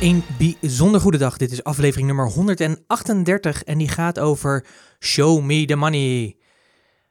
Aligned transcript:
Een 0.00 0.22
bijzonder 0.38 1.00
goede 1.00 1.18
dag. 1.18 1.36
Dit 1.36 1.52
is 1.52 1.64
aflevering 1.64 2.06
nummer 2.06 2.28
138 2.28 3.62
en 3.62 3.78
die 3.78 3.88
gaat 3.88 4.18
over 4.18 4.66
Show 5.00 5.44
Me 5.44 5.64
the 5.64 5.76
Money. 5.76 6.36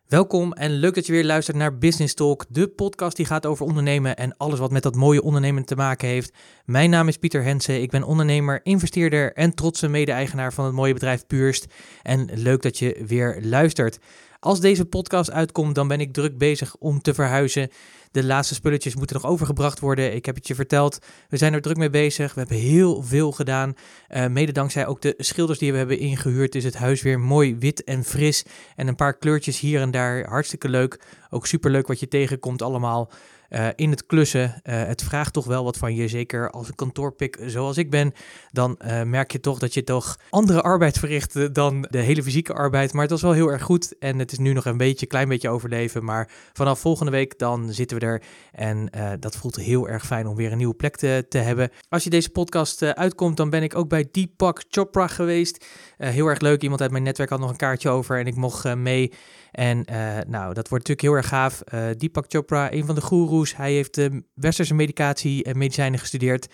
Welkom 0.06 0.54
en 0.54 0.72
leuk 0.72 0.96
dat 0.96 1.06
je 1.06 1.12
weer 1.12 1.26
luistert 1.26 1.58
naar 1.58 1.78
Business 1.78 2.14
Talk, 2.14 2.46
de 2.50 2.68
podcast 2.68 3.16
die 3.16 3.26
gaat 3.26 3.46
over 3.46 3.66
ondernemen 3.66 4.16
en 4.16 4.38
alles 4.38 4.60
wat 4.60 4.72
met 4.72 4.84
dat 4.84 4.96
mooie 4.96 5.22
ondernemen 5.22 5.66
te 5.66 5.76
maken 5.76 6.08
heeft. 6.08 6.34
Mijn 6.66 6.90
naam 6.90 7.08
is 7.08 7.18
Pieter 7.18 7.44
Hensen, 7.44 7.82
ik 7.82 7.90
ben 7.90 8.04
ondernemer, 8.04 8.60
investeerder 8.64 9.34
en 9.34 9.54
trotse 9.54 9.88
mede-eigenaar 9.88 10.54
van 10.54 10.66
het 10.66 10.74
mooie 10.74 10.94
bedrijf 10.94 11.26
Puurst. 11.26 11.66
En 12.02 12.30
leuk 12.34 12.62
dat 12.62 12.80
je 12.80 13.04
weer 13.08 13.40
luistert. 13.42 14.00
Als 14.40 14.60
deze 14.60 14.86
podcast 14.86 15.32
uitkomt, 15.32 15.76
dan 15.76 15.88
ben 15.88 16.00
ik 16.00 16.14
druk 16.14 16.38
bezig 16.38 16.76
om 16.76 17.02
te 17.02 17.14
verhuizen. 17.14 17.70
De 18.18 18.26
laatste 18.26 18.54
spulletjes 18.54 18.96
moeten 18.96 19.16
nog 19.16 19.32
overgebracht 19.32 19.80
worden. 19.80 20.16
Ik 20.16 20.26
heb 20.26 20.36
het 20.36 20.48
je 20.48 20.56
verteld. 20.56 21.00
We 21.30 21.38
zijn 21.38 21.54
er 21.54 21.62
druk 21.62 21.78
mee 21.78 21.90
bezig. 21.90 22.34
We 22.34 22.40
hebben 22.40 22.58
heel 22.58 23.04
veel 23.04 23.32
gedaan. 23.32 23.74
Uh, 24.10 24.28
mede 24.28 24.52
dankzij 24.52 24.88
ook 24.88 25.02
de 25.02 25.14
schilders 25.18 25.60
die 25.60 25.72
we 25.72 25.78
hebben 25.78 26.00
ingehuurd, 26.00 26.56
is 26.56 26.64
het 26.64 26.76
huis 26.76 27.02
weer 27.02 27.20
mooi 27.20 27.56
wit 27.56 27.84
en 27.84 28.04
fris. 28.04 28.46
En 28.76 28.88
een 28.88 28.96
paar 28.96 29.18
kleurtjes 29.18 29.60
hier 29.60 29.82
en 29.82 29.92
daar. 29.92 30.30
Hartstikke 30.30 30.70
leuk. 30.70 31.00
Ook 31.30 31.48
super 31.48 31.72
leuk 31.72 31.88
wat 31.88 32.00
je 32.00 32.08
tegenkomt 32.08 32.62
allemaal. 32.62 33.12
Uh, 33.50 33.68
in 33.76 33.90
het 33.90 34.06
klussen. 34.06 34.62
Uh, 34.64 34.84
het 34.84 35.04
vraagt 35.04 35.34
toch 35.34 35.46
wel 35.46 35.64
wat 35.64 35.78
van 35.78 35.96
je. 35.96 36.08
Zeker 36.08 36.52
als 36.52 36.68
een 36.68 36.76
kantoorpik 36.76 37.40
zoals 37.46 37.78
ik 37.78 37.90
ben. 37.90 38.14
Dan 38.52 38.80
uh, 38.80 39.04
merk 39.04 39.32
je 39.32 39.40
toch 39.40 39.60
dat 39.60 39.74
je 39.74 39.84
toch 39.84 40.18
andere 40.30 40.62
arbeid 40.62 41.00
verricht 41.00 41.54
dan 41.54 41.88
de 41.90 41.98
hele 41.98 42.24
fysieke 42.24 42.54
arbeid. 42.54 42.94
Maar 42.94 43.02
het 43.02 43.12
was 43.12 43.22
wel 43.22 43.32
heel 43.32 43.52
erg 43.52 43.62
goed. 43.62 43.98
En 43.98 44.20
het 44.20 44.32
is 44.32 44.38
nu 44.38 44.54
nog 44.54 44.66
een 44.66 44.78
beetje, 44.78 45.06
klein 45.06 45.28
beetje 45.28 45.50
overleven. 45.50 46.04
Maar 46.04 46.30
vanaf 46.54 46.80
volgende 46.80 47.12
week 47.12 47.40
dan 47.40 47.74
zitten 47.74 48.00
we 48.00 48.06
er. 48.06 48.22
En 48.52 48.90
dat 49.20 49.36
voelt 49.36 49.56
heel 49.56 49.90
erg 49.90 50.06
fijn 50.06 50.28
om 50.28 50.36
weer 50.36 50.52
een 50.52 50.58
nieuwe 50.58 50.74
plek 50.74 50.96
te, 50.96 51.26
te 51.30 51.38
hebben. 51.38 51.70
Als 51.90 52.04
je 52.04 52.10
deze 52.10 52.30
podcast 52.30 52.84
uitkomt, 52.84 53.38
dan 53.38 53.50
ben 53.50 53.64
ik 53.64 53.76
ook 53.76 53.90
bij 53.90 54.08
Deepak 54.12 54.64
Chopra 54.70 55.08
geweest. 55.08 55.66
heel 55.98 56.28
erg 56.28 56.40
leuk. 56.40 56.62
Iemand 56.62 56.82
uit 56.82 56.92
mijn 56.92 57.04
netwerk 57.04 57.30
had 57.30 57.40
nog 57.40 57.50
een 57.50 57.56
kaartje 57.56 57.90
over. 57.90 58.20
En 58.20 58.26
ik 58.26 58.36
mocht 58.36 58.76
mee. 58.76 59.12
En 59.58 59.86
nou, 60.28 60.54
dat 60.54 60.70
wordt 60.70 60.88
natuurlijk 60.88 61.02
heel 61.02 61.14
erg 61.14 61.28
gaaf. 61.28 61.64
Deepak 61.98 62.26
Chopra, 62.28 62.74
een 62.74 62.86
van 62.86 62.96
de 62.96 63.02
goeroes. 63.02 63.56
Hij 63.56 63.74
heeft 63.74 63.98
uh, 63.98 64.06
westerse 64.34 64.74
medicatie 64.74 65.44
en 65.44 65.58
medicijnen 65.58 66.00
gestudeerd. 66.00 66.48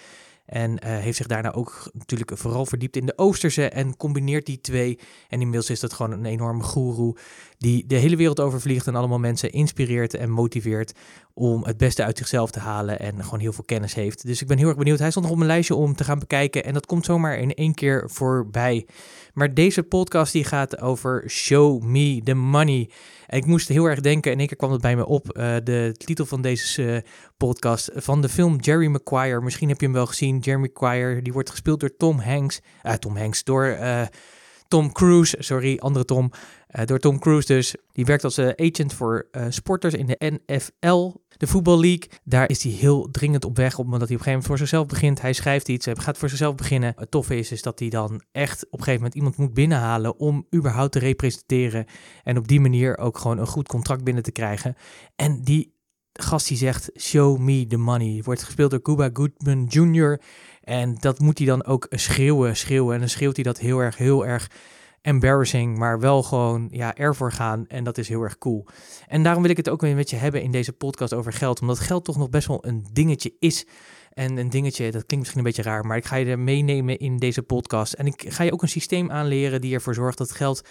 En 0.45 0.85
heeft 0.85 1.17
zich 1.17 1.27
daarna 1.27 1.53
ook 1.53 1.89
natuurlijk 1.93 2.37
vooral 2.37 2.65
verdiept 2.65 2.95
in 2.95 3.05
de 3.05 3.17
Oosterse 3.17 3.69
en 3.69 3.97
combineert 3.97 4.45
die 4.45 4.61
twee. 4.61 4.99
En 5.29 5.39
inmiddels 5.39 5.69
is 5.69 5.79
dat 5.79 5.93
gewoon 5.93 6.11
een 6.11 6.25
enorme 6.25 6.63
goeroe 6.63 7.17
die 7.57 7.85
de 7.87 7.95
hele 7.95 8.15
wereld 8.15 8.39
overvliegt 8.39 8.87
en 8.87 8.95
allemaal 8.95 9.19
mensen 9.19 9.51
inspireert 9.51 10.13
en 10.13 10.29
motiveert 10.29 10.93
om 11.33 11.63
het 11.63 11.77
beste 11.77 12.03
uit 12.03 12.17
zichzelf 12.17 12.51
te 12.51 12.59
halen 12.59 12.99
en 12.99 13.23
gewoon 13.23 13.39
heel 13.39 13.53
veel 13.53 13.63
kennis 13.63 13.93
heeft. 13.93 14.25
Dus 14.25 14.41
ik 14.41 14.47
ben 14.47 14.57
heel 14.57 14.67
erg 14.67 14.77
benieuwd. 14.77 14.99
Hij 14.99 15.09
stond 15.09 15.25
nog 15.25 15.33
op 15.33 15.39
mijn 15.39 15.51
lijstje 15.51 15.75
om 15.75 15.95
te 15.95 16.03
gaan 16.03 16.19
bekijken 16.19 16.63
en 16.63 16.73
dat 16.73 16.85
komt 16.85 17.05
zomaar 17.05 17.37
in 17.37 17.53
één 17.53 17.73
keer 17.73 18.09
voorbij. 18.09 18.87
Maar 19.33 19.53
deze 19.53 19.83
podcast 19.83 20.33
die 20.33 20.43
gaat 20.43 20.81
over 20.81 21.29
Show 21.29 21.83
Me 21.83 22.21
the 22.23 22.33
Money. 22.33 22.89
En 23.27 23.37
ik 23.37 23.45
moest 23.45 23.67
heel 23.67 23.85
erg 23.85 23.99
denken, 23.99 24.31
in 24.31 24.37
één 24.37 24.47
keer 24.47 24.57
kwam 24.57 24.71
het 24.71 24.81
bij 24.81 24.95
me 24.95 25.05
op, 25.05 25.37
uh, 25.37 25.55
de 25.63 25.95
titel 25.97 26.25
van 26.25 26.41
deze 26.41 26.83
uh, 26.83 26.97
podcast 27.37 27.91
van 27.93 28.21
de 28.21 28.29
film 28.29 28.59
Jerry 28.59 28.87
Maguire. 28.87 29.41
Misschien 29.41 29.69
heb 29.69 29.79
je 29.79 29.85
hem 29.85 29.95
wel 29.95 30.05
gezien. 30.05 30.39
Jerry 30.39 30.69
Maguire, 30.73 31.21
die 31.21 31.33
wordt 31.33 31.49
gespeeld 31.49 31.79
door 31.79 31.95
Tom 31.97 32.19
Hanks. 32.19 32.59
Uh, 32.83 32.93
Tom 32.93 33.17
Hanks, 33.17 33.43
door 33.43 33.77
Tom 34.73 34.91
Cruise, 34.91 35.35
sorry, 35.39 35.77
andere 35.79 36.05
Tom. 36.05 36.31
door 36.85 36.99
Tom 36.99 37.19
Cruise 37.19 37.53
dus. 37.53 37.75
Die 37.91 38.05
werkt 38.05 38.23
als 38.23 38.39
agent 38.39 38.93
voor 38.93 39.27
sporters 39.49 39.93
in 39.93 40.05
de 40.05 40.39
NFL, 40.39 41.11
de 41.37 41.47
Football 41.47 41.79
League. 41.79 42.09
Daar 42.23 42.49
is 42.49 42.63
hij 42.63 42.71
heel 42.71 43.07
dringend 43.11 43.45
op 43.45 43.57
weg, 43.57 43.77
omdat 43.77 43.99
hij 43.99 44.01
op 44.01 44.01
een 44.01 44.07
gegeven 44.07 44.31
moment 44.31 44.45
voor 44.45 44.57
zichzelf 44.57 44.87
begint. 44.87 45.21
Hij 45.21 45.33
schrijft 45.33 45.69
iets, 45.69 45.85
hij 45.85 45.95
gaat 45.95 46.17
voor 46.17 46.29
zichzelf 46.29 46.55
beginnen. 46.55 46.93
Het 46.95 47.11
toffe 47.11 47.37
is, 47.37 47.51
is 47.51 47.61
dat 47.61 47.79
hij 47.79 47.89
dan 47.89 48.21
echt 48.31 48.65
op 48.65 48.71
een 48.71 48.83
gegeven 48.83 48.99
moment 48.99 49.15
iemand 49.15 49.37
moet 49.37 49.53
binnenhalen 49.53 50.19
om 50.19 50.47
überhaupt 50.55 50.91
te 50.91 50.99
representeren. 50.99 51.85
En 52.23 52.37
op 52.37 52.47
die 52.47 52.59
manier 52.59 52.97
ook 52.97 53.17
gewoon 53.17 53.37
een 53.37 53.47
goed 53.47 53.67
contract 53.67 54.03
binnen 54.03 54.23
te 54.23 54.31
krijgen. 54.31 54.75
En 55.15 55.41
die 55.41 55.72
gast 56.13 56.47
die 56.47 56.57
zegt, 56.57 56.89
show 56.99 57.39
me 57.39 57.67
the 57.67 57.77
money. 57.77 58.21
Wordt 58.23 58.43
gespeeld 58.43 58.71
door 58.71 58.81
Cuba 58.81 59.09
Goodman 59.13 59.65
Jr. 59.69 60.21
En 60.63 60.95
dat 60.99 61.19
moet 61.19 61.37
hij 61.37 61.47
dan 61.47 61.65
ook 61.65 61.87
schreeuwen, 61.89 62.55
schreeuwen. 62.55 62.93
En 62.93 62.99
dan 62.99 63.09
schreeuwt 63.09 63.35
hij 63.35 63.43
dat 63.43 63.59
heel 63.59 63.79
erg, 63.79 63.97
heel 63.97 64.25
erg 64.25 64.49
embarrassing, 65.01 65.77
maar 65.77 65.99
wel 65.99 66.23
gewoon 66.23 66.67
ja, 66.71 66.95
ervoor 66.95 67.31
gaan. 67.31 67.67
En 67.67 67.83
dat 67.83 67.97
is 67.97 68.07
heel 68.07 68.21
erg 68.21 68.37
cool. 68.37 68.65
En 69.07 69.23
daarom 69.23 69.41
wil 69.41 69.51
ik 69.51 69.57
het 69.57 69.69
ook 69.69 69.81
weer 69.81 69.95
met 69.95 70.09
je 70.09 70.15
hebben 70.15 70.41
in 70.41 70.51
deze 70.51 70.73
podcast 70.73 71.13
over 71.13 71.33
geld. 71.33 71.61
Omdat 71.61 71.79
geld 71.79 72.05
toch 72.05 72.17
nog 72.17 72.29
best 72.29 72.47
wel 72.47 72.65
een 72.65 72.85
dingetje 72.91 73.33
is. 73.39 73.65
En 74.13 74.37
een 74.37 74.49
dingetje, 74.49 74.83
dat 74.83 75.05
klinkt 75.05 75.17
misschien 75.17 75.37
een 75.37 75.43
beetje 75.43 75.61
raar, 75.61 75.85
maar 75.85 75.97
ik 75.97 76.05
ga 76.05 76.15
je 76.15 76.25
er 76.25 76.39
meenemen 76.39 76.99
in 76.99 77.17
deze 77.17 77.41
podcast. 77.41 77.93
En 77.93 78.05
ik 78.05 78.25
ga 78.27 78.43
je 78.43 78.51
ook 78.51 78.61
een 78.61 78.69
systeem 78.69 79.11
aanleren 79.11 79.61
die 79.61 79.73
ervoor 79.73 79.93
zorgt 79.93 80.17
dat 80.17 80.31
geld 80.31 80.61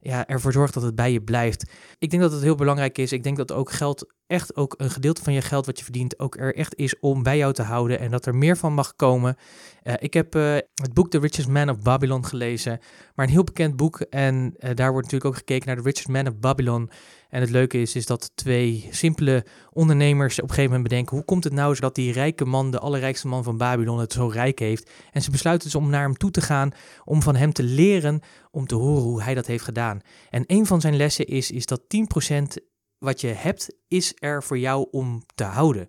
ja, 0.00 0.26
ervoor 0.26 0.52
zorgt 0.52 0.74
dat 0.74 0.82
het 0.82 0.94
bij 0.94 1.12
je 1.12 1.22
blijft. 1.22 1.70
Ik 1.98 2.10
denk 2.10 2.22
dat 2.22 2.32
het 2.32 2.42
heel 2.42 2.54
belangrijk 2.54 2.98
is. 2.98 3.12
Ik 3.12 3.22
denk 3.22 3.36
dat 3.36 3.52
ook 3.52 3.70
geld, 3.70 4.14
echt 4.26 4.56
ook 4.56 4.74
een 4.76 4.90
gedeelte 4.90 5.22
van 5.22 5.32
je 5.32 5.40
geld 5.40 5.66
wat 5.66 5.78
je 5.78 5.84
verdient, 5.84 6.18
ook 6.18 6.36
er 6.36 6.54
echt 6.54 6.76
is 6.76 6.98
om 6.98 7.22
bij 7.22 7.36
jou 7.36 7.52
te 7.52 7.62
houden 7.62 7.98
en 7.98 8.10
dat 8.10 8.26
er 8.26 8.34
meer 8.34 8.56
van 8.56 8.72
mag 8.72 8.96
komen. 8.96 9.36
Uh, 9.82 9.94
ik 9.98 10.14
heb 10.14 10.34
uh, 10.34 10.54
het 10.74 10.94
boek 10.94 11.10
The 11.10 11.18
Richest 11.18 11.48
Man 11.48 11.70
of 11.70 11.78
Babylon 11.78 12.24
gelezen, 12.24 12.78
maar 13.14 13.26
een 13.26 13.32
heel 13.32 13.44
bekend 13.44 13.76
boek 13.76 14.00
en 14.00 14.54
uh, 14.58 14.70
daar 14.74 14.92
wordt 14.92 15.04
natuurlijk 15.04 15.24
ook 15.24 15.36
gekeken 15.36 15.66
naar 15.66 15.76
The 15.76 15.82
Richest 15.82 16.08
Man 16.08 16.26
of 16.26 16.38
Babylon. 16.38 16.90
En 17.30 17.40
het 17.40 17.50
leuke 17.50 17.80
is, 17.80 17.94
is 17.94 18.06
dat 18.06 18.30
twee 18.34 18.88
simpele 18.90 19.44
ondernemers 19.72 20.34
op 20.36 20.42
een 20.42 20.48
gegeven 20.48 20.70
moment 20.70 20.88
bedenken: 20.88 21.16
hoe 21.16 21.24
komt 21.24 21.44
het 21.44 21.52
nou 21.52 21.78
dat 21.80 21.94
die 21.94 22.12
rijke 22.12 22.44
man, 22.44 22.70
de 22.70 22.78
allerrijkste 22.78 23.28
man 23.28 23.44
van 23.44 23.56
Babylon, 23.56 23.98
het 23.98 24.12
zo 24.12 24.26
rijk 24.26 24.58
heeft? 24.58 24.90
En 25.12 25.22
ze 25.22 25.30
besluiten 25.30 25.70
dus 25.70 25.80
om 25.80 25.90
naar 25.90 26.02
hem 26.02 26.16
toe 26.16 26.30
te 26.30 26.40
gaan, 26.40 26.72
om 27.04 27.22
van 27.22 27.36
hem 27.36 27.52
te 27.52 27.62
leren, 27.62 28.20
om 28.50 28.66
te 28.66 28.74
horen 28.74 29.02
hoe 29.02 29.22
hij 29.22 29.34
dat 29.34 29.46
heeft 29.46 29.64
gedaan. 29.64 30.00
En 30.30 30.44
een 30.46 30.66
van 30.66 30.80
zijn 30.80 30.96
lessen 30.96 31.26
is, 31.26 31.50
is 31.50 31.66
dat 31.66 31.80
10% 31.80 32.62
wat 32.98 33.20
je 33.20 33.26
hebt, 33.26 33.74
is 33.88 34.12
er 34.18 34.42
voor 34.42 34.58
jou 34.58 34.88
om 34.90 35.22
te 35.34 35.44
houden. 35.44 35.88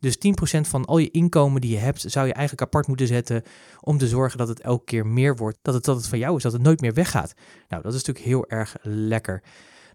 Dus 0.00 0.16
10% 0.16 0.20
van 0.60 0.84
al 0.84 0.98
je 0.98 1.10
inkomen 1.10 1.60
die 1.60 1.70
je 1.70 1.76
hebt, 1.76 2.04
zou 2.06 2.26
je 2.26 2.32
eigenlijk 2.32 2.62
apart 2.62 2.86
moeten 2.86 3.06
zetten 3.06 3.42
om 3.80 3.98
te 3.98 4.08
zorgen 4.08 4.38
dat 4.38 4.48
het 4.48 4.60
elke 4.60 4.84
keer 4.84 5.06
meer 5.06 5.36
wordt. 5.36 5.58
Dat 5.62 5.74
het, 5.74 5.84
dat 5.84 5.96
het 5.96 6.06
van 6.06 6.18
jou 6.18 6.36
is, 6.36 6.42
dat 6.42 6.52
het 6.52 6.62
nooit 6.62 6.80
meer 6.80 6.94
weggaat. 6.94 7.32
Nou, 7.68 7.82
dat 7.82 7.94
is 7.94 7.98
natuurlijk 7.98 8.26
heel 8.26 8.48
erg 8.48 8.76
lekker. 8.82 9.42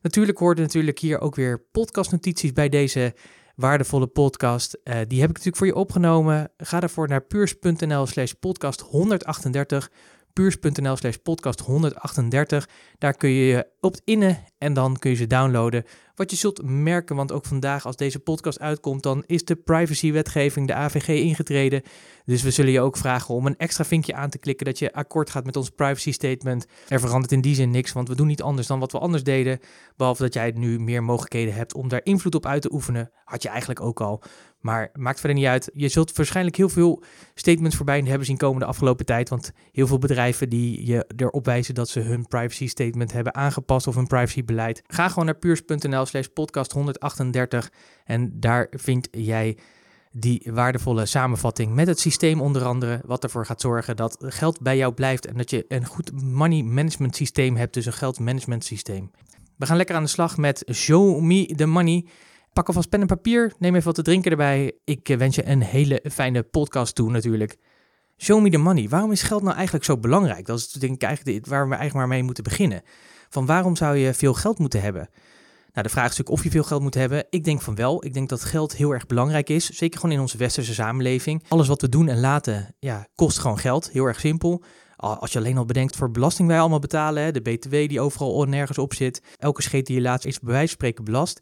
Natuurlijk 0.06 0.38
hoorden 0.38 0.64
natuurlijk 0.64 1.00
hier 1.00 1.20
ook 1.20 1.36
weer 1.36 1.60
podcastnotities 1.72 2.54
bij 2.54 2.70
deze 2.70 3.14
waardevolle 3.56 4.08
podcast. 4.08 4.78
Uh, 4.84 4.94
die 5.08 5.20
heb 5.20 5.30
ik 5.30 5.36
natuurlijk 5.36 5.58
voor 5.58 5.66
je 5.66 5.76
opgenomen. 5.76 6.52
Ga 6.58 6.80
daarvoor 6.80 7.08
naar 7.08 7.22
puurs.nl 7.22 8.06
slash 8.06 8.32
podcast 8.32 8.82
138 8.82 9.92
puurs.nl 10.36 10.96
slash 10.96 11.16
podcast 11.16 11.60
138. 11.60 12.70
Daar 12.98 13.14
kun 13.14 13.30
je 13.30 13.46
je 13.46 13.68
opt-innen 13.80 14.44
en 14.58 14.74
dan 14.74 14.98
kun 15.00 15.10
je 15.10 15.16
ze 15.16 15.28
downloaden. 15.28 15.84
Wat 16.16 16.32
je 16.32 16.38
zult 16.38 16.62
merken, 16.64 17.16
want 17.16 17.32
ook 17.32 17.46
vandaag 17.46 17.86
als 17.86 17.96
deze 17.96 18.20
podcast 18.20 18.60
uitkomt, 18.60 19.04
dan 19.04 19.24
is 19.26 19.46
de 19.46 19.56
privacywetgeving, 19.56 20.68
de 20.68 20.74
AVG, 20.74 21.08
ingetreden. 21.08 21.82
Dus 22.26 22.42
we 22.42 22.52
zullen 22.52 22.72
je 22.72 22.82
ook 22.82 22.98
vragen 22.98 23.36
om 23.36 23.46
een 23.46 23.58
extra 23.58 23.84
vinkje 23.84 24.14
aan 24.14 24.30
te 24.30 24.38
klikken 24.38 24.66
dat 24.66 24.80
je 24.80 24.94
akkoord 24.94 25.30
gaat 25.30 25.46
met 25.46 25.56
ons 25.56 25.70
privacy 25.70 26.12
statement. 26.12 26.66
Er 26.88 27.00
verandert 27.00 27.32
in 27.32 27.42
die 27.42 27.56
zin 27.56 27.72
niks, 27.72 27.94
want 27.94 28.08
we 28.08 28.16
doen 28.16 28.28
niet 28.28 28.42
anders 28.42 28.68
dan 28.68 28.80
wat 28.80 28.92
we 28.92 29.00
anders 29.00 29.24
deden. 29.24 29.60
Behalve 29.96 30.22
dat 30.22 30.34
jij 30.34 30.52
nu 30.56 30.80
meer 30.80 31.04
mogelijkheden 31.04 31.54
hebt 31.54 31.74
om 31.74 31.88
daar 31.88 32.02
invloed 32.04 32.36
op 32.36 32.46
uit 32.46 32.62
te 32.62 32.74
oefenen. 32.74 33.12
Had 33.24 33.42
je 33.44 33.50
eigenlijk 33.50 33.82
ook 33.82 34.02
al. 34.02 34.24
Maar 34.66 34.90
maakt 34.94 35.20
verder 35.20 35.38
niet 35.38 35.48
uit. 35.48 35.70
Je 35.74 35.88
zult 35.88 36.16
waarschijnlijk 36.16 36.56
heel 36.56 36.70
veel 36.70 37.04
statements 37.34 37.76
voorbij 37.76 38.00
hebben 38.00 38.26
zien 38.26 38.38
komen 38.38 38.60
de 38.60 38.66
afgelopen 38.66 39.06
tijd. 39.06 39.30
Want 39.30 39.52
heel 39.72 39.88
veel 39.88 39.98
bedrijven 39.98 40.50
die 40.50 40.86
je 40.86 41.06
erop 41.16 41.46
wijzen 41.46 41.74
dat 41.76 41.90
ze 41.90 42.00
hun 42.00 42.28
privacy 42.28 42.68
statement 42.68 43.12
hebben 43.12 43.36
aangepast 43.36 43.88
of 43.88 43.96
hun 43.96 44.08
privacybeleid. 44.08 44.82
Ga 44.88 45.08
gewoon 45.10 45.26
naar 45.26 45.36
puurs.nl 45.36 46.06
slash 46.06 46.26
podcast 46.26 46.72
138 46.72 47.72
en 48.06 48.40
daar 48.40 48.68
vind 48.72 49.08
jij 49.12 49.58
die 50.12 50.50
waardevolle 50.52 51.06
samenvatting 51.06 51.74
met 51.74 51.88
het 51.88 52.00
systeem 52.00 52.42
onder 52.42 52.64
andere, 52.64 53.02
wat 53.06 53.24
ervoor 53.24 53.46
gaat 53.46 53.62
zorgen 53.62 53.96
dat 53.96 54.18
geld 54.20 54.62
bij 54.62 54.78
jou 54.78 54.94
blijft 54.94 55.26
en 55.26 55.38
dat 55.38 55.50
je 55.50 55.66
een 55.68 55.86
goed 55.86 56.22
money 56.22 56.62
management 56.62 57.16
systeem 57.16 57.56
hebt, 57.56 57.74
dus 57.74 57.86
een 57.86 57.94
geldmanagement 57.94 58.64
systeem. 58.64 59.12
We 59.56 59.66
gaan 59.66 59.78
lekker 59.78 59.96
aan 59.96 60.04
de 60.04 60.10
slag 60.10 60.38
met 60.38 60.66
Show 60.74 61.22
Me 61.22 61.46
the 61.56 61.66
Money. 61.66 62.06
Pak 62.56 62.68
alvast 62.68 62.90
pen 62.90 63.02
en 63.02 63.08
papier, 63.08 63.54
neem 63.60 63.74
even 63.74 63.86
wat 63.86 63.96
te 63.96 64.02
drinken 64.02 64.32
erbij. 64.32 64.72
Ik 64.84 65.10
eh, 65.10 65.18
wens 65.18 65.36
je 65.36 65.48
een 65.48 65.62
hele 65.62 66.04
fijne 66.12 66.44
podcast 66.44 66.96
toe 66.96 67.12
natuurlijk. 67.12 67.58
Show 68.18 68.42
me 68.42 68.50
the 68.50 68.58
money. 68.58 68.90
Waarom 68.90 69.12
is 69.12 69.22
geld 69.22 69.42
nou 69.42 69.56
eigenlijk 69.56 69.86
zo 69.86 69.98
belangrijk? 69.98 70.46
Dat 70.46 70.58
is 70.58 70.72
denk 70.72 71.04
ik 71.04 71.46
waar 71.46 71.64
we 71.64 71.76
eigenlijk 71.76 71.94
maar 71.94 72.08
mee 72.08 72.24
moeten 72.24 72.44
beginnen. 72.44 72.82
van 73.30 73.46
waarom 73.46 73.76
zou 73.76 73.96
je 73.98 74.14
veel 74.14 74.34
geld 74.34 74.60
moeten 74.60 74.82
hebben? 74.82 75.10
Nou, 75.72 75.88
de 75.88 75.94
vraag 75.94 76.04
is 76.04 76.18
natuurlijk 76.18 76.38
of 76.38 76.44
je 76.44 76.50
veel 76.50 76.64
geld 76.64 76.82
moet 76.82 76.94
hebben. 76.94 77.26
Ik 77.30 77.44
denk 77.44 77.62
van 77.62 77.76
wel. 77.76 78.06
Ik 78.06 78.14
denk 78.14 78.30
dat 78.30 78.44
geld 78.44 78.76
heel 78.76 78.92
erg 78.92 79.06
belangrijk 79.06 79.50
is. 79.50 79.70
Zeker 79.70 80.00
gewoon 80.00 80.16
in 80.16 80.22
onze 80.22 80.38
westerse 80.38 80.74
samenleving. 80.74 81.44
Alles 81.48 81.68
wat 81.68 81.82
we 81.82 81.90
doen 81.90 82.08
en 82.08 82.20
laten, 82.20 82.76
ja, 82.80 83.08
kost 83.16 83.40
gewoon 83.40 83.60
geld. 83.60 83.90
Heel 83.92 84.06
erg 84.06 84.20
simpel. 84.20 84.64
Als 84.96 85.32
je 85.32 85.40
alleen 85.40 85.58
al 85.58 85.66
bedenkt 85.66 85.96
voor 85.96 86.12
belasting 86.12 86.48
wij 86.48 86.60
allemaal 86.60 86.80
betalen, 86.80 87.24
hè, 87.24 87.32
de 87.32 87.42
BTW 87.42 87.72
die 87.72 88.02
overal 88.02 88.44
nergens 88.44 88.78
op 88.78 88.94
zit, 88.94 89.22
elke 89.38 89.62
scheet 89.62 89.86
die 89.86 89.96
je 89.96 90.02
laatst 90.02 90.26
is 90.26 90.40
bij 90.40 90.52
wijze 90.52 90.68
van 90.68 90.76
spreken 90.76 91.04
belast. 91.04 91.40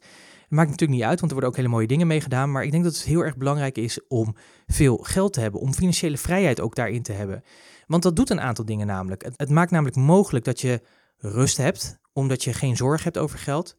Maakt 0.54 0.70
natuurlijk 0.70 0.98
niet 0.98 1.08
uit, 1.08 1.20
want 1.20 1.32
er 1.32 1.38
worden 1.38 1.50
ook 1.50 1.56
hele 1.56 1.68
mooie 1.68 1.86
dingen 1.86 2.06
mee 2.06 2.20
gedaan. 2.20 2.50
Maar 2.50 2.64
ik 2.64 2.70
denk 2.70 2.84
dat 2.84 2.94
het 2.94 3.04
heel 3.04 3.24
erg 3.24 3.36
belangrijk 3.36 3.78
is 3.78 4.06
om 4.08 4.36
veel 4.66 4.96
geld 4.96 5.32
te 5.32 5.40
hebben, 5.40 5.60
om 5.60 5.74
financiële 5.74 6.18
vrijheid 6.18 6.60
ook 6.60 6.74
daarin 6.74 7.02
te 7.02 7.12
hebben. 7.12 7.42
Want 7.86 8.02
dat 8.02 8.16
doet 8.16 8.30
een 8.30 8.40
aantal 8.40 8.64
dingen 8.64 8.86
namelijk. 8.86 9.22
Het, 9.22 9.34
het 9.36 9.50
maakt 9.50 9.70
namelijk 9.70 9.96
mogelijk 9.96 10.44
dat 10.44 10.60
je 10.60 10.82
rust 11.16 11.56
hebt, 11.56 11.98
omdat 12.12 12.44
je 12.44 12.52
geen 12.52 12.76
zorg 12.76 13.04
hebt 13.04 13.18
over 13.18 13.38
geld. 13.38 13.76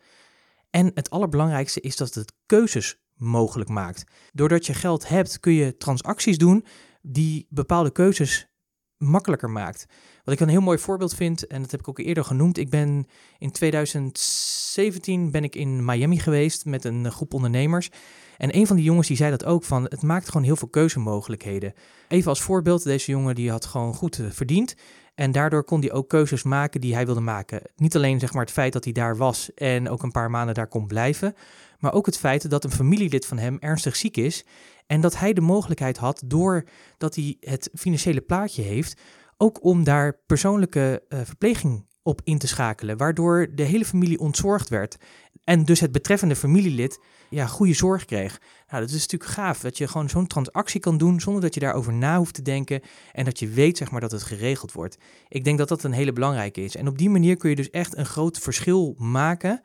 En 0.70 0.92
het 0.94 1.10
allerbelangrijkste 1.10 1.82
is 1.82 1.96
dat 1.96 2.14
het 2.14 2.34
keuzes 2.46 3.00
mogelijk 3.14 3.70
maakt. 3.70 4.04
Doordat 4.34 4.66
je 4.66 4.74
geld 4.74 5.08
hebt, 5.08 5.40
kun 5.40 5.54
je 5.54 5.78
transacties 5.78 6.38
doen 6.38 6.66
die 7.02 7.48
bepaalde 7.50 7.92
keuzes 7.92 8.48
makkelijker 8.98 9.50
maakt. 9.50 9.86
Wat 10.24 10.34
ik 10.34 10.40
een 10.40 10.50
heel 10.50 10.62
mooi 10.62 10.78
voorbeeld 10.78 11.16
vind, 11.16 11.48
en 11.48 11.62
dat 11.62 11.72
heb 11.72 11.80
ik 11.80 11.90
ook 11.90 12.00
eerder 12.00 12.24
genoemd. 12.24 12.58
Ik 12.58 12.70
ben 12.70 13.08
in 13.40 13.52
2017 13.52 15.32
ben 15.32 15.44
ik 15.44 15.56
in 15.56 15.86
Miami 15.86 16.20
geweest 16.20 16.66
met 16.66 16.84
een 16.84 17.12
groep 17.12 17.34
ondernemers. 17.34 17.90
En 18.38 18.56
een 18.56 18.68
van 18.68 18.76
die 18.76 18.86
jongens 18.86 19.08
die 19.08 19.18
zei 19.18 19.32
dat 19.32 19.46
ook 19.46 19.64
van, 19.64 19.84
het 19.84 20.02
maakt 20.02 20.30
gewoon 20.30 20.46
heel 20.46 20.56
veel 20.56 20.68
keuzemogelijkheden. 20.68 21.74
Even 22.08 22.30
als 22.30 22.42
voorbeeld, 22.42 22.84
deze 22.84 23.12
jongen 23.12 23.36
die 23.36 23.52
had 23.52 23.66
gewoon 23.66 23.94
goed 23.94 24.20
eh, 24.20 24.26
verdiend. 24.30 24.76
En 25.16 25.32
daardoor 25.32 25.64
kon 25.64 25.80
hij 25.80 25.92
ook 25.92 26.10
keuzes 26.10 26.44
maken 26.44 26.82
die 26.82 26.94
hij 26.94 27.06
wilde 27.06 27.22
maken. 27.22 27.62
Niet 27.76 27.96
alleen 27.96 28.20
zeg 28.20 28.34
maar, 28.34 28.44
het 28.44 28.54
feit 28.54 28.74
dat 28.74 28.84
hij 28.84 28.94
daar 28.94 29.18
was 29.18 29.54
en 29.54 29.90
ook 29.90 30.04
een 30.04 30.12
paar 30.12 30.30
maanden 30.30 30.56
daar 30.56 30.68
kon 30.68 30.88
blijven, 30.88 31.36
maar 31.80 31.94
ook 31.94 32.06
het 32.06 32.18
feit 32.18 32.50
dat 32.50 32.64
een 32.64 32.72
familielid 32.72 33.26
van 33.26 33.38
hem 33.38 33.58
ernstig 33.60 33.96
ziek 33.96 34.18
is 34.18 34.46
en 34.88 35.02
dat 35.02 35.18
hij 35.18 35.34
de 35.34 35.42
mogelijkheid 35.42 35.98
had, 35.98 36.24
doordat 36.26 37.16
hij 37.16 37.38
het 37.40 37.70
financiële 37.74 38.22
plaatje 38.22 38.62
heeft, 38.62 39.02
ook 39.38 39.64
om 39.64 39.84
daar 39.84 40.20
persoonlijke 40.26 41.04
uh, 41.10 41.20
verpleging 41.24 41.86
op 42.02 42.22
in 42.24 42.38
te 42.38 42.48
schakelen, 42.48 42.98
waardoor 42.98 43.48
de 43.56 43.64
hele 43.64 43.86
familie 43.86 44.20
ontzorgd 44.20 44.70
werd. 44.70 44.98
En 45.44 45.64
dus 45.64 45.80
het 45.80 45.92
betreffende 45.92 46.36
familielid 46.36 47.00
ja, 47.30 47.46
goede 47.46 47.74
zorg 47.74 48.06
kreeg. 48.06 48.42
Nou, 48.68 48.82
dat 48.82 48.92
is 48.92 49.02
natuurlijk 49.02 49.32
gaaf 49.32 49.60
dat 49.60 49.78
je 49.78 49.88
gewoon 49.88 50.10
zo'n 50.10 50.28
transactie 50.28 50.80
kan 50.80 50.98
doen 50.98 51.20
zonder 51.20 51.42
dat 51.42 51.54
je 51.54 51.60
daarover 51.60 51.94
na 51.94 52.18
hoeft 52.18 52.34
te 52.34 52.42
denken 52.42 52.82
en 53.12 53.26
dat 53.26 53.40
je 53.40 53.48
weet 53.48 53.78
zeg 53.78 53.92
maar, 53.92 54.02
dat 54.02 54.12
het 54.12 54.24
geregeld 54.24 54.72
wordt. 54.72 54.98
Ik 55.28 55.44
denk 55.44 55.58
dat 55.58 55.68
dat 55.68 55.84
een 55.84 55.92
hele 55.92 56.14
belangrijke 56.14 56.64
is. 56.64 56.76
En 56.76 56.88
op 56.88 56.98
die 56.98 57.10
manier 57.10 57.38
kun 57.38 57.50
je 57.50 57.56
dus 57.56 57.70
echt 57.70 57.98
een 57.98 58.06
groot 58.06 58.38
verschil 58.38 58.96
maken 58.98 59.62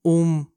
om 0.00 0.52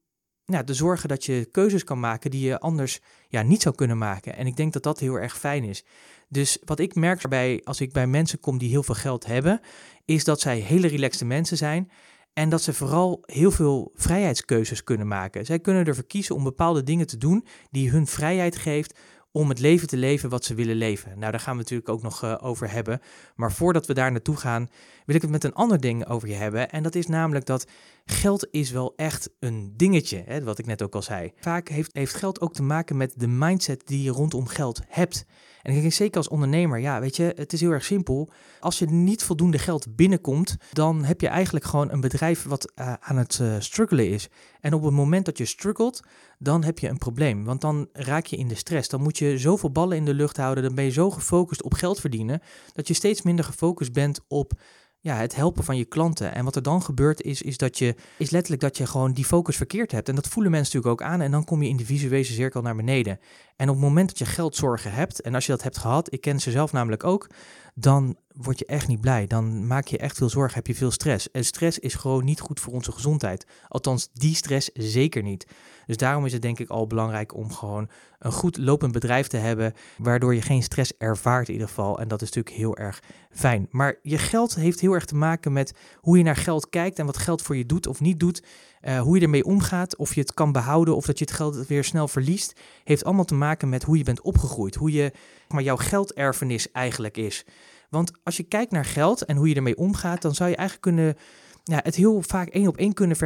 nou, 0.51 0.65
te 0.65 0.73
zorgen 0.73 1.09
dat 1.09 1.25
je 1.25 1.47
keuzes 1.51 1.83
kan 1.83 1.99
maken 1.99 2.31
die 2.31 2.47
je 2.47 2.59
anders 2.59 2.99
ja, 3.27 3.41
niet 3.41 3.61
zou 3.61 3.75
kunnen 3.75 3.97
maken. 3.97 4.35
En 4.35 4.47
ik 4.47 4.55
denk 4.55 4.73
dat 4.73 4.83
dat 4.83 4.99
heel 4.99 5.19
erg 5.19 5.37
fijn 5.37 5.63
is. 5.63 5.83
Dus 6.29 6.57
wat 6.65 6.79
ik 6.79 6.95
merk 6.95 7.21
daarbij 7.21 7.61
als 7.63 7.81
ik 7.81 7.91
bij 7.91 8.07
mensen 8.07 8.39
kom 8.39 8.57
die 8.57 8.69
heel 8.69 8.83
veel 8.83 8.95
geld 8.95 9.25
hebben, 9.25 9.61
is 10.05 10.23
dat 10.23 10.39
zij 10.39 10.57
hele 10.57 10.87
relaxte 10.87 11.25
mensen 11.25 11.57
zijn. 11.57 11.91
En 12.33 12.49
dat 12.49 12.61
ze 12.61 12.73
vooral 12.73 13.23
heel 13.25 13.51
veel 13.51 13.91
vrijheidskeuzes 13.95 14.83
kunnen 14.83 15.07
maken. 15.07 15.45
Zij 15.45 15.59
kunnen 15.59 15.85
ervoor 15.85 16.05
kiezen 16.05 16.35
om 16.35 16.43
bepaalde 16.43 16.83
dingen 16.83 17.07
te 17.07 17.17
doen 17.17 17.45
die 17.71 17.89
hun 17.89 18.07
vrijheid 18.07 18.55
geeft 18.55 18.99
om 19.31 19.49
het 19.49 19.59
leven 19.59 19.87
te 19.87 19.97
leven 19.97 20.29
wat 20.29 20.45
ze 20.45 20.53
willen 20.53 20.75
leven. 20.75 21.19
Nou, 21.19 21.31
daar 21.31 21.39
gaan 21.39 21.53
we 21.53 21.61
natuurlijk 21.61 21.89
ook 21.89 22.01
nog 22.01 22.23
uh, 22.23 22.37
over 22.41 22.71
hebben. 22.71 23.01
Maar 23.35 23.51
voordat 23.51 23.87
we 23.87 23.93
daar 23.93 24.11
naartoe 24.11 24.35
gaan, 24.35 24.69
wil 25.05 25.15
ik 25.15 25.21
het 25.21 25.31
met 25.31 25.43
een 25.43 25.53
ander 25.53 25.79
ding 25.79 26.07
over 26.07 26.27
je 26.27 26.33
hebben. 26.33 26.69
En 26.69 26.83
dat 26.83 26.95
is 26.95 27.07
namelijk 27.07 27.45
dat 27.45 27.67
geld 28.05 28.47
is 28.51 28.71
wel 28.71 28.93
echt 28.95 29.29
een 29.39 29.73
dingetje, 29.75 30.23
hè, 30.25 30.43
wat 30.43 30.57
ik 30.57 30.65
net 30.65 30.81
ook 30.81 30.95
al 30.95 31.01
zei. 31.01 31.31
Vaak 31.35 31.69
heeft, 31.69 31.93
heeft 31.93 32.13
geld 32.13 32.41
ook 32.41 32.53
te 32.53 32.63
maken 32.63 32.97
met 32.97 33.13
de 33.15 33.27
mindset 33.27 33.87
die 33.87 34.03
je 34.03 34.11
rondom 34.11 34.47
geld 34.47 34.81
hebt. 34.87 35.25
En 35.61 35.73
ik 35.73 35.81
denk 35.81 35.93
zeker 35.93 36.17
als 36.17 36.27
ondernemer, 36.27 36.79
ja, 36.79 36.99
weet 36.99 37.15
je, 37.15 37.33
het 37.35 37.53
is 37.53 37.61
heel 37.61 37.71
erg 37.71 37.83
simpel. 37.83 38.29
Als 38.59 38.79
je 38.79 38.85
niet 38.85 39.23
voldoende 39.23 39.59
geld 39.59 39.95
binnenkomt, 39.95 40.57
dan 40.71 41.03
heb 41.03 41.21
je 41.21 41.27
eigenlijk 41.27 41.65
gewoon 41.65 41.91
een 41.91 42.01
bedrijf 42.01 42.43
wat 42.43 42.71
uh, 42.75 42.93
aan 42.99 43.17
het 43.17 43.39
uh, 43.41 43.55
struggelen 43.59 44.09
is. 44.09 44.29
En 44.59 44.73
op 44.73 44.83
het 44.83 44.93
moment 44.93 45.25
dat 45.25 45.37
je 45.37 45.45
struggelt, 45.45 45.99
dan 46.39 46.63
heb 46.63 46.79
je 46.79 46.89
een 46.89 46.97
probleem. 46.97 47.43
Want 47.43 47.61
dan 47.61 47.89
raak 47.93 48.25
je 48.25 48.37
in 48.37 48.47
de 48.47 48.55
stress. 48.55 48.89
Dan 48.89 49.01
moet 49.01 49.17
je 49.17 49.37
zoveel 49.37 49.71
ballen 49.71 49.97
in 49.97 50.05
de 50.05 50.13
lucht 50.13 50.37
houden. 50.37 50.63
Dan 50.63 50.75
ben 50.75 50.83
je 50.83 50.91
zo 50.91 51.11
gefocust 51.11 51.63
op 51.63 51.73
geld 51.73 51.99
verdienen, 51.99 52.41
dat 52.73 52.87
je 52.87 52.93
steeds 52.93 53.21
minder 53.21 53.45
gefocust 53.45 53.93
bent 53.93 54.19
op 54.27 54.53
ja, 55.03 55.15
het 55.15 55.35
helpen 55.35 55.63
van 55.63 55.77
je 55.77 55.85
klanten. 55.85 56.33
En 56.33 56.43
wat 56.45 56.55
er 56.55 56.63
dan 56.63 56.81
gebeurt 56.81 57.21
is, 57.21 57.41
is 57.41 57.57
dat 57.57 57.77
je 57.77 57.95
is 58.17 58.29
letterlijk 58.29 58.61
dat 58.61 58.77
je 58.77 58.85
gewoon 58.85 59.13
die 59.13 59.25
focus 59.25 59.55
verkeerd 59.55 59.91
hebt. 59.91 60.09
En 60.09 60.15
dat 60.15 60.27
voelen 60.27 60.51
mensen 60.51 60.75
natuurlijk 60.75 61.01
ook 61.01 61.09
aan. 61.11 61.21
En 61.21 61.31
dan 61.31 61.43
kom 61.43 61.61
je 61.61 61.69
in 61.69 61.77
de 61.77 61.85
visuele 61.85 62.23
cirkel 62.23 62.61
naar 62.61 62.75
beneden. 62.75 63.19
En 63.55 63.69
op 63.69 63.75
het 63.75 63.83
moment 63.83 64.07
dat 64.07 64.17
je 64.17 64.25
geldzorgen 64.25 64.93
hebt, 64.93 65.21
en 65.21 65.35
als 65.35 65.45
je 65.45 65.51
dat 65.51 65.63
hebt 65.63 65.77
gehad, 65.77 66.13
ik 66.13 66.21
ken 66.21 66.39
ze 66.39 66.51
zelf 66.51 66.71
namelijk 66.71 67.03
ook, 67.03 67.29
dan 67.73 68.15
word 68.35 68.59
je 68.59 68.65
echt 68.65 68.87
niet 68.87 69.01
blij. 69.01 69.27
Dan 69.27 69.67
maak 69.67 69.87
je 69.87 69.97
echt 69.97 70.17
veel 70.17 70.29
zorgen, 70.29 70.55
heb 70.55 70.67
je 70.67 70.75
veel 70.75 70.91
stress. 70.91 71.31
En 71.31 71.45
stress 71.45 71.79
is 71.79 71.93
gewoon 71.93 72.25
niet 72.25 72.39
goed 72.39 72.59
voor 72.59 72.73
onze 72.73 72.91
gezondheid. 72.91 73.45
Althans, 73.67 74.09
die 74.13 74.35
stress 74.35 74.69
zeker 74.73 75.23
niet. 75.23 75.47
Dus 75.85 75.97
daarom 75.97 76.25
is 76.25 76.33
het 76.33 76.41
denk 76.41 76.59
ik 76.59 76.69
al 76.69 76.87
belangrijk 76.87 77.35
om 77.35 77.53
gewoon 77.53 77.89
een 78.19 78.31
goed 78.31 78.57
lopend 78.57 78.91
bedrijf 78.91 79.27
te 79.27 79.37
hebben, 79.37 79.73
waardoor 79.97 80.35
je 80.35 80.41
geen 80.41 80.63
stress 80.63 80.97
ervaart 80.97 81.47
in 81.47 81.53
ieder 81.53 81.67
geval. 81.67 81.99
En 81.99 82.07
dat 82.07 82.21
is 82.21 82.27
natuurlijk 82.27 82.55
heel 82.55 82.77
erg 82.77 83.03
fijn. 83.31 83.67
Maar 83.69 83.99
je 84.01 84.17
geld 84.17 84.55
heeft 84.55 84.79
heel 84.79 84.93
erg 84.93 85.05
te 85.05 85.15
maken 85.15 85.53
met 85.53 85.73
hoe 85.95 86.17
je 86.17 86.23
naar 86.23 86.35
geld 86.35 86.69
kijkt 86.69 86.99
en 86.99 87.05
wat 87.05 87.17
geld 87.17 87.41
voor 87.41 87.55
je 87.55 87.65
doet 87.65 87.87
of 87.87 87.99
niet 87.99 88.19
doet. 88.19 88.43
Uh, 88.81 88.99
hoe 88.99 89.17
je 89.17 89.23
ermee 89.23 89.45
omgaat, 89.45 89.95
of 89.95 90.15
je 90.15 90.21
het 90.21 90.33
kan 90.33 90.51
behouden 90.51 90.95
of 90.95 91.05
dat 91.05 91.19
je 91.19 91.25
het 91.25 91.33
geld 91.33 91.67
weer 91.67 91.83
snel 91.83 92.07
verliest, 92.07 92.59
heeft 92.83 93.03
allemaal 93.03 93.25
te 93.25 93.35
maken 93.35 93.69
met 93.69 93.83
hoe 93.83 93.97
je 93.97 94.03
bent 94.03 94.21
opgegroeid. 94.21 94.75
Hoe 94.75 94.91
je, 94.91 95.11
maar 95.47 95.63
jouw 95.63 95.77
gelderfenis 95.77 96.71
eigenlijk 96.71 97.17
is. 97.17 97.45
Want 97.89 98.11
als 98.23 98.37
je 98.37 98.43
kijkt 98.43 98.71
naar 98.71 98.85
geld 98.85 99.25
en 99.25 99.37
hoe 99.37 99.49
je 99.49 99.55
ermee 99.55 99.77
omgaat, 99.77 100.21
dan 100.21 100.35
zou 100.35 100.49
je 100.49 100.55
eigenlijk 100.55 100.87
kunnen, 100.87 101.15
ja, 101.63 101.79
het 101.83 101.95
heel 101.95 102.21
vaak 102.21 102.47
één 102.47 102.67
op 102.67 102.77
één 102.77 102.93
kunnen, 102.93 103.17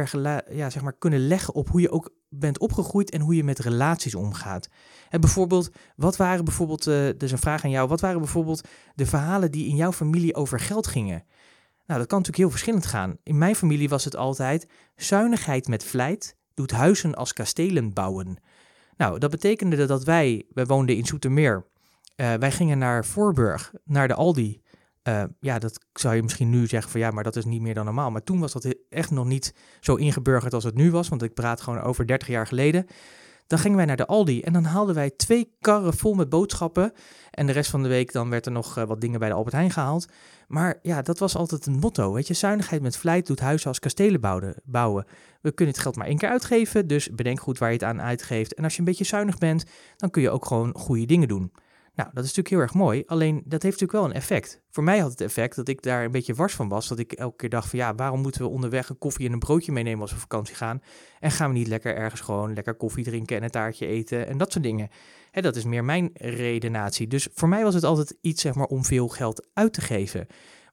ja, 0.50 0.70
zeg 0.70 0.82
maar, 0.82 0.96
kunnen 0.98 1.26
leggen 1.26 1.54
op 1.54 1.68
hoe 1.68 1.80
je 1.80 1.90
ook 1.90 2.14
bent 2.28 2.58
opgegroeid 2.58 3.10
en 3.10 3.20
hoe 3.20 3.36
je 3.36 3.44
met 3.44 3.58
relaties 3.58 4.14
omgaat. 4.14 4.68
En 5.08 5.20
bijvoorbeeld, 5.20 5.70
wat 5.96 6.16
waren 6.16 6.44
bijvoorbeeld, 6.44 6.86
uh, 6.86 7.08
dus 7.16 7.32
een 7.32 7.38
vraag 7.38 7.64
aan 7.64 7.70
jou, 7.70 7.88
wat 7.88 8.00
waren 8.00 8.18
bijvoorbeeld 8.18 8.68
de 8.94 9.06
verhalen 9.06 9.50
die 9.50 9.68
in 9.68 9.76
jouw 9.76 9.92
familie 9.92 10.34
over 10.34 10.60
geld 10.60 10.86
gingen? 10.86 11.24
Nou, 11.86 11.98
dat 11.98 12.08
kan 12.08 12.18
natuurlijk 12.18 12.36
heel 12.36 12.50
verschillend 12.50 12.86
gaan. 12.86 13.16
In 13.22 13.38
mijn 13.38 13.56
familie 13.56 13.88
was 13.88 14.04
het 14.04 14.16
altijd 14.16 14.68
zuinigheid 14.96 15.68
met 15.68 15.84
vlijt 15.84 16.36
doet 16.54 16.70
huizen 16.70 17.14
als 17.14 17.32
kastelen 17.32 17.92
bouwen. 17.92 18.36
Nou, 18.96 19.18
dat 19.18 19.30
betekende 19.30 19.86
dat 19.86 20.04
wij, 20.04 20.44
wij 20.48 20.66
woonden 20.66 20.96
in 20.96 21.06
Zoetermeer, 21.06 21.66
uh, 22.16 22.34
wij 22.34 22.52
gingen 22.52 22.78
naar 22.78 23.04
Voorburg, 23.04 23.72
naar 23.84 24.08
de 24.08 24.14
Aldi. 24.14 24.60
Uh, 25.02 25.24
ja, 25.40 25.58
dat 25.58 25.80
zou 25.92 26.14
je 26.14 26.22
misschien 26.22 26.50
nu 26.50 26.66
zeggen 26.66 26.90
van 26.90 27.00
ja, 27.00 27.10
maar 27.10 27.24
dat 27.24 27.36
is 27.36 27.44
niet 27.44 27.60
meer 27.60 27.74
dan 27.74 27.84
normaal. 27.84 28.10
Maar 28.10 28.22
toen 28.22 28.40
was 28.40 28.52
dat 28.52 28.74
echt 28.88 29.10
nog 29.10 29.26
niet 29.26 29.54
zo 29.80 29.94
ingeburgerd 29.94 30.54
als 30.54 30.64
het 30.64 30.74
nu 30.74 30.90
was, 30.90 31.08
want 31.08 31.22
ik 31.22 31.34
praat 31.34 31.60
gewoon 31.60 31.80
over 31.80 32.06
30 32.06 32.28
jaar 32.28 32.46
geleden. 32.46 32.86
Dan 33.46 33.58
gingen 33.58 33.76
wij 33.76 33.86
naar 33.86 33.96
de 33.96 34.06
Aldi 34.06 34.40
en 34.40 34.52
dan 34.52 34.64
haalden 34.64 34.94
wij 34.94 35.10
twee 35.10 35.56
karren 35.60 35.96
vol 35.96 36.14
met 36.14 36.28
boodschappen. 36.28 36.92
En 37.30 37.46
de 37.46 37.52
rest 37.52 37.70
van 37.70 37.82
de 37.82 37.88
week 37.88 38.12
dan 38.12 38.30
werd 38.30 38.46
er 38.46 38.52
nog 38.52 38.78
uh, 38.78 38.84
wat 38.84 39.00
dingen 39.00 39.18
bij 39.18 39.28
de 39.28 39.34
Albert 39.34 39.54
Heijn 39.54 39.70
gehaald. 39.70 40.06
Maar 40.46 40.78
ja, 40.82 41.02
dat 41.02 41.18
was 41.18 41.36
altijd 41.36 41.66
een 41.66 41.78
motto. 41.78 42.12
Weet 42.12 42.26
je, 42.26 42.34
zuinigheid 42.34 42.82
met 42.82 42.96
vlijt 42.96 43.26
doet 43.26 43.40
huizen 43.40 43.68
als 43.68 43.78
kastelen 43.78 44.20
bouwen. 44.64 45.06
We 45.40 45.52
kunnen 45.52 45.74
het 45.74 45.82
geld 45.82 45.96
maar 45.96 46.06
één 46.06 46.18
keer 46.18 46.28
uitgeven, 46.28 46.86
dus 46.86 47.10
bedenk 47.10 47.40
goed 47.40 47.58
waar 47.58 47.68
je 47.68 47.74
het 47.74 47.84
aan 47.84 48.00
uitgeeft. 48.00 48.54
En 48.54 48.64
als 48.64 48.72
je 48.72 48.78
een 48.78 48.84
beetje 48.84 49.04
zuinig 49.04 49.38
bent, 49.38 49.64
dan 49.96 50.10
kun 50.10 50.22
je 50.22 50.30
ook 50.30 50.46
gewoon 50.46 50.74
goede 50.76 51.06
dingen 51.06 51.28
doen. 51.28 51.52
Nou, 51.96 52.08
dat 52.12 52.24
is 52.24 52.34
natuurlijk 52.34 52.48
heel 52.48 52.60
erg 52.60 52.74
mooi, 52.74 53.02
alleen 53.06 53.34
dat 53.34 53.62
heeft 53.62 53.80
natuurlijk 53.80 53.92
wel 53.92 54.04
een 54.04 54.12
effect. 54.12 54.62
Voor 54.70 54.84
mij 54.84 54.98
had 54.98 55.10
het 55.10 55.20
effect 55.20 55.56
dat 55.56 55.68
ik 55.68 55.82
daar 55.82 56.04
een 56.04 56.10
beetje 56.10 56.34
wars 56.34 56.54
van 56.54 56.68
was. 56.68 56.88
Dat 56.88 56.98
ik 56.98 57.12
elke 57.12 57.36
keer 57.36 57.48
dacht 57.48 57.68
van 57.68 57.78
ja, 57.78 57.94
waarom 57.94 58.20
moeten 58.20 58.40
we 58.40 58.48
onderweg 58.48 58.88
een 58.88 58.98
koffie 58.98 59.26
en 59.26 59.32
een 59.32 59.38
broodje 59.38 59.72
meenemen 59.72 60.00
als 60.00 60.12
we 60.12 60.18
vakantie 60.18 60.54
gaan? 60.54 60.82
En 61.20 61.30
gaan 61.30 61.52
we 61.52 61.58
niet 61.58 61.68
lekker 61.68 61.96
ergens 61.96 62.20
gewoon 62.20 62.54
lekker 62.54 62.74
koffie 62.74 63.04
drinken 63.04 63.36
en 63.36 63.42
een 63.42 63.50
taartje 63.50 63.86
eten 63.86 64.26
en 64.26 64.38
dat 64.38 64.52
soort 64.52 64.64
dingen. 64.64 64.88
Dat 65.32 65.56
is 65.56 65.64
meer 65.64 65.84
mijn 65.84 66.10
redenatie. 66.14 67.06
Dus 67.06 67.28
voor 67.34 67.48
mij 67.48 67.62
was 67.62 67.74
het 67.74 67.84
altijd 67.84 68.16
iets 68.20 68.42
zeg 68.42 68.54
maar 68.54 68.66
om 68.66 68.84
veel 68.84 69.08
geld 69.08 69.46
uit 69.52 69.72
te 69.72 69.80
geven. 69.80 70.26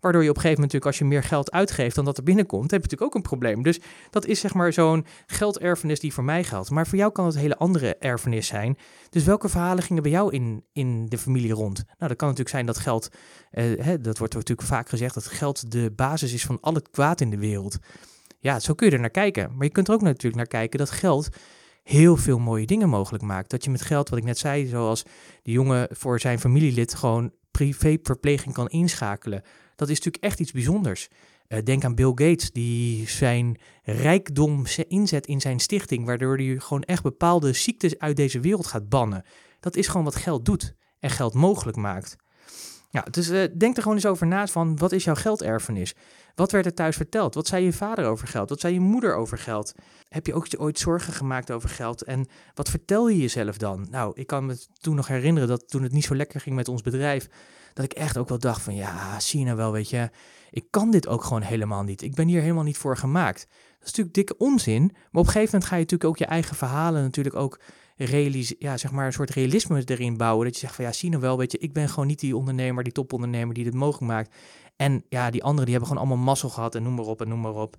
Waardoor 0.04 0.24
je 0.24 0.30
op 0.30 0.36
een 0.36 0.42
gegeven 0.42 0.62
moment 0.62 0.74
natuurlijk, 0.74 0.86
als 0.86 0.98
je 0.98 1.06
meer 1.06 1.30
geld 1.30 1.52
uitgeeft 1.52 1.96
dan 1.96 2.06
dat 2.06 2.18
er 2.18 2.24
binnenkomt, 2.24 2.72
heb 2.72 2.84
je 2.84 2.90
natuurlijk 2.90 3.02
ook 3.02 3.16
een 3.16 3.30
probleem. 3.30 3.64
Dus 3.64 3.80
dat 4.10 4.26
is 4.26 4.40
zeg 4.40 4.54
maar 4.54 4.74
zo'n 4.74 5.06
gelderfenis 5.26 6.00
die 6.00 6.14
voor 6.14 6.24
mij 6.24 6.44
geldt. 6.44 6.70
Maar 6.70 6.88
voor 6.88 6.98
jou 6.98 7.12
kan 7.12 7.26
het 7.26 7.34
een 7.34 7.42
hele 7.42 7.58
andere 7.58 7.96
erfenis 7.96 8.48
zijn. 8.48 8.78
Dus 9.10 9.24
welke 9.24 9.50
verhalen 9.50 9.84
gingen 9.84 10.04
bij 10.04 10.12
jou 10.12 10.34
in, 10.34 10.64
in 10.74 11.06
de 11.06 11.18
familie 11.18 11.54
rond? 11.54 11.84
Nou, 11.86 12.08
dat 12.08 12.16
kan 12.16 12.28
natuurlijk 12.28 12.56
zijn 12.56 12.66
dat 12.66 12.78
geld, 12.78 13.10
eh, 13.52 13.94
dat 14.02 14.18
wordt 14.18 14.34
natuurlijk 14.34 14.68
vaak 14.68 14.90
gezegd, 14.90 15.14
dat 15.14 15.26
geld 15.26 15.72
de 15.72 15.92
basis 15.96 16.34
is 16.34 16.46
van 16.46 16.58
al 16.62 16.74
het 16.74 16.90
kwaad 16.90 17.22
in 17.22 17.30
de 17.30 17.38
wereld. 17.38 17.78
Ja, 18.40 18.60
zo 18.60 18.74
kun 18.74 18.88
je 18.88 18.94
er 18.94 19.00
naar 19.00 19.10
kijken. 19.10 19.52
Maar 19.56 19.66
je 19.66 19.72
kunt 19.72 19.88
er 19.88 19.94
ook 19.94 20.02
natuurlijk 20.02 20.36
naar 20.36 20.48
kijken 20.48 20.80
dat 20.80 20.92
geld 20.92 21.30
heel 21.84 22.18
veel 22.18 22.40
mooie 22.40 22.66
dingen 22.66 22.90
mogelijk 22.90 23.24
maakt. 23.24 23.50
Dat 23.50 23.64
je 23.64 23.70
met 23.70 23.82
geld, 23.82 24.10
wat 24.10 24.20
ik 24.20 24.26
net 24.26 24.38
zei, 24.38 24.68
zoals 24.68 25.04
de 25.44 25.52
jongen 25.52 25.88
voor 25.92 26.20
zijn 26.20 26.40
familielid 26.40 26.96
gewoon 26.96 27.32
privéverpleging 27.52 28.54
kan 28.54 28.70
inschakelen. 28.70 29.44
Dat 29.84 29.92
is 29.92 30.04
natuurlijk 30.04 30.24
echt 30.24 30.40
iets 30.40 30.52
bijzonders. 30.52 31.08
Eh, 31.48 31.64
denk 31.64 31.84
aan 31.84 31.96
Bill 31.96 32.12
Gates, 32.16 32.52
die 32.52 33.08
zijn 33.08 33.58
rijkdom 33.84 34.64
inzet 34.88 35.28
in 35.28 35.42
zijn 35.42 35.60
stichting, 35.60 36.06
waardoor 36.06 36.38
hij 36.38 36.56
gewoon 36.60 36.84
echt 36.84 37.04
bepaalde 37.04 37.54
ziektes 37.54 38.00
uit 38.00 38.16
deze 38.16 38.40
wereld 38.40 38.68
gaat 38.68 38.90
bannen. 38.90 39.26
Dat 39.60 39.76
is 39.76 39.88
gewoon 39.88 40.04
wat 40.04 40.16
geld 40.16 40.46
doet 40.46 40.76
en 41.00 41.10
geld 41.10 41.34
mogelijk 41.34 41.78
maakt. 41.78 42.16
Ja, 42.94 43.06
dus 43.12 43.30
uh, 43.30 43.44
denk 43.58 43.76
er 43.76 43.82
gewoon 43.82 43.98
eens 43.98 44.06
over 44.06 44.28
na 44.28 44.48
van 44.48 44.78
wat 44.78 44.92
is 44.92 45.04
jouw 45.04 45.16
gelderfenis? 45.16 45.94
Wat 46.36 46.52
werd 46.52 46.66
er 46.66 46.74
thuis 46.74 46.96
verteld? 46.96 47.34
Wat 47.34 47.48
zei 47.48 47.64
je 47.64 47.74
vader 47.74 48.06
over 48.06 48.28
geld? 48.28 48.50
Wat 48.50 48.60
zei 48.60 48.74
je 48.74 48.80
moeder 48.80 49.16
over 49.16 49.38
geld? 49.38 49.74
Heb 50.10 50.26
je 50.26 50.34
ook 50.34 50.48
ooit 50.58 50.80
zorgen 50.80 51.14
gemaakt 51.14 51.52
over 51.52 51.70
geld? 51.70 52.04
En 52.04 52.28
wat 52.54 52.70
vertel 52.70 53.10
je 53.10 53.18
jezelf 53.18 53.58
dan? 53.58 53.88
Nou, 53.90 54.12
ik 54.16 54.28
kan 54.28 54.46
me 54.46 54.58
toen 54.82 54.96
nog 54.96 55.08
herinneren 55.08 55.50
dat 55.50 55.70
toen 55.70 55.84
het 55.84 55.92
niet 55.92 56.04
zo 56.04 56.16
lekker 56.16 56.40
ging 56.40 56.56
met 56.56 56.68
ons 56.68 56.82
bedrijf, 56.82 57.28
dat 57.74 57.86
ik 57.86 57.94
echt 57.94 58.18
ook 58.18 58.30
wel 58.30 58.40
dacht 58.40 58.62
van 58.62 58.76
ja, 58.76 59.20
zie 59.20 59.40
je 59.40 59.46
nou 59.46 59.58
wel, 59.58 59.72
weet 59.72 59.90
je, 59.90 60.10
ik 60.52 60.66
kan 60.70 60.92
dit 60.92 61.08
ook 61.08 61.24
gewoon 61.24 61.42
helemaal 61.42 61.84
niet. 61.84 62.02
Ik 62.02 62.16
ben 62.16 62.28
hier 62.28 62.42
helemaal 62.42 62.64
niet 62.64 62.78
voor 62.78 62.98
gemaakt. 62.98 63.48
Dat 63.50 63.88
is 63.92 63.98
natuurlijk 63.98 64.16
dikke 64.16 64.38
onzin, 64.38 64.84
maar 64.84 65.22
op 65.22 65.26
een 65.26 65.32
gegeven 65.32 65.46
moment 65.46 65.66
ga 65.66 65.76
je 65.76 65.82
natuurlijk 65.82 66.10
ook 66.10 66.18
je 66.18 66.26
eigen 66.26 66.56
verhalen 66.56 67.04
natuurlijk 67.04 67.36
ook 67.36 67.60
realis 67.96 68.56
ja, 68.60 68.78
zeg 68.78 68.92
maar 68.92 69.06
een 69.06 69.14
soort 69.14 69.30
realisme 69.30 69.84
erin 69.86 70.18
bouwen. 70.18 70.46
Dat 70.46 70.54
je 70.54 70.60
zegt 70.60 70.76
van 70.76 70.86
ja, 70.86 70.92
zie 70.92 71.10
nou 71.10 71.22
wel, 71.22 71.38
weet 71.38 71.52
je, 71.52 71.58
ik 71.58 71.74
ben 71.74 71.90
gewoon 71.90 72.08
niet 72.08 72.20
die 72.20 72.38
ondernemer, 72.38 72.84
die 72.84 72.94
topondernemer 72.94 73.54
die 73.54 73.64
dit 73.64 73.74
mogelijk 73.74 74.12
maakt. 74.12 74.36
En 74.76 75.04
ja, 75.10 75.30
die 75.30 75.44
anderen 75.44 75.66
die 75.66 75.76
hebben 75.76 75.92
gewoon 75.92 76.08
allemaal 76.08 76.26
mazzel 76.26 76.50
gehad 76.50 76.76
en 76.76 76.84
noem 76.84 76.96
maar 76.96 77.06
op 77.06 77.22
en 77.22 77.28
noem 77.28 77.42
maar 77.42 77.56
op. 77.56 77.78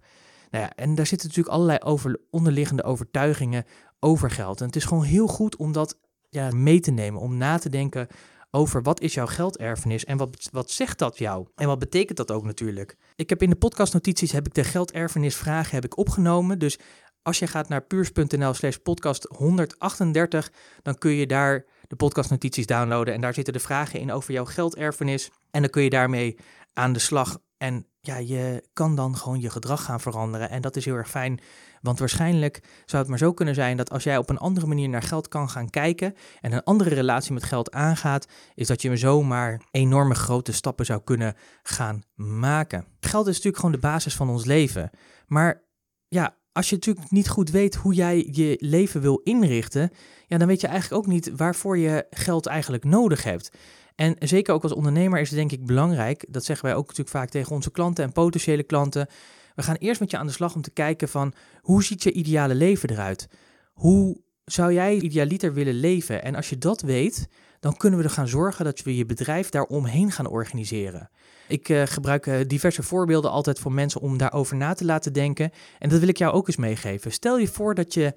Nou 0.51 0.65
ja, 0.65 0.73
en 0.75 0.95
daar 0.95 1.07
zitten 1.07 1.29
natuurlijk 1.29 1.55
allerlei 1.55 1.79
over, 1.79 2.21
onderliggende 2.31 2.83
overtuigingen 2.83 3.65
over 4.01 4.31
geld. 4.31 4.61
En 4.61 4.67
het 4.67 4.77
is 4.77 4.85
gewoon 4.85 5.05
heel 5.05 5.27
goed 5.27 5.57
om 5.57 5.73
dat 5.73 5.99
ja, 6.31 6.51
mee 6.51 6.81
te 6.81 6.91
nemen, 6.91 7.21
om 7.21 7.37
na 7.37 7.59
te 7.59 7.69
denken 7.69 8.09
over 8.55 8.83
wat 8.83 9.01
is 9.01 9.15
jouw 9.15 9.27
gelderfenis 9.27 10.05
en 10.05 10.17
wat, 10.17 10.49
wat 10.53 10.71
zegt 10.71 10.99
dat 10.99 11.19
jou? 11.19 11.47
En 11.55 11.67
wat 11.67 11.79
betekent 11.79 12.17
dat 12.17 12.33
ook 12.33 12.45
natuurlijk? 12.45 12.97
Ik 13.17 13.29
heb 13.29 13.43
in 13.43 13.51
de 13.51 13.57
podcastnotities 13.57 14.33
heb 14.33 14.47
ik 14.47 14.55
de 14.55 14.65
gelderfenisvragen 14.65 15.75
heb 15.75 15.85
ik 15.85 15.99
opgenomen. 15.99 16.59
Dus 16.59 16.79
als 17.25 17.39
je 17.39 17.47
gaat 17.47 17.69
naar 17.69 17.83
puurs.nl 17.83 18.55
slash 18.55 18.77
podcast 18.77 19.27
138, 19.37 20.53
dan 20.83 20.99
kun 20.99 21.11
je 21.11 21.27
daar 21.27 21.65
de 21.89 21.97
podcastnotities 21.97 22.67
downloaden. 22.67 23.15
En 23.15 23.21
daar 23.21 23.35
zitten 23.35 23.53
de 23.53 23.59
vragen 23.59 24.01
in 24.01 24.13
over 24.13 24.33
jouw 24.33 24.45
gelderfenis. 24.45 25.31
En 25.51 25.61
dan 25.61 25.71
kun 25.71 25.83
je 25.83 25.91
daarmee 25.91 26.39
aan 26.73 26.93
de 26.93 26.99
slag. 26.99 27.39
En 27.59 27.87
ja, 28.01 28.17
je 28.17 28.69
kan 28.73 28.97
dan 28.97 29.17
gewoon 29.17 29.41
je 29.41 29.51
gedrag 29.51 29.85
gaan 29.85 30.01
veranderen. 30.01 30.51
En 30.51 30.63
dat 30.63 30.77
is 30.77 30.85
heel 30.85 30.95
erg 30.95 31.11
fijn. 31.11 31.41
Want 31.81 31.99
waarschijnlijk 31.99 32.63
zou 32.85 33.03
het 33.03 33.11
maar 33.11 33.19
zo 33.19 33.33
kunnen 33.33 33.55
zijn 33.55 33.77
dat 33.77 33.91
als 33.91 34.05
jij 34.05 34.19
op 34.19 34.31
een 34.31 34.39
andere 34.39 34.67
manier 34.67 34.89
naar 34.89 35.03
geld 35.03 35.29
kan 35.29 35.51
gaan 35.51 35.71
kijken 35.71 36.15
en 36.41 36.53
een 36.53 36.63
andere 36.63 36.95
relatie 36.95 37.33
met 37.33 37.45
geld 37.45 37.73
aangaat, 37.73 38.27
is 38.55 38.67
dat 38.67 38.83
je 38.83 38.97
zomaar 38.97 39.61
enorme 39.71 40.15
grote 40.15 40.53
stappen 40.53 40.87
zou 40.87 41.01
kunnen 41.05 41.35
gaan 41.63 42.03
maken. 42.15 42.85
Geld 43.01 43.27
is 43.27 43.35
natuurlijk 43.35 43.57
gewoon 43.57 43.81
de 43.81 43.87
basis 43.87 44.15
van 44.15 44.31
ons 44.31 44.45
leven. 44.45 44.91
Maar 45.27 45.63
ja, 46.09 46.37
als 46.55 46.69
je 46.69 46.75
natuurlijk 46.75 47.11
niet 47.11 47.29
goed 47.29 47.51
weet 47.51 47.75
hoe 47.75 47.95
jij 47.95 48.29
je 48.31 48.57
leven 48.61 49.01
wil 49.01 49.21
inrichten, 49.25 49.91
ja, 50.27 50.39
dan 50.39 50.49
weet 50.49 50.61
je 50.61 50.67
eigenlijk 50.67 51.03
ook 51.03 51.13
niet 51.13 51.31
waarvoor 51.37 51.79
je 51.79 52.07
geld 52.11 52.47
eigenlijk 52.47 52.85
nodig 52.85 53.23
hebt. 53.23 53.51
En 53.95 54.17
zeker 54.19 54.55
ook 54.55 54.63
als 54.63 54.73
ondernemer 54.73 55.21
is 55.21 55.29
het 55.29 55.39
denk 55.39 55.53
ik 55.53 55.67
belangrijk, 55.67 56.25
dat 56.29 56.45
zeggen 56.45 56.67
wij 56.67 56.75
ook 56.75 56.87
natuurlijk 56.87 57.17
vaak 57.17 57.29
tegen 57.29 57.55
onze 57.55 57.71
klanten 57.71 58.05
en 58.05 58.13
potentiële 58.13 58.63
klanten. 58.63 59.07
We 59.55 59.63
gaan 59.63 59.77
eerst 59.77 60.01
met 60.01 60.11
je 60.11 60.19
aan 60.19 60.27
de 60.27 60.33
slag 60.33 60.55
om 60.55 60.63
te 60.63 60.71
kijken 60.71 61.09
van 61.09 61.33
hoe 61.61 61.85
ziet 61.85 62.03
je 62.03 62.13
ideale 62.13 62.55
leven 62.55 62.91
eruit? 62.91 63.29
Hoe 63.73 64.21
zou 64.45 64.73
jij 64.73 64.99
idealiter 64.99 65.55
willen 65.55 65.75
leven? 65.75 66.23
En 66.23 66.35
als 66.35 66.51
je 66.51 66.59
dat 66.59 66.81
weet, 66.81 67.29
dan 67.65 67.77
kunnen 67.77 67.99
we 67.99 68.05
er 68.05 68.11
gaan 68.11 68.29
zorgen 68.29 68.65
dat 68.65 68.83
we 68.83 68.97
je 68.97 69.07
bedrijf 69.07 69.49
daaromheen 69.49 70.11
gaan 70.11 70.27
organiseren. 70.27 71.11
Ik 71.49 71.69
uh, 71.69 71.83
gebruik 71.87 72.27
uh, 72.27 72.37
diverse 72.47 72.83
voorbeelden 72.83 73.31
altijd 73.31 73.59
voor 73.59 73.73
mensen 73.73 74.01
om 74.01 74.19
daarover 74.19 74.57
na 74.57 74.75
te 74.75 74.85
laten 74.85 75.13
denken. 75.13 75.51
En 75.79 75.89
dat 75.89 75.99
wil 75.99 76.09
ik 76.09 76.17
jou 76.17 76.35
ook 76.35 76.47
eens 76.47 76.57
meegeven. 76.57 77.13
Stel 77.13 77.39
je 77.39 77.49
voor 77.49 77.75
dat 77.75 77.95
je 77.95 78.15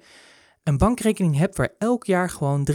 een 0.62 0.78
bankrekening 0.78 1.36
hebt 1.36 1.56
waar 1.56 1.74
elk 1.78 2.04
jaar 2.04 2.30
gewoon 2.30 2.68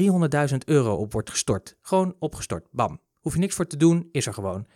300.000 0.51 0.57
euro 0.65 0.95
op 0.95 1.13
wordt 1.13 1.29
gestort. 1.29 1.75
Gewoon 1.81 2.15
opgestort. 2.19 2.67
Bam. 2.71 2.99
Hoef 3.19 3.33
je 3.33 3.39
niks 3.39 3.55
voor 3.55 3.67
te 3.67 3.77
doen, 3.77 4.09
is 4.11 4.25
er 4.25 4.33
gewoon. 4.33 4.67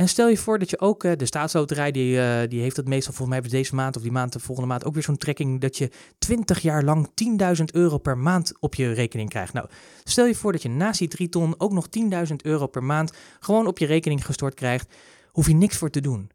En 0.00 0.08
stel 0.08 0.28
je 0.28 0.36
voor 0.36 0.58
dat 0.58 0.70
je 0.70 0.80
ook, 0.80 1.04
uh, 1.04 1.12
de 1.16 1.26
staatsloterij, 1.26 1.90
die, 1.90 2.16
uh, 2.16 2.40
die 2.48 2.60
heeft 2.60 2.76
dat 2.76 2.88
meestal 2.88 3.12
volgens 3.12 3.40
mij 3.40 3.50
deze 3.50 3.74
maand 3.74 3.96
of 3.96 4.02
die 4.02 4.12
maand 4.12 4.32
de 4.32 4.38
volgende 4.38 4.70
maand 4.70 4.84
ook 4.84 4.94
weer 4.94 5.02
zo'n 5.02 5.16
trekking 5.16 5.60
dat 5.60 5.76
je 5.76 5.90
20 6.18 6.60
jaar 6.60 6.82
lang 6.82 7.10
10.000 7.14 7.64
euro 7.72 7.98
per 7.98 8.18
maand 8.18 8.52
op 8.60 8.74
je 8.74 8.92
rekening 8.92 9.28
krijgt. 9.28 9.52
Nou, 9.52 9.68
stel 10.04 10.26
je 10.26 10.34
voor 10.34 10.52
dat 10.52 10.62
je 10.62 10.68
naast 10.68 10.98
die 10.98 11.08
3 11.08 11.28
ton 11.28 11.54
ook 11.58 11.72
nog 11.72 11.86
10.000 12.28 12.36
euro 12.42 12.66
per 12.66 12.84
maand 12.84 13.12
gewoon 13.40 13.66
op 13.66 13.78
je 13.78 13.86
rekening 13.86 14.26
gestort 14.26 14.54
krijgt, 14.54 14.94
hoef 15.26 15.46
je 15.46 15.54
niks 15.54 15.76
voor 15.76 15.90
te 15.90 16.00
doen. 16.00 16.30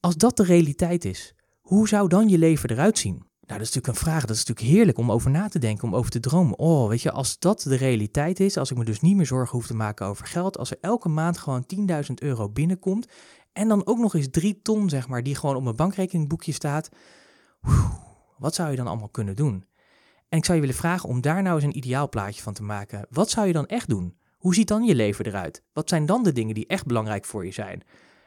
Als 0.00 0.16
dat 0.16 0.36
de 0.36 0.44
realiteit 0.44 1.04
is, 1.04 1.34
hoe 1.60 1.88
zou 1.88 2.08
dan 2.08 2.28
je 2.28 2.38
leven 2.38 2.70
eruit 2.70 2.98
zien? 2.98 3.25
Nou, 3.46 3.58
dat 3.58 3.68
is 3.68 3.74
natuurlijk 3.74 3.86
een 3.86 4.10
vraag. 4.10 4.24
Dat 4.24 4.36
is 4.36 4.44
natuurlijk 4.44 4.76
heerlijk 4.76 4.98
om 4.98 5.12
over 5.12 5.30
na 5.30 5.48
te 5.48 5.58
denken, 5.58 5.88
om 5.88 5.94
over 5.94 6.10
te 6.10 6.20
dromen. 6.20 6.58
Oh, 6.58 6.88
weet 6.88 7.02
je, 7.02 7.10
als 7.10 7.38
dat 7.38 7.60
de 7.60 7.76
realiteit 7.76 8.40
is, 8.40 8.56
als 8.56 8.70
ik 8.70 8.76
me 8.76 8.84
dus 8.84 9.00
niet 9.00 9.16
meer 9.16 9.26
zorgen 9.26 9.56
hoef 9.56 9.66
te 9.66 9.74
maken 9.74 10.06
over 10.06 10.26
geld, 10.26 10.58
als 10.58 10.70
er 10.70 10.78
elke 10.80 11.08
maand 11.08 11.38
gewoon 11.38 11.64
10.000 11.88 12.14
euro 12.14 12.48
binnenkomt 12.48 13.08
en 13.52 13.68
dan 13.68 13.86
ook 13.86 13.98
nog 13.98 14.14
eens 14.14 14.28
3 14.30 14.60
ton, 14.62 14.88
zeg 14.88 15.08
maar, 15.08 15.22
die 15.22 15.34
gewoon 15.34 15.56
op 15.56 15.62
mijn 15.62 15.76
bankrekeningboekje 15.76 16.52
staat, 16.52 16.88
wat 18.38 18.54
zou 18.54 18.70
je 18.70 18.76
dan 18.76 18.86
allemaal 18.86 19.08
kunnen 19.08 19.36
doen? 19.36 19.64
En 20.28 20.38
ik 20.38 20.44
zou 20.44 20.56
je 20.56 20.64
willen 20.64 20.80
vragen 20.80 21.08
om 21.08 21.20
daar 21.20 21.42
nou 21.42 21.54
eens 21.54 21.64
een 21.64 21.76
ideaal 21.76 22.08
plaatje 22.08 22.42
van 22.42 22.52
te 22.52 22.62
maken. 22.62 23.06
Wat 23.10 23.30
zou 23.30 23.46
je 23.46 23.52
dan 23.52 23.66
echt 23.66 23.88
doen? 23.88 24.16
Hoe 24.36 24.54
ziet 24.54 24.68
dan 24.68 24.84
je 24.84 24.94
leven 24.94 25.26
eruit? 25.26 25.62
Wat 25.72 25.88
zijn 25.88 26.06
dan 26.06 26.22
de 26.22 26.32
dingen 26.32 26.54
die 26.54 26.66
echt 26.66 26.86
belangrijk 26.86 27.24
voor 27.24 27.44
je 27.44 27.52
zijn? 27.52 27.82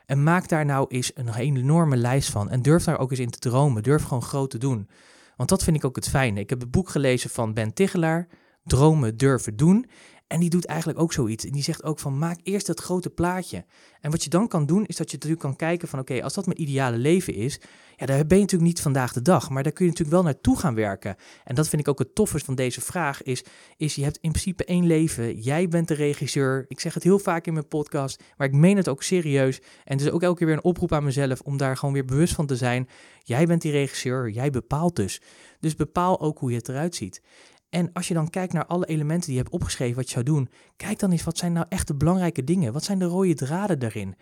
En 0.10 0.24
maak 0.24 0.48
daar 0.48 0.66
nou 0.66 0.86
eens 0.88 1.12
een 1.14 1.36
enorme 1.36 1.98
lijst 1.98 2.30
van. 2.30 2.50
En 2.50 2.62
durf 2.62 2.84
daar 2.84 3.00
ook 3.00 3.12
eens 3.12 3.20
in 3.20 3.30
te 3.30 3.40
dromen. 3.40 3.84
Durf 3.84 4.04
gewoon 4.04 4.24
groot 4.24 4.50
te 4.50 4.58
doen. 4.58 4.90
Want 5.36 5.50
dat 5.50 5.64
vind 5.64 5.76
ik 5.76 5.86
ook 5.86 5.96
het 5.96 6.10
fijne. 6.10 6.40
Ik 6.40 6.50
heb 6.50 6.60
het 6.60 6.72
boek 6.72 6.90
gelezen 6.90 7.30
van 7.30 7.54
Ben 7.54 7.74
Tigelaar, 7.74 8.28
Dromen 8.64 9.18
durven 9.18 9.56
doen. 9.56 9.86
En 10.30 10.40
die 10.40 10.50
doet 10.50 10.66
eigenlijk 10.66 11.00
ook 11.00 11.14
zoiets. 11.14 11.46
En 11.46 11.52
die 11.52 11.64
zegt 11.64 11.84
ook 11.84 12.00
van 12.00 12.18
maak 12.18 12.40
eerst 12.44 12.68
het 12.68 12.80
grote 12.80 13.10
plaatje. 13.10 13.66
En 14.02 14.12
wat 14.12 14.24
je 14.24 14.30
dan 14.30 14.48
kan 14.48 14.66
doen, 14.66 14.86
is 14.86 14.96
dat 14.96 15.10
je 15.10 15.16
natuurlijk 15.16 15.42
kan 15.42 15.56
kijken 15.56 15.88
van 15.88 16.00
oké, 16.00 16.24
als 16.24 16.34
dat 16.34 16.46
mijn 16.46 16.62
ideale 16.62 16.98
leven 16.98 17.34
is, 17.34 17.60
ja, 17.96 18.06
daar 18.06 18.26
ben 18.26 18.38
je 18.38 18.44
natuurlijk 18.44 18.72
niet 18.72 18.82
vandaag 18.82 19.14
de 19.14 19.22
dag. 19.22 19.50
Maar 19.50 19.64
daar 19.64 19.72
kun 19.72 19.86
je 19.86 19.92
natuurlijk 19.92 20.18
wel 20.18 20.26
naartoe 20.26 20.60
gaan 20.60 20.76
werken. 20.76 21.16
En 21.44 21.56
dat 21.56 21.70
vind 21.70 21.82
ik 21.82 21.88
ook 21.88 22.00
het 22.00 22.16
toffe 22.16 22.40
van 22.40 22.56
deze 22.56 22.82
vraag, 22.82 23.24
is, 23.24 23.44
is 23.78 23.96
je 23.96 24.04
hebt 24.04 24.18
in 24.22 24.32
principe 24.32 24.66
één 24.66 24.88
leven. 24.88 25.40
Jij 25.40 25.68
bent 25.68 25.88
de 25.88 25.94
regisseur. 25.94 26.66
Ik 26.68 26.80
zeg 26.80 26.94
het 26.94 27.04
heel 27.04 27.20
vaak 27.20 27.46
in 27.48 27.54
mijn 27.54 27.68
podcast, 27.68 28.24
maar 28.38 28.48
ik 28.48 28.54
meen 28.54 28.78
het 28.78 28.88
ook 28.88 29.04
serieus. 29.04 29.60
En 29.60 29.98
het 29.98 30.02
is 30.02 30.12
ook 30.12 30.24
elke 30.24 30.38
keer 30.38 30.48
weer 30.48 30.56
een 30.56 30.64
oproep 30.64 30.94
aan 30.94 31.04
mezelf 31.04 31.42
om 31.42 31.58
daar 31.58 31.78
gewoon 31.78 31.94
weer 31.94 32.06
bewust 32.06 32.34
van 32.34 32.46
te 32.46 32.56
zijn. 32.56 32.88
Jij 33.24 33.46
bent 33.46 33.62
die 33.62 33.72
regisseur, 33.72 34.30
jij 34.30 34.50
bepaalt 34.50 34.96
dus. 34.96 35.22
Dus 35.60 35.76
bepaal 35.76 36.20
ook 36.20 36.40
hoe 36.40 36.50
je 36.50 36.58
het 36.58 36.70
eruit 36.70 36.96
ziet. 36.96 37.22
En 37.70 37.94
als 37.94 38.08
je 38.08 38.14
dan 38.14 38.30
kijkt 38.30 38.54
naar 38.54 38.66
alle 38.66 38.86
elementen 38.86 39.26
die 39.26 39.36
je 39.36 39.42
hebt 39.42 39.54
opgeschreven 39.54 39.96
wat 39.96 40.06
je 40.06 40.12
zou 40.12 40.26
doen, 40.26 40.50
kijk 40.78 41.00
dan 41.00 41.12
eens 41.12 41.24
wat 41.24 41.38
zijn 41.38 41.54
nou 41.54 41.66
echt 41.70 41.88
de 41.88 41.96
belangrijke 41.96 42.44
dingen? 42.44 42.74
Wat 42.74 42.84
zijn 42.84 43.00
de 43.00 43.06
rode 43.06 43.34
draden 43.34 43.80
daarin? 43.80 44.16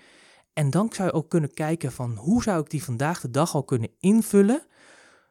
En 0.54 0.70
dan 0.70 0.90
zou 0.94 1.08
je 1.08 1.14
ook 1.14 1.30
kunnen 1.30 1.54
kijken 1.54 1.92
van 1.92 2.16
hoe 2.16 2.44
zou 2.44 2.62
ik 2.62 2.70
die 2.70 2.84
vandaag 2.84 3.22
de 3.22 3.32
dag 3.32 3.56
al 3.56 3.64
kunnen 3.64 3.90
invullen 4.00 4.62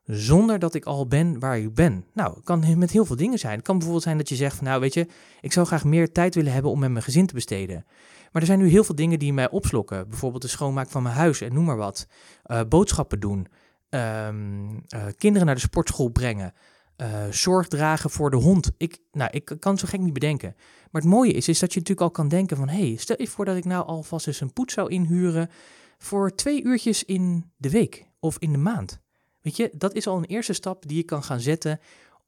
zonder 0.05 0.59
dat 0.59 0.75
ik 0.75 0.85
al 0.85 1.07
ben 1.07 1.39
waar 1.39 1.59
ik 1.59 1.75
ben. 1.75 2.05
Nou, 2.13 2.35
het 2.35 2.45
kan 2.45 2.79
met 2.79 2.91
heel 2.91 3.05
veel 3.05 3.17
dingen 3.17 3.39
zijn. 3.39 3.55
Het 3.55 3.65
kan 3.65 3.75
bijvoorbeeld 3.75 4.05
zijn 4.05 4.19
dat 4.19 4.29
je 4.29 4.35
zegt 4.35 4.57
van 4.57 4.67
nou 4.67 4.81
weet 4.81 4.95
je, 4.95 5.07
ik 5.41 5.53
zou 5.53 5.67
graag 5.67 5.85
meer 5.85 6.13
tijd 6.13 6.35
willen 6.35 6.53
hebben 6.53 6.71
om 6.71 6.79
met 6.79 6.91
mijn 6.91 7.05
gezin 7.05 7.27
te 7.27 7.35
besteden. 7.35 7.85
Maar 8.33 8.43
er 8.43 8.49
zijn 8.49 8.59
nu 8.59 8.69
heel 8.69 8.85
veel 8.85 8.95
dingen 8.95 9.19
die 9.19 9.33
mij 9.33 9.51
opslokken. 9.51 10.09
Bijvoorbeeld 10.09 10.43
de 10.43 10.49
schoonmaak 10.49 10.91
van 10.91 11.03
mijn 11.03 11.15
huis 11.15 11.41
en 11.41 11.53
noem 11.53 11.65
maar 11.65 11.77
wat. 11.77 12.07
Uh, 12.47 12.61
boodschappen 12.69 13.21
doen. 13.21 13.47
Um, 13.91 14.75
uh, 14.75 15.05
kinderen 15.17 15.47
naar 15.47 15.55
de 15.55 15.61
sportschool 15.61 16.09
brengen 16.09 16.53
uh, 16.97 17.25
zorg 17.31 17.69
dragen 17.69 18.11
voor 18.11 18.31
de 18.31 18.37
hond. 18.37 18.71
Ik, 18.77 18.99
nou, 19.13 19.31
ik 19.33 19.57
kan 19.59 19.79
zo 19.79 19.87
gek 19.89 20.01
niet 20.01 20.13
bedenken. 20.13 20.55
Maar 20.91 21.03
het 21.03 21.11
mooie 21.11 21.33
is, 21.33 21.49
is 21.49 21.59
dat 21.59 21.73
je 21.73 21.79
natuurlijk 21.79 22.07
al 22.07 22.13
kan 22.13 22.29
denken 22.29 22.57
van... 22.57 22.69
hey, 22.69 22.97
stel 22.97 23.17
je 23.19 23.29
voor 23.29 23.45
dat 23.45 23.57
ik 23.57 23.65
nou 23.65 23.87
alvast 23.87 24.27
eens 24.27 24.41
een 24.41 24.53
poets 24.53 24.75
zou 24.75 24.91
inhuren... 24.91 25.51
voor 25.99 26.35
twee 26.35 26.65
uurtjes 26.65 27.05
in 27.05 27.51
de 27.57 27.71
week 27.71 28.07
of 28.21 28.37
in 28.39 28.53
de 28.53 28.59
maand. 28.59 29.01
Weet 29.41 29.57
je, 29.57 29.71
dat 29.73 29.95
is 29.95 30.07
al 30.07 30.17
een 30.17 30.25
eerste 30.25 30.53
stap 30.53 30.89
die 30.89 30.97
je 30.97 31.03
kan 31.03 31.23
gaan 31.23 31.41
zetten... 31.41 31.81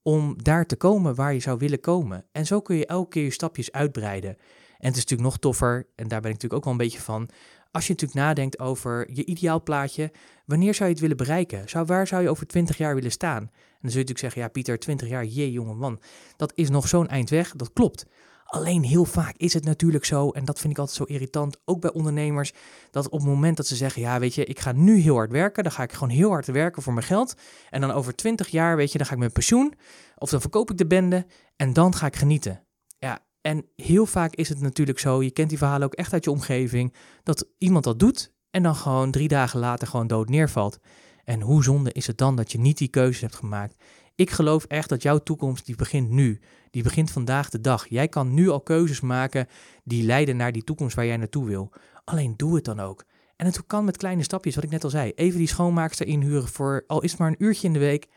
om 0.02 0.42
daar 0.42 0.66
te 0.66 0.76
komen 0.76 1.14
waar 1.14 1.34
je 1.34 1.40
zou 1.40 1.58
willen 1.58 1.80
komen. 1.80 2.24
En 2.32 2.46
zo 2.46 2.60
kun 2.60 2.76
je 2.76 2.86
elke 2.86 3.08
keer 3.08 3.24
je 3.24 3.30
stapjes 3.30 3.72
uitbreiden. 3.72 4.30
En 4.78 4.86
het 4.86 4.96
is 4.96 5.02
natuurlijk 5.02 5.28
nog 5.28 5.38
toffer, 5.38 5.86
en 5.94 6.08
daar 6.08 6.20
ben 6.20 6.30
ik 6.30 6.36
natuurlijk 6.36 6.54
ook 6.54 6.64
wel 6.64 6.72
een 6.72 6.78
beetje 6.78 7.00
van... 7.00 7.28
Als 7.70 7.86
je 7.86 7.92
natuurlijk 7.92 8.20
nadenkt 8.20 8.58
over 8.58 9.10
je 9.12 9.24
ideaal 9.24 9.62
plaatje, 9.62 10.12
wanneer 10.46 10.74
zou 10.74 10.84
je 10.84 10.94
het 10.94 11.02
willen 11.02 11.16
bereiken? 11.16 11.68
Zou, 11.68 11.86
waar 11.86 12.06
zou 12.06 12.22
je 12.22 12.28
over 12.28 12.46
20 12.46 12.76
jaar 12.76 12.94
willen 12.94 13.10
staan? 13.10 13.42
En 13.42 13.48
dan 13.80 13.90
zul 13.90 14.00
je 14.00 14.06
natuurlijk 14.06 14.18
zeggen, 14.18 14.42
ja 14.42 14.48
Pieter, 14.48 14.78
20 14.78 15.08
jaar, 15.08 15.24
jee 15.24 15.52
jonge 15.52 15.74
man, 15.74 16.00
dat 16.36 16.52
is 16.54 16.68
nog 16.68 16.88
zo'n 16.88 17.08
eind 17.08 17.30
weg, 17.30 17.52
dat 17.56 17.72
klopt. 17.72 18.06
Alleen 18.44 18.82
heel 18.82 19.04
vaak 19.04 19.36
is 19.36 19.54
het 19.54 19.64
natuurlijk 19.64 20.04
zo, 20.04 20.30
en 20.30 20.44
dat 20.44 20.58
vind 20.58 20.72
ik 20.72 20.78
altijd 20.78 20.96
zo 20.96 21.04
irritant, 21.04 21.56
ook 21.64 21.80
bij 21.80 21.92
ondernemers, 21.92 22.52
dat 22.90 23.08
op 23.08 23.18
het 23.18 23.28
moment 23.28 23.56
dat 23.56 23.66
ze 23.66 23.76
zeggen, 23.76 24.02
ja 24.02 24.18
weet 24.18 24.34
je, 24.34 24.44
ik 24.44 24.60
ga 24.60 24.72
nu 24.72 24.98
heel 24.98 25.14
hard 25.14 25.30
werken, 25.30 25.62
dan 25.62 25.72
ga 25.72 25.82
ik 25.82 25.92
gewoon 25.92 26.08
heel 26.08 26.30
hard 26.30 26.46
werken 26.46 26.82
voor 26.82 26.92
mijn 26.92 27.06
geld, 27.06 27.34
en 27.70 27.80
dan 27.80 27.90
over 27.90 28.14
20 28.14 28.48
jaar, 28.48 28.76
weet 28.76 28.92
je, 28.92 28.98
dan 28.98 29.06
ga 29.06 29.12
ik 29.12 29.18
mijn 29.18 29.32
pensioen, 29.32 29.74
of 30.16 30.30
dan 30.30 30.40
verkoop 30.40 30.70
ik 30.70 30.76
de 30.78 30.86
bende, 30.86 31.26
en 31.56 31.72
dan 31.72 31.94
ga 31.94 32.06
ik 32.06 32.16
genieten. 32.16 32.62
En 33.40 33.64
heel 33.76 34.06
vaak 34.06 34.34
is 34.34 34.48
het 34.48 34.60
natuurlijk 34.60 34.98
zo, 34.98 35.22
je 35.22 35.30
kent 35.30 35.48
die 35.48 35.58
verhalen 35.58 35.86
ook 35.86 35.94
echt 35.94 36.12
uit 36.12 36.24
je 36.24 36.30
omgeving, 36.30 36.94
dat 37.22 37.48
iemand 37.58 37.84
dat 37.84 37.98
doet 37.98 38.32
en 38.50 38.62
dan 38.62 38.74
gewoon 38.74 39.10
drie 39.10 39.28
dagen 39.28 39.60
later 39.60 39.88
gewoon 39.88 40.06
dood 40.06 40.28
neervalt. 40.28 40.78
En 41.24 41.40
hoe 41.40 41.62
zonde 41.62 41.92
is 41.92 42.06
het 42.06 42.18
dan 42.18 42.36
dat 42.36 42.52
je 42.52 42.58
niet 42.58 42.78
die 42.78 42.88
keuze 42.88 43.20
hebt 43.20 43.36
gemaakt? 43.36 43.76
Ik 44.14 44.30
geloof 44.30 44.64
echt 44.64 44.88
dat 44.88 45.02
jouw 45.02 45.18
toekomst 45.18 45.66
die 45.66 45.76
begint 45.76 46.10
nu. 46.10 46.40
Die 46.70 46.82
begint 46.82 47.10
vandaag 47.10 47.50
de 47.50 47.60
dag. 47.60 47.88
Jij 47.88 48.08
kan 48.08 48.34
nu 48.34 48.48
al 48.48 48.60
keuzes 48.60 49.00
maken 49.00 49.46
die 49.84 50.04
leiden 50.04 50.36
naar 50.36 50.52
die 50.52 50.64
toekomst 50.64 50.96
waar 50.96 51.06
jij 51.06 51.16
naartoe 51.16 51.46
wil. 51.46 51.72
Alleen 52.04 52.34
doe 52.36 52.54
het 52.54 52.64
dan 52.64 52.80
ook. 52.80 53.04
En 53.36 53.46
het 53.46 53.66
kan 53.66 53.84
met 53.84 53.96
kleine 53.96 54.22
stapjes, 54.22 54.54
wat 54.54 54.64
ik 54.64 54.70
net 54.70 54.84
al 54.84 54.90
zei. 54.90 55.12
Even 55.14 55.38
die 55.38 55.48
schoonmaakster 55.48 56.06
inhuren 56.06 56.48
voor 56.48 56.84
al 56.86 57.02
is 57.02 57.10
het 57.10 57.20
maar 57.20 57.28
een 57.28 57.44
uurtje 57.44 57.66
in 57.66 57.72
de 57.72 57.78
week. 57.78 58.08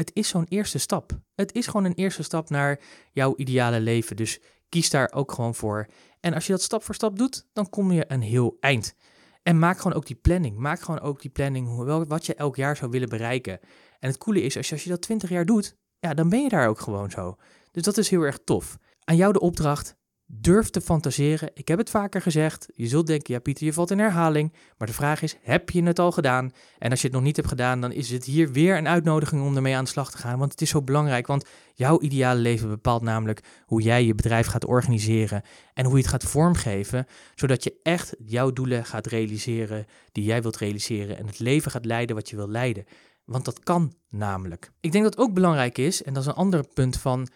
Het 0.00 0.10
is 0.14 0.28
zo'n 0.28 0.46
eerste 0.48 0.78
stap. 0.78 1.20
Het 1.34 1.52
is 1.52 1.66
gewoon 1.66 1.84
een 1.84 1.94
eerste 1.94 2.22
stap 2.22 2.50
naar 2.50 2.80
jouw 3.12 3.36
ideale 3.36 3.80
leven. 3.80 4.16
Dus 4.16 4.40
kies 4.68 4.90
daar 4.90 5.12
ook 5.12 5.32
gewoon 5.32 5.54
voor. 5.54 5.86
En 6.20 6.34
als 6.34 6.46
je 6.46 6.52
dat 6.52 6.62
stap 6.62 6.82
voor 6.82 6.94
stap 6.94 7.18
doet, 7.18 7.46
dan 7.52 7.70
kom 7.70 7.92
je 7.92 8.04
een 8.08 8.22
heel 8.22 8.56
eind. 8.60 8.94
En 9.42 9.58
maak 9.58 9.76
gewoon 9.76 9.96
ook 9.96 10.06
die 10.06 10.16
planning. 10.16 10.56
Maak 10.56 10.80
gewoon 10.80 11.00
ook 11.00 11.20
die 11.20 11.30
planning 11.30 11.84
wat 12.08 12.26
je 12.26 12.34
elk 12.34 12.56
jaar 12.56 12.76
zou 12.76 12.90
willen 12.90 13.08
bereiken. 13.08 13.60
En 13.98 14.08
het 14.08 14.18
coole 14.18 14.42
is, 14.42 14.56
als 14.56 14.68
je, 14.68 14.74
als 14.74 14.84
je 14.84 14.90
dat 14.90 15.02
20 15.02 15.30
jaar 15.30 15.46
doet, 15.46 15.76
ja, 15.98 16.14
dan 16.14 16.28
ben 16.28 16.42
je 16.42 16.48
daar 16.48 16.68
ook 16.68 16.80
gewoon 16.80 17.10
zo. 17.10 17.36
Dus 17.70 17.82
dat 17.82 17.98
is 17.98 18.08
heel 18.08 18.22
erg 18.22 18.38
tof. 18.44 18.78
Aan 19.04 19.16
jou 19.16 19.32
de 19.32 19.40
opdracht, 19.40 19.96
durf 20.32 20.70
te 20.70 20.80
fantaseren. 20.80 21.50
Ik 21.54 21.68
heb 21.68 21.78
het 21.78 21.90
vaker 21.90 22.22
gezegd. 22.22 22.68
Je 22.74 22.86
zult 22.86 23.06
denken, 23.06 23.34
ja 23.34 23.40
Pieter, 23.40 23.64
je 23.64 23.72
valt 23.72 23.90
in 23.90 23.98
herhaling. 23.98 24.52
Maar 24.78 24.86
de 24.86 24.94
vraag 24.94 25.22
is, 25.22 25.36
heb 25.42 25.70
je 25.70 25.82
het 25.82 25.98
al 25.98 26.12
gedaan? 26.12 26.50
En 26.78 26.90
als 26.90 27.00
je 27.00 27.06
het 27.06 27.16
nog 27.16 27.24
niet 27.24 27.36
hebt 27.36 27.48
gedaan, 27.48 27.80
dan 27.80 27.92
is 27.92 28.10
het 28.10 28.24
hier 28.24 28.52
weer 28.52 28.76
een 28.76 28.88
uitnodiging 28.88 29.42
om 29.42 29.56
ermee 29.56 29.76
aan 29.76 29.84
de 29.84 29.90
slag 29.90 30.10
te 30.10 30.18
gaan. 30.18 30.38
Want 30.38 30.52
het 30.52 30.60
is 30.60 30.70
zo 30.70 30.82
belangrijk, 30.82 31.26
want 31.26 31.46
jouw 31.74 32.00
ideale 32.00 32.40
leven 32.40 32.68
bepaalt 32.68 33.02
namelijk 33.02 33.40
hoe 33.64 33.82
jij 33.82 34.04
je 34.04 34.14
bedrijf 34.14 34.46
gaat 34.46 34.64
organiseren 34.64 35.42
en 35.74 35.84
hoe 35.84 35.94
je 35.94 36.02
het 36.02 36.10
gaat 36.10 36.24
vormgeven, 36.24 37.06
zodat 37.34 37.64
je 37.64 37.80
echt 37.82 38.14
jouw 38.18 38.52
doelen 38.52 38.84
gaat 38.84 39.06
realiseren 39.06 39.86
die 40.12 40.24
jij 40.24 40.42
wilt 40.42 40.56
realiseren 40.56 41.18
en 41.18 41.26
het 41.26 41.38
leven 41.38 41.70
gaat 41.70 41.84
leiden 41.84 42.16
wat 42.16 42.30
je 42.30 42.36
wil 42.36 42.48
leiden. 42.48 42.84
Want 43.24 43.44
dat 43.44 43.60
kan 43.60 43.94
namelijk. 44.08 44.70
Ik 44.80 44.92
denk 44.92 45.04
dat 45.04 45.18
ook 45.18 45.34
belangrijk 45.34 45.78
is, 45.78 46.02
en 46.02 46.12
dat 46.12 46.22
is 46.22 46.28
een 46.28 46.34
ander 46.34 46.64
punt 46.74 46.96
van 46.96 47.28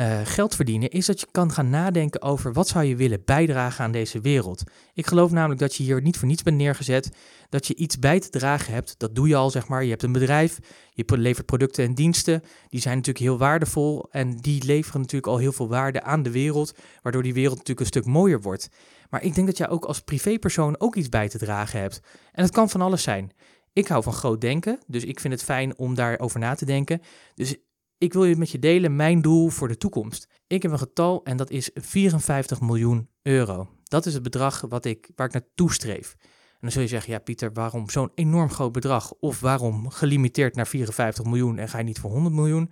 uh, 0.00 0.20
geld 0.24 0.54
verdienen, 0.54 0.90
is 0.90 1.06
dat 1.06 1.20
je 1.20 1.26
kan 1.30 1.52
gaan 1.52 1.70
nadenken 1.70 2.22
over 2.22 2.52
wat 2.52 2.68
zou 2.68 2.84
je 2.84 2.96
willen 2.96 3.22
bijdragen 3.24 3.84
aan 3.84 3.92
deze 3.92 4.20
wereld. 4.20 4.62
Ik 4.94 5.06
geloof 5.06 5.30
namelijk 5.30 5.60
dat 5.60 5.74
je 5.74 5.82
hier 5.82 6.02
niet 6.02 6.18
voor 6.18 6.28
niets 6.28 6.42
bent 6.42 6.56
neergezet, 6.56 7.10
dat 7.48 7.66
je 7.66 7.74
iets 7.74 7.98
bij 7.98 8.20
te 8.20 8.30
dragen 8.30 8.72
hebt. 8.72 8.94
Dat 8.98 9.14
doe 9.14 9.28
je 9.28 9.36
al, 9.36 9.50
zeg 9.50 9.68
maar. 9.68 9.84
Je 9.84 9.90
hebt 9.90 10.02
een 10.02 10.12
bedrijf, 10.12 10.58
je 10.92 11.04
levert 11.06 11.46
producten 11.46 11.84
en 11.84 11.94
diensten. 11.94 12.42
Die 12.68 12.80
zijn 12.80 12.96
natuurlijk 12.96 13.24
heel 13.24 13.38
waardevol 13.38 14.08
en 14.10 14.36
die 14.36 14.64
leveren 14.64 15.00
natuurlijk 15.00 15.32
al 15.32 15.38
heel 15.38 15.52
veel 15.52 15.68
waarde 15.68 16.02
aan 16.02 16.22
de 16.22 16.30
wereld, 16.30 16.74
waardoor 17.02 17.22
die 17.22 17.34
wereld 17.34 17.56
natuurlijk 17.56 17.80
een 17.80 18.00
stuk 18.00 18.06
mooier 18.06 18.40
wordt. 18.40 18.68
Maar 19.10 19.22
ik 19.22 19.34
denk 19.34 19.46
dat 19.46 19.56
jij 19.56 19.68
ook 19.68 19.84
als 19.84 20.00
privépersoon 20.00 20.80
ook 20.80 20.96
iets 20.96 21.08
bij 21.08 21.28
te 21.28 21.38
dragen 21.38 21.80
hebt. 21.80 22.00
En 22.32 22.42
dat 22.42 22.52
kan 22.52 22.70
van 22.70 22.80
alles 22.80 23.02
zijn. 23.02 23.32
Ik 23.72 23.88
hou 23.88 24.02
van 24.02 24.12
groot 24.12 24.40
denken, 24.40 24.78
dus 24.86 25.04
ik 25.04 25.20
vind 25.20 25.32
het 25.34 25.42
fijn 25.42 25.78
om 25.78 25.94
daarover 25.94 26.38
na 26.38 26.54
te 26.54 26.64
denken. 26.64 27.00
Dus 27.34 27.56
ik 28.04 28.12
wil 28.12 28.24
je 28.24 28.36
met 28.36 28.50
je 28.50 28.58
delen 28.58 28.96
mijn 28.96 29.22
doel 29.22 29.48
voor 29.48 29.68
de 29.68 29.76
toekomst. 29.76 30.28
Ik 30.46 30.62
heb 30.62 30.70
een 30.72 30.78
getal 30.78 31.24
en 31.24 31.36
dat 31.36 31.50
is 31.50 31.70
54 31.74 32.60
miljoen 32.60 33.08
euro. 33.22 33.68
Dat 33.84 34.06
is 34.06 34.14
het 34.14 34.22
bedrag 34.22 34.60
wat 34.60 34.84
ik, 34.84 35.10
waar 35.16 35.26
ik 35.26 35.32
naartoe 35.32 35.72
streef. 35.72 36.16
En 36.20 36.60
dan 36.60 36.70
zul 36.70 36.82
je 36.82 36.88
zeggen, 36.88 37.12
ja 37.12 37.18
Pieter, 37.18 37.52
waarom 37.52 37.90
zo'n 37.90 38.10
enorm 38.14 38.50
groot 38.50 38.72
bedrag? 38.72 39.12
Of 39.20 39.40
waarom 39.40 39.90
gelimiteerd 39.90 40.54
naar 40.54 40.66
54 40.66 41.24
miljoen 41.24 41.58
en 41.58 41.68
ga 41.68 41.78
je 41.78 41.84
niet 41.84 41.98
voor 41.98 42.10
100 42.10 42.34
miljoen? 42.34 42.70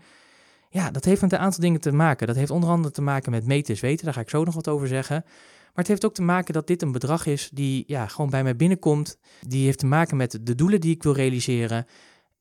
Ja, 0.68 0.90
dat 0.90 1.04
heeft 1.04 1.20
met 1.20 1.32
een 1.32 1.38
aantal 1.38 1.60
dingen 1.60 1.80
te 1.80 1.92
maken. 1.92 2.26
Dat 2.26 2.36
heeft 2.36 2.50
onder 2.50 2.70
andere 2.70 2.94
te 2.94 3.02
maken 3.02 3.30
met 3.30 3.46
meten 3.46 3.76
weten, 3.80 4.04
daar 4.04 4.14
ga 4.14 4.20
ik 4.20 4.30
zo 4.30 4.44
nog 4.44 4.54
wat 4.54 4.68
over 4.68 4.88
zeggen. 4.88 5.22
Maar 5.24 5.84
het 5.84 5.88
heeft 5.88 6.04
ook 6.04 6.14
te 6.14 6.22
maken 6.22 6.54
dat 6.54 6.66
dit 6.66 6.82
een 6.82 6.92
bedrag 6.92 7.26
is 7.26 7.50
die 7.52 7.84
ja, 7.86 8.06
gewoon 8.06 8.30
bij 8.30 8.42
mij 8.42 8.56
binnenkomt. 8.56 9.18
Die 9.46 9.64
heeft 9.64 9.78
te 9.78 9.86
maken 9.86 10.16
met 10.16 10.38
de 10.42 10.54
doelen 10.54 10.80
die 10.80 10.94
ik 10.94 11.02
wil 11.02 11.12
realiseren. 11.12 11.86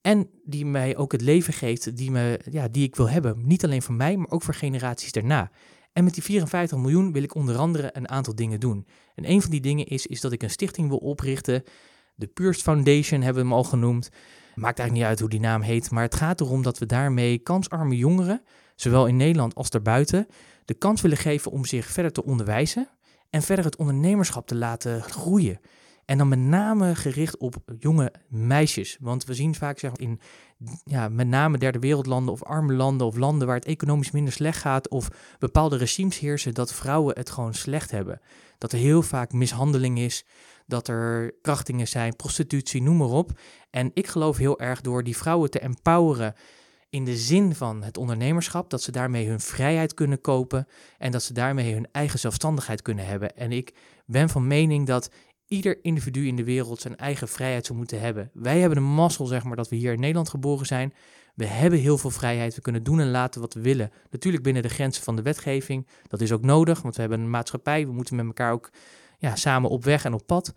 En 0.02 0.30
die 0.44 0.66
mij 0.66 0.98
ook 0.98 1.12
het 1.12 1.22
leven 1.22 1.54
geeft 1.54 1.98
die, 1.98 2.12
me, 2.12 2.40
ja, 2.52 2.68
die 2.68 2.84
ik 2.84 2.96
wil 2.96 3.10
hebben. 3.10 3.48
Niet 3.48 3.64
alleen 3.64 3.82
voor 3.82 3.94
mij, 3.94 4.18
maar 4.18 4.30
ook 4.30 4.44
voor 4.44 4.54
generaties 4.54 5.12
daarna. 5.12 5.52
En 5.94 6.04
met 6.04 6.14
die 6.14 6.24
54 6.24 6.78
miljoen 6.78 7.12
wil 7.12 7.24
ik 7.24 7.36
onder 7.36 7.58
andere 7.58 7.90
een 7.94 8.10
aantal 8.10 8.36
dingen 8.36 8.60
doen. 8.60 8.88
En 9.16 9.30
een 9.30 9.42
van 9.42 9.52
die 9.52 9.62
dingen 9.62 9.86
is, 9.86 10.08
is 10.08 10.22
dat 10.22 10.32
ik 10.32 10.44
een 10.44 10.50
stichting 10.50 10.88
wil 10.88 10.98
oprichten. 10.98 11.64
De 12.16 12.28
Purst 12.28 12.62
Foundation 12.62 13.22
hebben 13.22 13.44
we 13.44 13.50
hem 13.50 13.58
al 13.58 13.64
genoemd. 13.64 14.10
Maakt 14.56 14.80
eigenlijk 14.80 14.92
niet 14.92 15.04
uit 15.04 15.20
hoe 15.20 15.30
die 15.30 15.40
naam 15.40 15.62
heet, 15.62 15.92
maar 15.92 16.04
het 16.04 16.16
gaat 16.16 16.42
erom 16.42 16.62
dat 16.62 16.78
we 16.78 16.86
daarmee 16.86 17.38
kansarme 17.38 17.98
jongeren, 17.98 18.42
zowel 18.76 19.08
in 19.08 19.18
Nederland 19.18 19.56
als 19.56 19.70
daarbuiten, 19.70 20.28
de 20.66 20.74
kans 20.74 21.02
willen 21.02 21.18
geven 21.18 21.52
om 21.52 21.66
zich 21.66 21.86
verder 21.86 22.12
te 22.12 22.24
onderwijzen 22.24 22.90
en 23.30 23.42
verder 23.42 23.66
het 23.66 23.76
ondernemerschap 23.76 24.48
te 24.48 24.56
laten 24.56 25.02
groeien. 25.02 25.60
En 26.12 26.18
dan 26.18 26.28
met 26.28 26.40
name 26.40 26.96
gericht 26.96 27.38
op 27.38 27.56
jonge 27.80 28.14
meisjes. 28.28 28.98
Want 29.00 29.26
we 29.26 29.34
zien 29.34 29.56
vaak 29.56 29.80
zeg, 29.80 29.92
in 29.96 30.20
ja, 30.84 31.10
met 31.10 31.28
name 31.28 31.58
derde 31.58 31.80
wereldlanden 31.80 32.34
of 32.34 32.44
arme 32.44 32.74
landen 32.74 33.08
of 33.08 33.18
landen 33.18 33.48
waar 33.48 33.56
het 33.56 33.66
economisch 33.66 34.12
minder 34.12 34.34
slecht 34.34 34.60
gaat 34.60 34.90
of 34.90 35.10
bepaalde 35.40 35.78
regimes 35.78 36.20
heersen, 36.20 36.54
dat 36.54 36.74
vrouwen 36.74 37.16
het 37.16 37.30
gewoon 37.30 37.54
slecht 37.54 37.92
hebben. 37.92 38.22
Dat 38.58 38.72
er 38.72 38.78
heel 38.78 39.02
vaak 39.02 39.32
mishandeling 39.32 40.00
is, 40.00 40.26
dat 40.68 40.88
er 40.88 41.34
krachtingen 41.42 41.88
zijn, 41.88 42.16
prostitutie, 42.16 42.82
noem 42.82 42.98
maar 42.98 43.08
op. 43.08 43.40
En 43.70 43.92
ik 43.94 44.08
geloof 44.08 44.38
heel 44.38 44.60
erg 44.60 44.82
door 44.82 45.04
die 45.04 45.18
vrouwen 45.18 45.50
te 45.50 45.60
empoweren 45.60 46.36
in 46.90 47.06
de 47.06 47.18
zin 47.18 47.56
van 47.56 47.84
het 47.84 47.98
ondernemerschap, 47.98 48.70
dat 48.70 48.82
ze 48.82 48.92
daarmee 48.92 49.28
hun 49.28 49.40
vrijheid 49.40 49.94
kunnen 49.94 50.22
kopen 50.22 50.68
en 50.98 51.12
dat 51.12 51.24
ze 51.24 51.34
daarmee 51.34 51.74
hun 51.74 51.88
eigen 51.92 52.20
zelfstandigheid 52.20 52.82
kunnen 52.82 53.06
hebben. 53.06 53.36
En 53.36 53.52
ik 53.52 53.74
ben 54.06 54.30
van 54.30 54.48
mening 54.48 54.88
dat 54.88 55.10
ieder 55.52 55.80
individu 55.82 56.28
in 56.28 56.36
de 56.36 56.44
wereld 56.44 56.82
zijn 56.82 56.98
eigen 56.98 57.28
vrijheid 57.28 57.66
zou 57.66 57.78
moeten 57.78 58.00
hebben. 58.00 58.30
Wij 58.34 58.60
hebben 58.60 58.78
de 58.78 58.84
mazzel, 58.84 59.26
zeg 59.26 59.44
maar, 59.44 59.56
dat 59.56 59.70
we 59.70 59.76
hier 59.76 59.94
in 59.94 60.00
Nederland 60.00 60.30
geboren 60.30 60.66
zijn. 60.66 60.94
We 61.36 61.46
hebben 61.46 61.80
heel 61.80 61.98
veel 61.98 62.10
vrijheid. 62.10 62.56
We 62.56 62.62
kunnen 62.62 62.84
doen 62.84 63.00
en 63.00 63.12
laten 63.12 63.42
wat 63.42 63.54
we 63.54 63.62
willen. 63.62 63.92
Natuurlijk 64.10 64.44
binnen 64.44 64.62
de 64.62 64.70
grenzen 64.70 65.04
van 65.04 65.16
de 65.16 65.22
wetgeving. 65.22 65.88
Dat 66.08 66.22
is 66.22 66.32
ook 66.32 66.42
nodig, 66.42 66.82
want 66.82 66.96
we 66.96 67.02
hebben 67.02 67.20
een 67.20 67.30
maatschappij. 67.30 67.86
We 67.86 67.92
moeten 67.92 68.16
met 68.16 68.26
elkaar 68.26 68.52
ook 68.52 68.70
ja, 69.18 69.36
samen 69.36 69.70
op 69.70 69.84
weg 69.84 70.06
en 70.06 70.14
op 70.14 70.26
pad. 70.26 70.54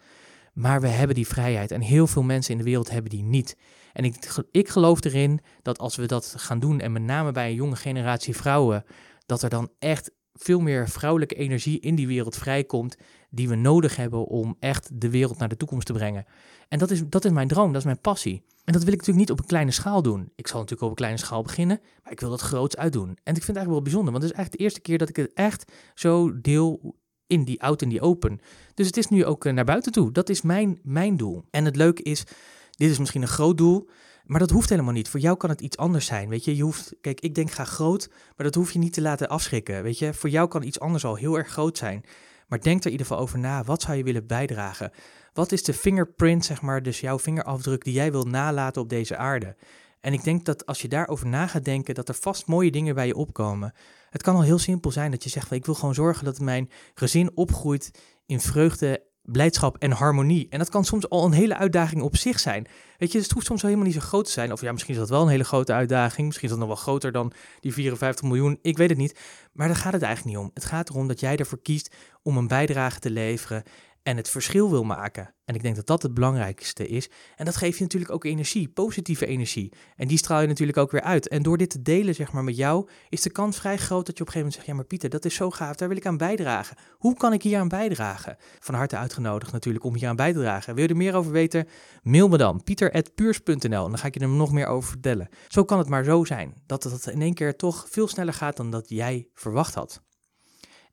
Maar 0.52 0.80
we 0.80 0.88
hebben 0.88 1.16
die 1.16 1.26
vrijheid 1.26 1.70
en 1.70 1.80
heel 1.80 2.06
veel 2.06 2.22
mensen 2.22 2.52
in 2.52 2.58
de 2.58 2.64
wereld 2.64 2.90
hebben 2.90 3.10
die 3.10 3.22
niet. 3.22 3.56
En 3.92 4.04
ik, 4.04 4.36
ik 4.50 4.68
geloof 4.68 5.04
erin 5.04 5.40
dat 5.62 5.78
als 5.78 5.96
we 5.96 6.06
dat 6.06 6.34
gaan 6.36 6.58
doen, 6.58 6.80
en 6.80 6.92
met 6.92 7.02
name 7.02 7.32
bij 7.32 7.48
een 7.48 7.54
jonge 7.54 7.76
generatie 7.76 8.36
vrouwen, 8.36 8.84
dat 9.26 9.42
er 9.42 9.50
dan 9.50 9.70
echt 9.78 10.10
veel 10.34 10.60
meer 10.60 10.88
vrouwelijke 10.88 11.34
energie 11.34 11.80
in 11.80 11.94
die 11.94 12.06
wereld 12.06 12.36
vrijkomt 12.36 12.96
die 13.34 13.48
we 13.48 13.54
nodig 13.54 13.96
hebben 13.96 14.26
om 14.26 14.56
echt 14.58 15.00
de 15.00 15.10
wereld 15.10 15.38
naar 15.38 15.48
de 15.48 15.56
toekomst 15.56 15.86
te 15.86 15.92
brengen. 15.92 16.24
En 16.68 16.78
dat 16.78 16.90
is, 16.90 17.02
dat 17.08 17.24
is 17.24 17.30
mijn 17.30 17.48
droom, 17.48 17.68
dat 17.68 17.80
is 17.80 17.84
mijn 17.84 18.00
passie. 18.00 18.42
En 18.64 18.72
dat 18.72 18.82
wil 18.82 18.92
ik 18.92 18.98
natuurlijk 18.98 19.28
niet 19.28 19.30
op 19.30 19.38
een 19.38 19.48
kleine 19.48 19.70
schaal 19.70 20.02
doen. 20.02 20.32
Ik 20.34 20.46
zal 20.46 20.60
natuurlijk 20.60 20.82
op 20.82 20.88
een 20.88 20.94
kleine 20.94 21.18
schaal 21.18 21.42
beginnen, 21.42 21.80
maar 22.02 22.12
ik 22.12 22.20
wil 22.20 22.30
dat 22.30 22.40
groots 22.40 22.76
uitdoen. 22.76 23.08
En 23.08 23.12
ik 23.14 23.24
vind 23.24 23.46
het 23.46 23.56
eigenlijk 23.56 23.74
wel 23.74 23.82
bijzonder, 23.82 24.12
want 24.12 24.22
het 24.24 24.32
is 24.32 24.38
eigenlijk 24.38 24.58
de 24.58 24.64
eerste 24.64 24.80
keer 24.80 24.98
dat 24.98 25.08
ik 25.08 25.16
het 25.16 25.32
echt 25.32 25.72
zo 25.94 26.40
deel 26.40 26.94
in 27.26 27.44
die 27.44 27.62
out 27.62 27.82
in 27.82 27.88
die 27.88 28.00
open. 28.00 28.40
Dus 28.74 28.86
het 28.86 28.96
is 28.96 29.08
nu 29.08 29.24
ook 29.24 29.44
eh, 29.44 29.52
naar 29.52 29.64
buiten 29.64 29.92
toe. 29.92 30.12
Dat 30.12 30.28
is 30.28 30.42
mijn, 30.42 30.80
mijn 30.82 31.16
doel. 31.16 31.44
En 31.50 31.64
het 31.64 31.76
leuke 31.76 32.02
is, 32.02 32.24
dit 32.70 32.90
is 32.90 32.98
misschien 32.98 33.22
een 33.22 33.28
groot 33.28 33.58
doel, 33.58 33.88
maar 34.24 34.38
dat 34.38 34.50
hoeft 34.50 34.68
helemaal 34.68 34.92
niet. 34.92 35.08
Voor 35.08 35.20
jou 35.20 35.36
kan 35.36 35.50
het 35.50 35.60
iets 35.60 35.76
anders 35.76 36.06
zijn. 36.06 36.28
Weet 36.28 36.44
je, 36.44 36.56
je 36.56 36.62
hoeft, 36.62 36.94
kijk, 37.00 37.20
ik 37.20 37.34
denk 37.34 37.50
ga 37.50 37.64
groot, 37.64 38.08
maar 38.36 38.46
dat 38.46 38.54
hoef 38.54 38.72
je 38.72 38.78
niet 38.78 38.92
te 38.92 39.00
laten 39.00 39.28
afschrikken. 39.28 39.82
Weet 39.82 39.98
je, 39.98 40.14
voor 40.14 40.30
jou 40.30 40.48
kan 40.48 40.62
iets 40.62 40.80
anders 40.80 41.04
al 41.04 41.14
heel 41.14 41.38
erg 41.38 41.48
groot 41.48 41.78
zijn. 41.78 42.04
Maar 42.46 42.60
denk 42.60 42.80
er 42.80 42.86
in 42.86 42.90
ieder 42.90 43.06
geval 43.06 43.22
over 43.22 43.38
na. 43.38 43.64
Wat 43.64 43.82
zou 43.82 43.96
je 43.96 44.04
willen 44.04 44.26
bijdragen? 44.26 44.90
Wat 45.32 45.52
is 45.52 45.62
de 45.62 45.74
fingerprint, 45.74 46.44
zeg 46.44 46.62
maar, 46.62 46.82
dus 46.82 47.00
jouw 47.00 47.18
vingerafdruk 47.18 47.84
die 47.84 47.92
jij 47.92 48.12
wil 48.12 48.24
nalaten 48.24 48.82
op 48.82 48.88
deze 48.88 49.16
aarde? 49.16 49.56
En 50.00 50.12
ik 50.12 50.24
denk 50.24 50.44
dat 50.44 50.66
als 50.66 50.82
je 50.82 50.88
daarover 50.88 51.26
na 51.26 51.46
gaat 51.46 51.64
denken, 51.64 51.94
dat 51.94 52.08
er 52.08 52.14
vast 52.14 52.46
mooie 52.46 52.70
dingen 52.70 52.94
bij 52.94 53.06
je 53.06 53.14
opkomen. 53.14 53.72
Het 54.10 54.22
kan 54.22 54.34
al 54.34 54.42
heel 54.42 54.58
simpel 54.58 54.90
zijn 54.90 55.10
dat 55.10 55.22
je 55.22 55.30
zegt: 55.30 55.50
Ik 55.50 55.66
wil 55.66 55.74
gewoon 55.74 55.94
zorgen 55.94 56.24
dat 56.24 56.40
mijn 56.40 56.70
gezin 56.94 57.36
opgroeit 57.36 57.90
in 58.26 58.40
vreugde 58.40 59.02
blijdschap 59.24 59.76
en 59.78 59.90
harmonie. 59.90 60.46
En 60.50 60.58
dat 60.58 60.68
kan 60.68 60.84
soms 60.84 61.08
al 61.08 61.24
een 61.24 61.32
hele 61.32 61.56
uitdaging 61.56 62.02
op 62.02 62.16
zich 62.16 62.40
zijn. 62.40 62.66
Weet 62.98 63.12
je, 63.12 63.18
het 63.18 63.30
hoeft 63.30 63.46
soms 63.46 63.62
wel 63.62 63.70
helemaal 63.70 63.92
niet 63.92 64.02
zo 64.02 64.06
groot 64.08 64.24
te 64.24 64.30
zijn. 64.30 64.52
Of 64.52 64.60
ja, 64.60 64.72
misschien 64.72 64.94
is 64.94 65.00
dat 65.00 65.08
wel 65.08 65.22
een 65.22 65.28
hele 65.28 65.44
grote 65.44 65.72
uitdaging. 65.72 66.26
Misschien 66.26 66.48
is 66.48 66.54
dat 66.54 66.66
nog 66.66 66.74
wel 66.74 66.84
groter 66.84 67.12
dan 67.12 67.32
die 67.60 67.72
54 67.72 68.24
miljoen. 68.24 68.58
Ik 68.62 68.76
weet 68.76 68.88
het 68.88 68.98
niet. 68.98 69.18
Maar 69.52 69.66
daar 69.66 69.76
gaat 69.76 69.92
het 69.92 70.02
eigenlijk 70.02 70.36
niet 70.36 70.44
om. 70.46 70.50
Het 70.54 70.64
gaat 70.64 70.88
erom 70.88 71.08
dat 71.08 71.20
jij 71.20 71.36
ervoor 71.36 71.62
kiest 71.62 71.94
om 72.22 72.36
een 72.36 72.48
bijdrage 72.48 72.98
te 73.00 73.10
leveren 73.10 73.62
en 74.04 74.16
het 74.16 74.30
verschil 74.30 74.70
wil 74.70 74.84
maken. 74.84 75.34
En 75.44 75.54
ik 75.54 75.62
denk 75.62 75.76
dat 75.76 75.86
dat 75.86 76.02
het 76.02 76.14
belangrijkste 76.14 76.88
is. 76.88 77.10
En 77.36 77.44
dat 77.44 77.56
geeft 77.56 77.76
je 77.78 77.82
natuurlijk 77.82 78.12
ook 78.12 78.24
energie, 78.24 78.68
positieve 78.68 79.26
energie. 79.26 79.72
En 79.96 80.08
die 80.08 80.18
straal 80.18 80.40
je 80.40 80.46
natuurlijk 80.46 80.78
ook 80.78 80.90
weer 80.90 81.00
uit. 81.00 81.28
En 81.28 81.42
door 81.42 81.58
dit 81.58 81.70
te 81.70 81.82
delen, 81.82 82.14
zeg 82.14 82.32
maar, 82.32 82.44
met 82.44 82.56
jou, 82.56 82.88
is 83.08 83.22
de 83.22 83.30
kans 83.30 83.58
vrij 83.58 83.76
groot 83.76 84.06
dat 84.06 84.16
je 84.16 84.22
op 84.22 84.26
een 84.26 84.32
gegeven 84.32 84.38
moment 84.38 84.54
zegt: 84.54 84.66
Ja, 84.66 84.74
maar 84.74 84.84
Pieter, 84.84 85.10
dat 85.10 85.24
is 85.24 85.34
zo 85.34 85.50
gaaf, 85.50 85.76
daar 85.76 85.88
wil 85.88 85.96
ik 85.96 86.06
aan 86.06 86.16
bijdragen. 86.16 86.76
Hoe 86.90 87.14
kan 87.14 87.32
ik 87.32 87.42
hier 87.42 87.58
aan 87.58 87.68
bijdragen? 87.68 88.36
Van 88.58 88.74
harte 88.74 88.96
uitgenodigd 88.96 89.52
natuurlijk 89.52 89.84
om 89.84 89.94
hier 89.94 90.08
aan 90.08 90.16
bij 90.16 90.32
te 90.32 90.38
dragen. 90.38 90.74
Wil 90.74 90.84
je 90.84 90.90
er 90.90 90.96
meer 90.96 91.14
over 91.14 91.32
weten? 91.32 91.68
Mail 92.02 92.28
me 92.28 92.36
dan, 92.36 92.62
pieter.puurs.nl. 92.62 93.84
En 93.84 93.90
dan 93.90 93.98
ga 93.98 94.06
ik 94.06 94.14
je 94.14 94.20
er 94.20 94.28
nog 94.28 94.52
meer 94.52 94.66
over 94.66 94.88
vertellen. 94.88 95.28
Zo 95.48 95.64
kan 95.64 95.78
het 95.78 95.88
maar 95.88 96.04
zo 96.04 96.24
zijn, 96.24 96.62
dat 96.66 96.82
het 96.82 97.06
in 97.06 97.22
één 97.22 97.34
keer 97.34 97.56
toch 97.56 97.86
veel 97.90 98.08
sneller 98.08 98.34
gaat 98.34 98.56
dan 98.56 98.70
dat 98.70 98.88
jij 98.88 99.28
verwacht 99.32 99.74
had. 99.74 100.02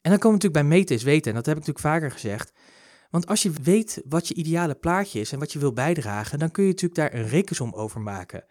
En 0.01 0.09
dan 0.09 0.19
komen 0.19 0.39
we 0.39 0.43
natuurlijk 0.43 0.69
bij 0.69 0.77
meten 0.77 0.95
is 0.95 1.03
weten. 1.03 1.29
En 1.31 1.37
dat 1.37 1.45
heb 1.45 1.57
ik 1.57 1.67
natuurlijk 1.67 1.95
vaker 1.95 2.11
gezegd. 2.11 2.51
Want 3.11 3.27
als 3.27 3.43
je 3.43 3.51
weet 3.63 4.01
wat 4.07 4.27
je 4.27 4.33
ideale 4.33 4.75
plaatje 4.75 5.19
is 5.19 5.31
en 5.31 5.39
wat 5.39 5.51
je 5.51 5.59
wil 5.59 5.73
bijdragen, 5.73 6.39
dan 6.39 6.51
kun 6.51 6.63
je 6.63 6.69
natuurlijk 6.69 6.99
daar 6.99 7.13
een 7.13 7.27
rekensom 7.27 7.73
over 7.73 8.01
maken. 8.01 8.43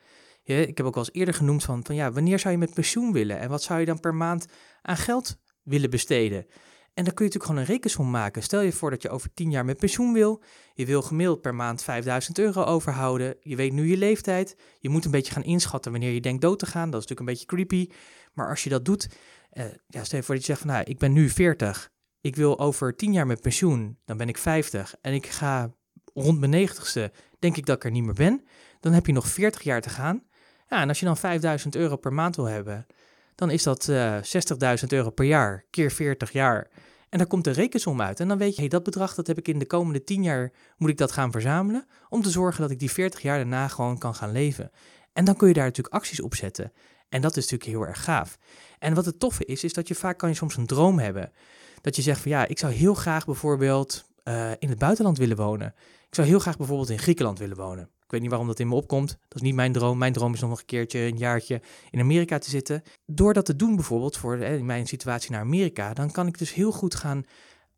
ik 0.43 0.77
heb 0.77 0.87
ook 0.87 0.95
al 0.95 1.01
eens 1.01 1.13
eerder 1.13 1.35
genoemd 1.35 1.65
van, 1.65 1.85
van 1.85 1.95
ja, 1.95 2.13
wanneer 2.13 2.39
zou 2.39 2.53
je 2.53 2.59
met 2.59 2.75
pensioen 2.75 3.13
willen 3.13 3.39
en 3.39 3.49
wat 3.49 3.63
zou 3.63 3.81
je 3.81 3.87
dan 3.87 4.01
per 4.01 4.15
maand 4.15 4.47
aan 4.83 4.97
geld 4.97 5.37
willen 5.63 5.91
besteden? 5.91 6.47
En 6.95 7.05
dan 7.05 7.15
kun 7.15 7.25
je 7.25 7.31
natuurlijk 7.31 7.45
gewoon 7.45 7.61
een 7.61 7.75
rekensom 7.75 8.11
maken. 8.11 8.43
Stel 8.43 8.61
je 8.61 8.73
voor 8.73 8.91
dat 8.91 9.03
je 9.03 9.09
over 9.09 9.35
10 9.35 9.51
jaar 9.51 9.65
met 9.65 9.77
pensioen 9.77 10.13
wil. 10.13 10.43
Je 10.75 10.87
wil 10.87 11.03
gemiddeld 11.03 11.41
per 11.41 11.55
maand 11.55 11.83
5000 11.83 12.39
euro 12.39 12.65
overhouden. 12.65 13.37
Je 13.41 13.57
weet 13.57 13.73
nu 13.73 13.91
je 13.91 13.97
leeftijd. 13.97 14.57
Je 14.79 14.89
moet 14.89 15.05
een 15.05 15.11
beetje 15.11 15.33
gaan 15.33 15.45
inschatten 15.45 15.93
wanneer 15.93 16.13
je 16.13 16.21
denkt 16.21 16.43
dood 16.43 16.59
te 16.59 16.67
gaan. 16.67 16.91
Dat 16.91 17.03
is 17.03 17.09
natuurlijk 17.09 17.21
een 17.21 17.35
beetje 17.35 17.47
creepy. 17.47 17.95
Maar 18.33 18.49
als 18.49 18.65
je 18.65 18.71
dat 18.71 18.85
doet, 18.85 19.09
uh, 19.53 19.65
ja, 19.87 20.05
stel 20.05 20.19
je 20.19 20.25
voor 20.25 20.35
dat 20.35 20.47
je 20.47 20.53
zegt 20.53 20.65
van 20.65 20.75
nou, 20.75 20.85
ik 20.85 20.99
ben 20.99 21.13
nu 21.13 21.29
40. 21.29 21.91
Ik 22.21 22.37
wil 22.37 22.59
over 22.59 22.97
10 22.97 23.13
jaar 23.13 23.27
met 23.27 23.41
pensioen. 23.41 23.99
Dan 24.05 24.17
ben 24.17 24.29
ik 24.29 24.39
50. 24.39 24.95
En 25.01 25.15
ik 25.15 25.27
ga 25.27 25.71
rond 26.15 26.41
mijn 26.41 26.69
90ste, 26.69 27.15
denk 27.39 27.57
ik 27.57 27.67
dat 27.67 27.77
ik 27.77 27.85
er 27.85 27.91
niet 27.91 28.05
meer 28.05 28.15
ben. 28.15 28.45
Dan 28.81 28.93
heb 28.93 29.07
je 29.07 29.13
nog 29.13 29.29
40 29.29 29.63
jaar 29.63 29.81
te 29.81 29.89
gaan. 29.89 30.23
Ja, 30.69 30.81
en 30.81 30.89
als 30.89 31.01
je 31.01 31.07
dan 31.07 31.17
5000 31.17 31.77
euro 31.77 31.97
per 31.97 32.13
maand 32.13 32.37
wil 32.37 32.45
hebben, 32.45 32.87
dan 33.35 33.51
is 33.51 33.63
dat 33.63 33.89
uh, 33.89 34.17
eh, 34.17 34.79
60.000 34.83 34.87
euro 34.89 35.11
per 35.11 35.25
jaar, 35.25 35.65
keer 35.71 35.91
40 35.91 36.33
jaar. 36.33 36.71
En 37.09 37.19
daar 37.19 37.27
komt 37.27 37.45
de 37.45 37.51
rekensom 37.51 38.01
uit. 38.01 38.21
En 38.21 38.29
dan 38.29 38.39
weet 38.39 38.57
je, 38.57 38.69
dat 38.69 38.83
bedrag 38.83 39.15
dat 39.15 39.27
heb 39.27 39.39
ik 39.39 39.49
in 39.49 39.59
de 39.59 39.67
komende 39.67 40.05
10 40.05 40.23
jaar, 40.23 40.53
moet 40.77 40.91
ik 40.91 40.97
dat 40.97 41.13
gaan 41.13 41.31
verzamelen, 41.31 41.87
om 42.09 42.23
te 42.23 42.31
zorgen 42.31 42.61
dat 42.63 42.71
ik 42.71 42.79
die 42.79 42.91
40 42.91 43.23
jaar 43.23 43.37
daarna 43.37 43.69
gewoon 43.69 43.99
kan 43.99 44.15
gaan 44.15 44.33
leven. 44.33 44.71
En 45.13 45.25
dan 45.25 45.37
kun 45.37 45.49
je 45.49 45.55
daar 45.55 45.65
natuurlijk 45.65 45.95
acties 45.95 46.21
op 46.21 46.35
zetten. 46.35 46.73
En 47.09 47.21
dat 47.21 47.37
is 47.37 47.51
natuurlijk 47.51 47.71
heel 47.71 47.87
erg 47.87 48.05
gaaf. 48.05 48.39
En 48.79 48.95
wat 48.95 49.05
het 49.05 49.19
toffe 49.19 49.45
is, 49.45 49.65
is 49.65 49.73
dat 49.73 49.89
je 49.89 49.95
vaak 49.95 50.19
kan 50.19 50.29
je 50.29 50.35
soms 50.35 50.57
een 50.57 50.67
droom 50.67 50.99
hebben. 50.99 51.33
Dat 51.81 51.97
je 51.97 52.03
zegt 52.03 52.21
van 52.21 52.31
ja, 52.31 52.47
ik 52.47 52.59
zou 52.59 52.73
heel 52.73 52.95
graag 52.95 53.25
bijvoorbeeld 53.25 54.05
uh, 54.25 54.51
in 54.59 54.69
het 54.69 54.79
buitenland 54.79 55.19
willen 55.19 55.37
wonen. 55.37 55.75
Ik 56.09 56.15
zou 56.15 56.29
heel 56.29 56.39
graag 56.39 56.57
bijvoorbeeld 56.57 56.91
in 56.91 56.99
Griekenland 56.99 57.39
willen 57.39 57.57
wonen. 57.57 57.85
Ik 57.85 58.17
weet 58.17 58.21
niet 58.21 58.31
waarom 58.31 58.49
dat 58.49 58.61
in 58.61 58.69
me 58.69 58.75
opkomt. 58.75 59.09
Dat 59.09 59.35
is 59.35 59.41
niet 59.41 59.55
mijn 59.55 59.73
droom. 59.73 59.99
Mijn 59.99 60.13
droom 60.13 60.35
is 60.35 60.41
nog 60.41 60.59
een 60.59 60.65
keertje, 60.65 60.99
een 60.99 61.17
jaartje 61.17 61.61
in 61.91 62.01
Amerika 62.01 62.39
te 62.39 62.51
zitten. 62.51 62.83
Door 63.07 63.35
dat 63.35 63.45
te 63.45 63.57
doen 63.57 63.75
bijvoorbeeld, 63.75 64.17
voor 64.17 64.39
in 64.39 64.67
mijn 64.67 64.87
situatie 64.87 65.31
naar 65.31 65.41
Amerika, 65.41 65.95
dan 65.95 66.11
kan 66.11 66.27
ik 66.27 66.39
dus 66.39 66.55
heel 66.55 66.73
goed 66.73 66.95
gaan 66.95 67.25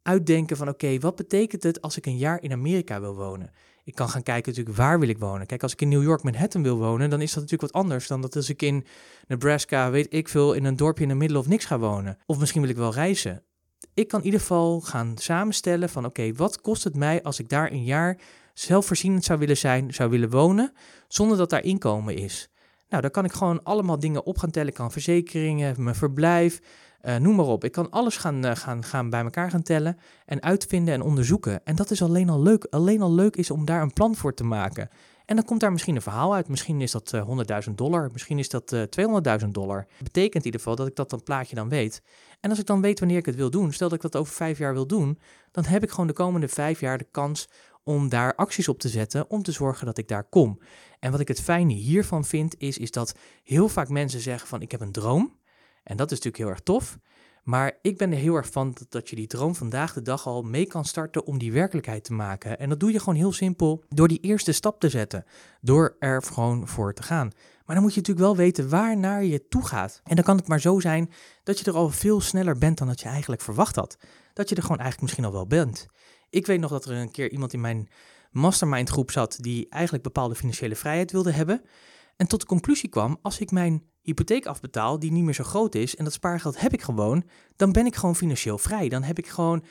uitdenken 0.03 0.57
van 0.57 0.69
oké, 0.69 0.99
wat 0.99 1.17
betekent 1.17 1.63
het 1.63 1.81
als 1.81 1.97
ik 1.97 2.07
een 2.07 2.17
jaar 2.17 2.43
in 2.43 2.53
Amerika 2.53 3.01
wil 3.01 3.15
wonen? 3.15 3.51
Ik 3.85 3.95
kan 3.95 4.09
gaan 4.09 4.23
kijken 4.23 4.51
natuurlijk 4.51 4.77
waar 4.77 5.01
wil 5.01 5.09
ik 5.09 5.19
wonen. 5.19 5.47
Kijk, 5.47 5.63
als 5.63 5.73
ik 5.73 5.81
in 5.81 5.89
New 5.89 6.03
York 6.03 6.23
Manhattan 6.23 6.63
wil 6.63 6.77
wonen, 6.77 7.11
dan 7.11 7.21
is 7.21 7.33
dat 7.33 7.43
natuurlijk 7.43 7.73
wat 7.73 7.83
anders 7.83 8.07
dan 8.07 8.21
dat 8.21 8.37
als 8.37 8.49
ik 8.49 8.63
in 8.63 8.87
Nebraska, 9.27 9.91
weet 9.91 10.15
ik 10.15 10.29
veel, 10.29 10.53
in 10.53 10.65
een 10.65 10.77
dorpje 10.77 11.03
in 11.03 11.09
de 11.09 11.15
middle 11.15 11.39
of 11.39 11.49
niks 11.49 11.65
ga 11.65 11.79
wonen. 11.79 12.19
Of 12.27 12.39
misschien 12.39 12.61
wil 12.61 12.71
ik 12.71 12.77
wel 12.77 12.93
reizen. 12.93 13.45
Ik 13.95 14.09
kan 14.09 14.19
in 14.19 14.25
ieder 14.25 14.41
geval 14.41 14.81
gaan 14.81 15.13
samenstellen 15.19 15.89
van 15.89 16.05
oké, 16.05 16.33
wat 16.33 16.61
kost 16.61 16.85
het 16.85 16.97
mij 16.97 17.23
als 17.23 17.39
ik 17.39 17.49
daar 17.49 17.71
een 17.73 17.85
jaar 17.85 18.19
zelfvoorzienend 18.55 19.25
zou 19.25 19.39
willen 19.39 19.57
zijn, 19.57 19.95
zou 19.95 20.11
willen 20.11 20.31
wonen, 20.31 20.73
zonder 21.09 21.37
dat 21.37 21.51
daar 21.51 21.65
inkomen 21.65 22.17
is. 22.17 22.49
Nou, 22.89 23.03
dan 23.03 23.11
kan 23.11 23.25
ik 23.25 23.33
gewoon 23.33 23.63
allemaal 23.63 23.99
dingen 23.99 24.27
op 24.27 24.39
gaan 24.39 24.51
tellen. 24.51 24.69
Ik 24.69 24.75
kan 24.75 24.93
verzekeringen, 24.93 25.83
mijn 25.83 25.97
verblijf, 25.97 26.61
uh, 27.03 27.17
noem 27.17 27.37
maar 27.37 27.47
op. 27.47 27.65
Ik 27.65 27.73
kan 27.73 27.91
alles 27.91 28.17
gaan, 28.17 28.47
uh, 28.47 28.55
gaan, 28.55 28.85
gaan 28.85 29.11
bij 29.11 29.23
elkaar 29.23 29.51
gaan 29.51 29.63
tellen 29.63 29.99
en 30.27 30.43
uitvinden 30.43 30.95
en 30.95 31.03
onderzoeken. 31.03 31.65
En 31.65 31.77
dat 31.77 31.91
is 31.91 32.03
alleen 32.03 32.29
al 32.29 32.43
leuk. 32.43 32.67
Alleen 32.71 33.03
al 33.03 33.13
leuk 33.13 33.37
is 33.37 33.51
om 33.51 33.65
daar 33.65 33.83
een 33.83 33.93
plan 33.93 34.17
voor 34.17 34.35
te 34.35 34.45
maken. 34.45 34.89
En 35.25 35.37
dan 35.37 35.45
komt 35.45 35.61
daar 35.61 35.73
misschien 35.73 35.97
een 35.97 36.03
verhaal 36.03 36.35
uit. 36.35 36.49
Misschien 36.49 36.81
is 36.81 36.91
dat 36.91 37.13
uh, 37.13 37.21
eh, 37.21 37.65
100.000 37.69 37.75
dollar, 37.75 38.09
misschien 38.13 38.39
is 38.39 38.49
dat 38.49 38.77
200.000 39.43 39.49
dollar. 39.49 39.87
Betekent 40.03 40.35
in 40.35 40.45
ieder 40.45 40.61
geval 40.61 40.77
dat 40.77 40.87
ik 40.87 40.97
dat 40.97 41.13
een 41.13 41.23
plaatje 41.23 41.55
dan 41.55 41.69
weet. 41.69 42.03
En 42.43 42.51
als 42.51 42.59
ik 42.59 42.67
dan 42.67 42.81
weet 42.81 42.99
wanneer 42.99 43.19
ik 43.19 43.27
het 43.27 43.35
wil 43.35 43.51
doen, 43.51 43.73
stel 43.73 43.89
dat 43.89 43.97
ik 43.97 44.11
dat 44.11 44.21
over 44.21 44.35
vijf 44.35 44.59
jaar 44.59 44.73
wil 44.73 44.87
doen, 44.87 45.19
dan 45.51 45.65
heb 45.65 45.83
ik 45.83 45.91
gewoon 45.91 46.07
de 46.07 46.13
komende 46.13 46.49
vijf 46.49 46.81
jaar 46.81 46.99
de 46.99 47.07
kans 47.11 47.49
om 47.83 48.09
daar 48.09 48.35
acties 48.35 48.69
op 48.69 48.79
te 48.79 48.89
zetten 48.89 49.31
om 49.31 49.43
te 49.43 49.53
zorgen 49.53 49.87
dat 49.87 49.99
ik 49.99 50.09
daar 50.09 50.25
kom. 50.25 50.59
En 50.99 51.11
wat 51.11 51.21
ik 51.21 51.29
het 51.29 51.41
fijne 51.41 51.73
hiervan 51.73 52.25
vind, 52.25 52.55
is, 52.59 52.79
is 52.79 52.91
dat 52.91 53.15
heel 53.45 53.69
vaak 53.69 53.89
mensen 53.89 54.21
zeggen 54.21 54.49
van 54.49 54.63
ik 54.63 54.71
heb 54.71 54.81
een 54.81 54.93
droom. 54.93 55.39
En 55.83 55.97
dat 55.97 56.11
is 56.11 56.17
natuurlijk 56.17 56.43
heel 56.43 56.53
erg 56.53 56.61
tof. 56.61 56.99
Maar 57.43 57.79
ik 57.83 57.97
ben 57.99 58.13
er 58.13 58.19
heel 58.19 58.35
erg 58.35 58.51
van 58.51 58.77
dat, 58.89 59.11
je 59.11 59.17
die 59.17 59.27
droom 59.27 59.55
vandaag 59.55 59.93
de 59.93 60.03
dag 60.03 60.27
al 60.27 60.43
mee 60.43 60.67
kan 60.67 60.85
starten 60.85 61.27
om 61.27 61.39
die 61.39 61.53
werkelijkheid 61.53 62.05
te 62.05 62.13
maken. 62.13 62.59
En 62.59 62.69
dat 62.69 62.81
doe 62.81 62.93
je 62.93 62.99
gewoon 62.99 63.15
heel 63.15 63.33
simpel 63.33 63.85
door 63.89 64.09
die 64.09 64.21
eerste 64.21 64.53
stap 64.53 64.81
te 64.81 64.89
zetten. 64.89 65.25
Door 65.61 65.97
er 65.99 66.23
gewoon 66.23 66.69
voor 66.69 66.95
te 66.95 67.03
gaan. 67.03 67.31
Maar 67.65 67.75
dan 67.75 67.85
moet 67.85 67.95
je 67.95 68.01
natuurlijk 68.01 68.27
wel 68.27 68.37
weten 68.37 68.69
waar 68.69 68.97
naar 68.97 69.25
je 69.25 69.49
toe 69.49 69.67
gaat. 69.67 70.01
En 70.05 70.15
dan 70.15 70.25
kan 70.25 70.37
het 70.37 70.49
maar 70.49 70.61
zo 70.61 70.81
zijn 70.81 71.13
dat 71.43 71.59
je 71.59 71.65
er 71.65 71.77
al 71.77 71.91
veel 71.91 72.21
sneller 72.21 72.59
bent 72.59 72.79
dan 72.79 72.87
dat 72.87 73.01
je 73.01 73.09
eigenlijk 73.09 73.43
verwacht 73.43 73.77
had. 73.77 73.97
Dat 74.33 74.49
je 74.49 74.55
er 74.55 74.63
gewoon 74.63 74.79
eigenlijk 74.79 75.01
misschien 75.01 75.25
al 75.25 75.33
wel 75.33 75.47
bent. 75.47 75.87
Ik 76.31 76.47
weet 76.47 76.61
nog 76.61 76.71
dat 76.71 76.85
er 76.85 76.97
een 76.97 77.11
keer 77.11 77.31
iemand 77.31 77.53
in 77.53 77.61
mijn 77.61 77.89
mastermind 78.31 78.89
groep 78.89 79.11
zat 79.11 79.37
die 79.41 79.69
eigenlijk 79.69 80.05
bepaalde 80.05 80.35
financiële 80.35 80.77
vrijheid 80.77 81.13
wilde 81.13 81.33
hebben. 81.33 81.63
En 82.17 82.27
tot 82.27 82.41
de 82.41 82.47
conclusie 82.47 82.89
kwam, 82.89 83.19
als 83.23 83.39
ik 83.39 83.51
mijn 83.51 83.83
hypotheek 84.03 84.47
afbetaal, 84.47 84.99
die 84.99 85.13
niet 85.13 85.25
meer 85.25 85.35
zo 85.35 85.45
groot 85.45 85.75
is, 85.75 85.97
en 85.97 86.05
dat 86.05 86.13
spaargeld 86.13 86.61
heb 86.61 86.73
ik 86.73 86.83
gewoon, 86.83 87.25
dan 87.57 87.73
ben 87.73 87.87
ik 87.87 87.97
gewoon 87.97 88.17
financieel 88.17 88.59
vrij. 88.59 88.89
Dan 88.89 89.03
heb 89.03 89.19
ik 89.19 89.29
gewoon, 89.29 89.65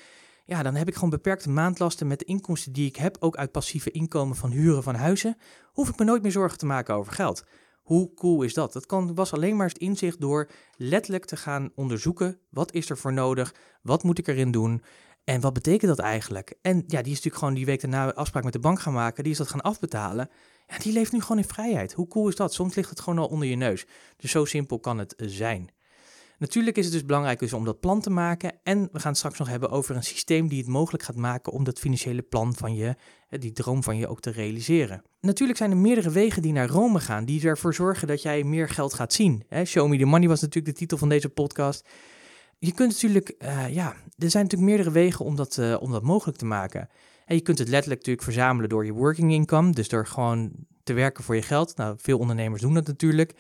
ja, 0.45 0.63
dan 0.63 0.75
heb 0.75 0.87
ik 0.87 0.93
gewoon 0.93 1.09
beperkte 1.09 1.49
maandlasten 1.49 2.07
met 2.07 2.19
de 2.19 2.25
inkomsten 2.25 2.71
die 2.71 2.87
ik 2.87 2.95
heb, 2.95 3.17
ook 3.19 3.35
uit 3.35 3.51
passieve 3.51 3.91
inkomen 3.91 4.35
van 4.35 4.51
huren 4.51 4.83
van 4.83 4.95
huizen. 4.95 5.37
Hoef 5.65 5.89
ik 5.89 5.99
me 5.99 6.05
nooit 6.05 6.21
meer 6.21 6.31
zorgen 6.31 6.57
te 6.57 6.65
maken 6.65 6.95
over 6.95 7.13
geld. 7.13 7.43
Hoe 7.91 8.13
cool 8.13 8.41
is 8.41 8.53
dat? 8.53 8.73
Dat 8.73 8.85
kan, 8.85 9.15
was 9.15 9.33
alleen 9.33 9.55
maar 9.55 9.67
het 9.67 9.77
inzicht 9.77 10.21
door 10.21 10.49
letterlijk 10.77 11.25
te 11.25 11.37
gaan 11.37 11.71
onderzoeken, 11.75 12.39
wat 12.49 12.73
is 12.73 12.89
er 12.89 12.97
voor 12.97 13.13
nodig, 13.13 13.53
wat 13.81 14.03
moet 14.03 14.17
ik 14.17 14.27
erin 14.27 14.51
doen, 14.51 14.83
en 15.23 15.41
wat 15.41 15.53
betekent 15.53 15.95
dat 15.95 16.05
eigenlijk? 16.05 16.55
En 16.61 16.75
ja, 16.75 17.01
die 17.01 17.11
is 17.11 17.17
natuurlijk 17.17 17.35
gewoon 17.35 17.53
die 17.53 17.65
week 17.65 17.81
daarna 17.81 18.13
afspraak 18.13 18.43
met 18.43 18.53
de 18.53 18.59
bank 18.59 18.79
gaan 18.79 18.93
maken. 18.93 19.23
Die 19.23 19.31
is 19.31 19.37
dat 19.37 19.47
gaan 19.47 19.61
afbetalen. 19.61 20.29
Ja, 20.67 20.77
die 20.77 20.93
leeft 20.93 21.11
nu 21.11 21.21
gewoon 21.21 21.37
in 21.37 21.47
vrijheid. 21.47 21.93
Hoe 21.93 22.07
cool 22.07 22.27
is 22.27 22.35
dat? 22.35 22.53
Soms 22.53 22.75
ligt 22.75 22.89
het 22.89 22.99
gewoon 22.99 23.19
al 23.19 23.27
onder 23.27 23.47
je 23.47 23.55
neus. 23.55 23.85
Dus 24.17 24.31
zo 24.31 24.45
simpel 24.45 24.79
kan 24.79 24.97
het 24.97 25.13
zijn. 25.17 25.69
Natuurlijk 26.41 26.77
is 26.77 26.83
het 26.83 26.93
dus 26.93 27.05
belangrijk 27.05 27.39
dus 27.39 27.53
om 27.53 27.65
dat 27.65 27.79
plan 27.79 28.01
te 28.01 28.09
maken. 28.09 28.53
En 28.63 28.89
we 28.91 28.99
gaan 28.99 29.09
het 29.09 29.17
straks 29.17 29.39
nog 29.39 29.47
hebben 29.47 29.69
over 29.69 29.95
een 29.95 30.03
systeem 30.03 30.47
die 30.47 30.57
het 30.57 30.67
mogelijk 30.67 31.03
gaat 31.03 31.15
maken 31.15 31.51
om 31.51 31.63
dat 31.63 31.79
financiële 31.79 32.21
plan 32.21 32.55
van 32.55 32.75
je, 32.75 32.95
die 33.29 33.51
droom 33.51 33.83
van 33.83 33.97
je 33.97 34.07
ook 34.07 34.19
te 34.19 34.31
realiseren. 34.31 35.03
Natuurlijk 35.19 35.57
zijn 35.57 35.71
er 35.71 35.77
meerdere 35.77 36.09
wegen 36.09 36.41
die 36.41 36.53
naar 36.53 36.67
Rome 36.67 36.99
gaan, 36.99 37.25
die 37.25 37.47
ervoor 37.47 37.73
zorgen 37.73 38.07
dat 38.07 38.21
jij 38.21 38.43
meer 38.43 38.69
geld 38.69 38.93
gaat 38.93 39.13
zien. 39.13 39.43
Show 39.65 39.89
Me 39.89 39.97
the 39.97 40.05
Money 40.05 40.27
was 40.27 40.41
natuurlijk 40.41 40.73
de 40.73 40.79
titel 40.79 40.97
van 40.97 41.09
deze 41.09 41.29
podcast 41.29 41.85
je 42.65 42.73
kunt 42.73 42.91
natuurlijk, 42.91 43.35
uh, 43.39 43.73
ja, 43.73 43.95
er 44.17 44.29
zijn 44.29 44.43
natuurlijk 44.43 44.71
meerdere 44.71 44.91
wegen 44.91 45.25
om 45.25 45.35
dat, 45.35 45.57
uh, 45.57 45.81
om 45.81 45.91
dat 45.91 46.03
mogelijk 46.03 46.37
te 46.37 46.45
maken. 46.45 46.89
En 47.25 47.35
je 47.35 47.41
kunt 47.41 47.57
het 47.57 47.67
letterlijk 47.67 47.99
natuurlijk 47.99 48.25
verzamelen 48.25 48.69
door 48.69 48.85
je 48.85 48.91
working 48.91 49.31
income, 49.31 49.71
dus 49.71 49.89
door 49.89 50.07
gewoon 50.07 50.51
te 50.83 50.93
werken 50.93 51.23
voor 51.23 51.35
je 51.35 51.41
geld. 51.41 51.75
Nou, 51.75 51.95
veel 51.99 52.17
ondernemers 52.19 52.61
doen 52.61 52.73
dat 52.73 52.87
natuurlijk. 52.87 53.33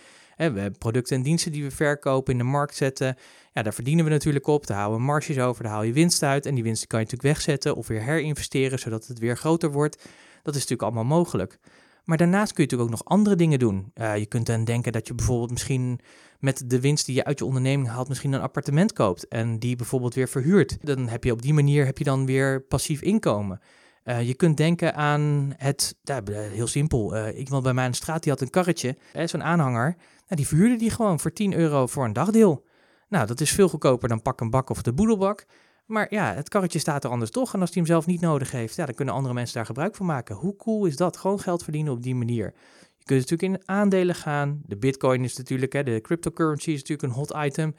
We 0.49 0.59
hebben 0.59 0.77
producten 0.77 1.15
en 1.15 1.21
diensten 1.21 1.51
die 1.51 1.63
we 1.63 1.71
verkopen, 1.71 2.31
in 2.31 2.37
de 2.37 2.43
markt 2.43 2.75
zetten. 2.75 3.15
Ja, 3.53 3.61
daar 3.61 3.73
verdienen 3.73 4.05
we 4.05 4.11
natuurlijk 4.11 4.47
op. 4.47 4.67
Daar 4.67 4.77
houden 4.77 4.99
we 4.99 5.05
marges 5.05 5.39
over, 5.39 5.63
daar 5.63 5.71
haal 5.71 5.83
je 5.83 5.93
winst 5.93 6.23
uit. 6.23 6.45
En 6.45 6.55
die 6.55 6.63
winst 6.63 6.87
kan 6.87 6.99
je 6.99 7.05
natuurlijk 7.05 7.33
wegzetten 7.33 7.75
of 7.75 7.87
weer 7.87 8.01
herinvesteren, 8.01 8.79
zodat 8.79 9.07
het 9.07 9.19
weer 9.19 9.37
groter 9.37 9.71
wordt. 9.71 9.95
Dat 10.43 10.55
is 10.55 10.61
natuurlijk 10.61 10.81
allemaal 10.81 11.17
mogelijk. 11.17 11.59
Maar 12.03 12.17
daarnaast 12.17 12.53
kun 12.53 12.63
je 12.63 12.69
natuurlijk 12.69 12.99
ook 12.99 13.05
nog 13.05 13.15
andere 13.15 13.35
dingen 13.35 13.59
doen. 13.59 13.91
Uh, 13.95 14.17
je 14.17 14.25
kunt 14.25 14.45
dan 14.45 14.63
denken 14.63 14.91
dat 14.91 15.07
je 15.07 15.13
bijvoorbeeld 15.13 15.51
misschien 15.51 15.99
met 16.39 16.63
de 16.69 16.79
winst 16.79 17.05
die 17.05 17.15
je 17.15 17.23
uit 17.23 17.39
je 17.39 17.45
onderneming 17.45 17.89
haalt, 17.89 18.07
misschien 18.07 18.33
een 18.33 18.41
appartement 18.41 18.93
koopt 18.93 19.27
en 19.27 19.59
die 19.59 19.75
bijvoorbeeld 19.75 20.13
weer 20.13 20.27
verhuurt. 20.27 20.77
Dan 20.81 21.07
heb 21.07 21.23
je 21.23 21.31
op 21.31 21.41
die 21.41 21.53
manier 21.53 21.85
heb 21.85 21.97
je 21.97 22.03
dan 22.03 22.25
weer 22.25 22.61
passief 22.61 23.01
inkomen. 23.01 23.59
Uh, 24.05 24.27
je 24.27 24.33
kunt 24.33 24.57
denken 24.57 24.95
aan 24.95 25.53
het, 25.57 25.95
heel 26.31 26.67
simpel, 26.67 27.15
uh, 27.15 27.39
iemand 27.39 27.63
bij 27.63 27.73
mij 27.73 27.85
in 27.85 27.91
de 27.91 27.97
straat 27.97 28.23
die 28.23 28.31
had 28.31 28.41
een 28.41 28.49
karretje, 28.49 28.97
zo'n 29.25 29.43
aanhanger. 29.43 29.95
Nou, 30.31 30.43
die 30.43 30.51
verhuurde 30.51 30.75
die 30.75 30.89
gewoon 30.89 31.19
voor 31.19 31.33
10 31.33 31.53
euro 31.53 31.87
voor 31.87 32.05
een 32.05 32.13
dagdeel. 32.13 32.65
Nou, 33.09 33.27
dat 33.27 33.41
is 33.41 33.51
veel 33.51 33.69
goedkoper 33.69 34.09
dan 34.09 34.21
pak 34.21 34.41
een 34.41 34.49
bak 34.49 34.69
of 34.69 34.81
de 34.81 34.93
boedelbak. 34.93 35.45
Maar 35.85 36.07
ja, 36.09 36.33
het 36.33 36.49
karretje 36.49 36.79
staat 36.79 37.03
er 37.03 37.09
anders 37.09 37.31
toch. 37.31 37.53
En 37.53 37.59
als 37.59 37.69
hij 37.69 37.77
hem 37.77 37.91
zelf 37.91 38.05
niet 38.05 38.21
nodig 38.21 38.51
heeft, 38.51 38.75
ja, 38.75 38.85
dan 38.85 38.95
kunnen 38.95 39.13
andere 39.13 39.33
mensen 39.33 39.55
daar 39.55 39.65
gebruik 39.65 39.95
van 39.95 40.05
maken. 40.05 40.35
Hoe 40.35 40.55
cool 40.55 40.85
is 40.85 40.95
dat? 40.95 41.17
Gewoon 41.17 41.39
geld 41.39 41.63
verdienen 41.63 41.93
op 41.93 42.03
die 42.03 42.15
manier. 42.15 42.53
Je 42.97 43.05
kunt 43.05 43.19
natuurlijk 43.19 43.41
in 43.41 43.69
aandelen 43.69 44.15
gaan. 44.15 44.61
De 44.65 44.77
bitcoin 44.77 45.23
is 45.23 45.37
natuurlijk, 45.37 45.73
hè, 45.73 45.83
de 45.83 46.01
cryptocurrency 46.01 46.71
is 46.71 46.79
natuurlijk 46.79 47.07
een 47.07 47.19
hot 47.19 47.33
item. 47.45 47.75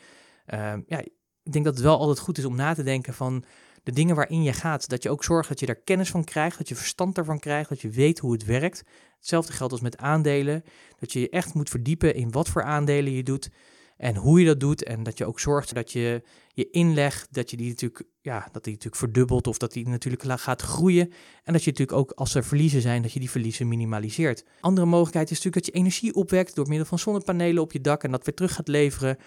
Uh, 0.54 0.72
ja, 0.86 1.04
ik 1.42 1.52
denk 1.52 1.64
dat 1.64 1.74
het 1.74 1.82
wel 1.82 1.98
altijd 1.98 2.18
goed 2.18 2.38
is 2.38 2.44
om 2.44 2.56
na 2.56 2.74
te 2.74 2.82
denken 2.82 3.14
van 3.14 3.44
de 3.82 3.92
dingen 3.92 4.16
waarin 4.16 4.42
je 4.42 4.52
gaat. 4.52 4.88
Dat 4.88 5.02
je 5.02 5.10
ook 5.10 5.24
zorgt 5.24 5.48
dat 5.48 5.60
je 5.60 5.66
daar 5.66 5.80
kennis 5.84 6.10
van 6.10 6.24
krijgt, 6.24 6.58
dat 6.58 6.68
je 6.68 6.74
verstand 6.74 7.18
ervan 7.18 7.38
krijgt, 7.38 7.68
dat 7.68 7.80
je 7.80 7.90
weet 7.90 8.18
hoe 8.18 8.32
het 8.32 8.44
werkt. 8.44 8.84
Hetzelfde 9.18 9.52
geldt 9.52 9.72
als 9.72 9.82
met 9.82 9.96
aandelen. 9.96 10.64
Dat 10.98 11.12
je 11.12 11.20
je 11.20 11.30
echt 11.30 11.54
moet 11.54 11.70
verdiepen 11.70 12.14
in 12.14 12.30
wat 12.30 12.48
voor 12.48 12.62
aandelen 12.62 13.12
je 13.12 13.22
doet. 13.22 13.50
En 13.96 14.16
hoe 14.16 14.40
je 14.40 14.46
dat 14.46 14.60
doet 14.60 14.84
en 14.84 15.02
dat 15.02 15.18
je 15.18 15.26
ook 15.26 15.40
zorgt 15.40 15.74
dat 15.74 15.92
je 15.92 16.22
je 16.54 16.70
inleg, 16.70 17.26
dat 17.30 17.50
je 17.50 17.56
die 17.56 17.68
natuurlijk, 17.68 18.02
ja, 18.20 18.48
dat 18.52 18.64
die 18.64 18.72
natuurlijk 18.72 19.02
verdubbelt 19.02 19.46
of 19.46 19.58
dat 19.58 19.72
die 19.72 19.88
natuurlijk 19.88 20.40
gaat 20.40 20.62
groeien. 20.62 21.12
En 21.44 21.52
dat 21.52 21.64
je 21.64 21.70
natuurlijk 21.70 21.98
ook 21.98 22.12
als 22.12 22.34
er 22.34 22.44
verliezen 22.44 22.80
zijn, 22.80 23.02
dat 23.02 23.12
je 23.12 23.20
die 23.20 23.30
verliezen 23.30 23.68
minimaliseert. 23.68 24.44
Andere 24.60 24.86
mogelijkheid 24.86 25.30
is 25.30 25.36
natuurlijk 25.36 25.64
dat 25.64 25.74
je 25.74 25.80
energie 25.80 26.14
opwekt 26.14 26.54
door 26.54 26.68
middel 26.68 26.86
van 26.86 26.98
zonnepanelen 26.98 27.62
op 27.62 27.72
je 27.72 27.80
dak 27.80 28.04
en 28.04 28.10
dat 28.10 28.24
weer 28.24 28.34
terug 28.34 28.54
gaat 28.54 28.68
leveren 28.68 29.18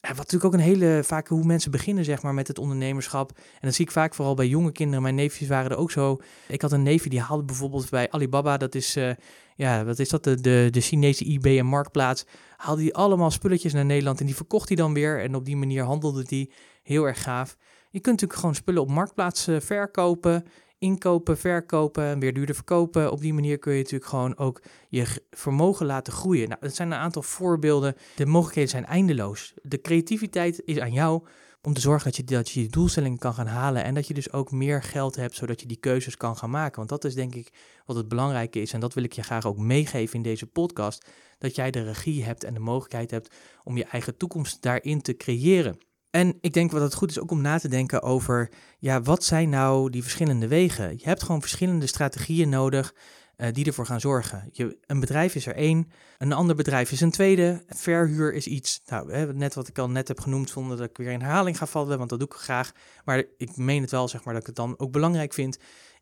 wat 0.00 0.16
natuurlijk 0.16 0.44
ook 0.44 0.52
een 0.52 0.60
hele 0.66 1.00
vaak 1.04 1.28
hoe 1.28 1.44
mensen 1.44 1.70
beginnen 1.70 2.04
zeg 2.04 2.22
maar 2.22 2.34
met 2.34 2.48
het 2.48 2.58
ondernemerschap. 2.58 3.32
En 3.36 3.60
dat 3.60 3.74
zie 3.74 3.84
ik 3.84 3.90
vaak 3.90 4.14
vooral 4.14 4.34
bij 4.34 4.46
jonge 4.46 4.72
kinderen. 4.72 5.02
Mijn 5.02 5.14
neefjes 5.14 5.48
waren 5.48 5.70
er 5.70 5.76
ook 5.76 5.90
zo. 5.90 6.20
Ik 6.48 6.62
had 6.62 6.72
een 6.72 6.82
neefje 6.82 7.10
die 7.10 7.20
haalde 7.20 7.44
bijvoorbeeld 7.44 7.90
bij 7.90 8.10
Alibaba, 8.10 8.56
dat 8.56 8.74
is, 8.74 8.96
uh, 8.96 9.10
ja, 9.56 9.84
wat 9.84 9.98
is 9.98 10.08
dat, 10.08 10.24
de, 10.24 10.40
de, 10.40 10.68
de 10.70 10.80
Chinese 10.80 11.24
eBay 11.24 11.58
en 11.58 11.66
Marktplaats. 11.66 12.26
Haalde 12.56 12.82
hij 12.82 12.92
allemaal 12.92 13.30
spulletjes 13.30 13.72
naar 13.72 13.84
Nederland 13.84 14.20
en 14.20 14.26
die 14.26 14.36
verkocht 14.36 14.68
hij 14.68 14.76
dan 14.76 14.94
weer. 14.94 15.20
En 15.20 15.34
op 15.34 15.44
die 15.44 15.56
manier 15.56 15.84
handelde 15.84 16.24
hij 16.28 16.50
heel 16.82 17.04
erg 17.04 17.22
gaaf. 17.22 17.56
Je 17.90 18.00
kunt 18.00 18.14
natuurlijk 18.14 18.40
gewoon 18.40 18.54
spullen 18.54 18.82
op 18.82 18.90
Marktplaats 18.90 19.48
uh, 19.48 19.60
verkopen 19.60 20.44
inkopen, 20.80 21.38
verkopen 21.38 22.04
en 22.04 22.18
weer 22.18 22.34
duurder 22.34 22.54
verkopen. 22.54 23.12
Op 23.12 23.20
die 23.20 23.34
manier 23.34 23.58
kun 23.58 23.72
je 23.72 23.78
natuurlijk 23.78 24.10
gewoon 24.10 24.36
ook 24.36 24.62
je 24.88 25.22
vermogen 25.30 25.86
laten 25.86 26.12
groeien. 26.12 26.48
Nou, 26.48 26.60
dat 26.60 26.74
zijn 26.74 26.90
een 26.90 26.98
aantal 26.98 27.22
voorbeelden. 27.22 27.94
De 28.16 28.26
mogelijkheden 28.26 28.70
zijn 28.70 28.86
eindeloos. 28.86 29.54
De 29.62 29.80
creativiteit 29.80 30.62
is 30.64 30.78
aan 30.78 30.92
jou 30.92 31.22
om 31.62 31.72
te 31.72 31.80
zorgen 31.80 32.04
dat 32.04 32.16
je, 32.16 32.24
dat 32.24 32.50
je 32.50 32.66
doelstellingen 32.66 33.18
kan 33.18 33.34
gaan 33.34 33.46
halen 33.46 33.84
en 33.84 33.94
dat 33.94 34.06
je 34.06 34.14
dus 34.14 34.32
ook 34.32 34.50
meer 34.50 34.82
geld 34.82 35.16
hebt, 35.16 35.34
zodat 35.34 35.60
je 35.60 35.66
die 35.66 35.76
keuzes 35.76 36.16
kan 36.16 36.36
gaan 36.36 36.50
maken. 36.50 36.76
Want 36.76 36.88
dat 36.88 37.04
is 37.04 37.14
denk 37.14 37.34
ik 37.34 37.52
wat 37.86 37.96
het 37.96 38.08
belangrijke 38.08 38.60
is 38.60 38.72
en 38.72 38.80
dat 38.80 38.94
wil 38.94 39.04
ik 39.04 39.12
je 39.12 39.22
graag 39.22 39.46
ook 39.46 39.58
meegeven 39.58 40.16
in 40.16 40.22
deze 40.22 40.46
podcast, 40.46 41.06
dat 41.38 41.54
jij 41.54 41.70
de 41.70 41.82
regie 41.82 42.24
hebt 42.24 42.44
en 42.44 42.54
de 42.54 42.60
mogelijkheid 42.60 43.10
hebt 43.10 43.34
om 43.64 43.76
je 43.76 43.84
eigen 43.84 44.16
toekomst 44.16 44.62
daarin 44.62 45.02
te 45.02 45.16
creëren. 45.16 45.78
En 46.10 46.38
ik 46.40 46.52
denk 46.52 46.70
wat 46.70 46.82
het 46.82 46.94
goed 46.94 47.10
is 47.10 47.20
ook 47.20 47.30
om 47.30 47.40
na 47.40 47.58
te 47.58 47.68
denken 47.68 48.02
over, 48.02 48.50
ja, 48.78 49.02
wat 49.02 49.24
zijn 49.24 49.48
nou 49.48 49.90
die 49.90 50.02
verschillende 50.02 50.48
wegen? 50.48 50.90
Je 50.90 51.04
hebt 51.04 51.22
gewoon 51.22 51.40
verschillende 51.40 51.86
strategieën 51.86 52.48
nodig 52.48 52.94
uh, 53.36 53.46
die 53.52 53.66
ervoor 53.66 53.86
gaan 53.86 54.00
zorgen. 54.00 54.48
Je, 54.52 54.78
een 54.86 55.00
bedrijf 55.00 55.34
is 55.34 55.46
er 55.46 55.54
één, 55.54 55.90
een 56.18 56.32
ander 56.32 56.56
bedrijf 56.56 56.92
is 56.92 57.00
een 57.00 57.10
tweede, 57.10 57.64
verhuur 57.68 58.32
is 58.34 58.46
iets, 58.46 58.80
nou, 58.86 59.12
hè, 59.12 59.34
net 59.34 59.54
wat 59.54 59.68
ik 59.68 59.78
al 59.78 59.90
net 59.90 60.08
heb 60.08 60.20
genoemd, 60.20 60.50
zonder 60.50 60.76
dat 60.76 60.88
ik 60.88 60.96
weer 60.96 61.10
in 61.10 61.20
herhaling 61.20 61.58
ga 61.58 61.66
vallen, 61.66 61.98
want 61.98 62.10
dat 62.10 62.18
doe 62.18 62.28
ik 62.28 62.34
graag. 62.34 62.72
Maar 63.04 63.24
ik 63.36 63.56
meen 63.56 63.80
het 63.80 63.90
wel, 63.90 64.08
zeg 64.08 64.24
maar, 64.24 64.32
dat 64.32 64.42
ik 64.42 64.48
het 64.48 64.56
dan 64.56 64.78
ook 64.78 64.92
belangrijk 64.92 65.32
vind 65.32 65.58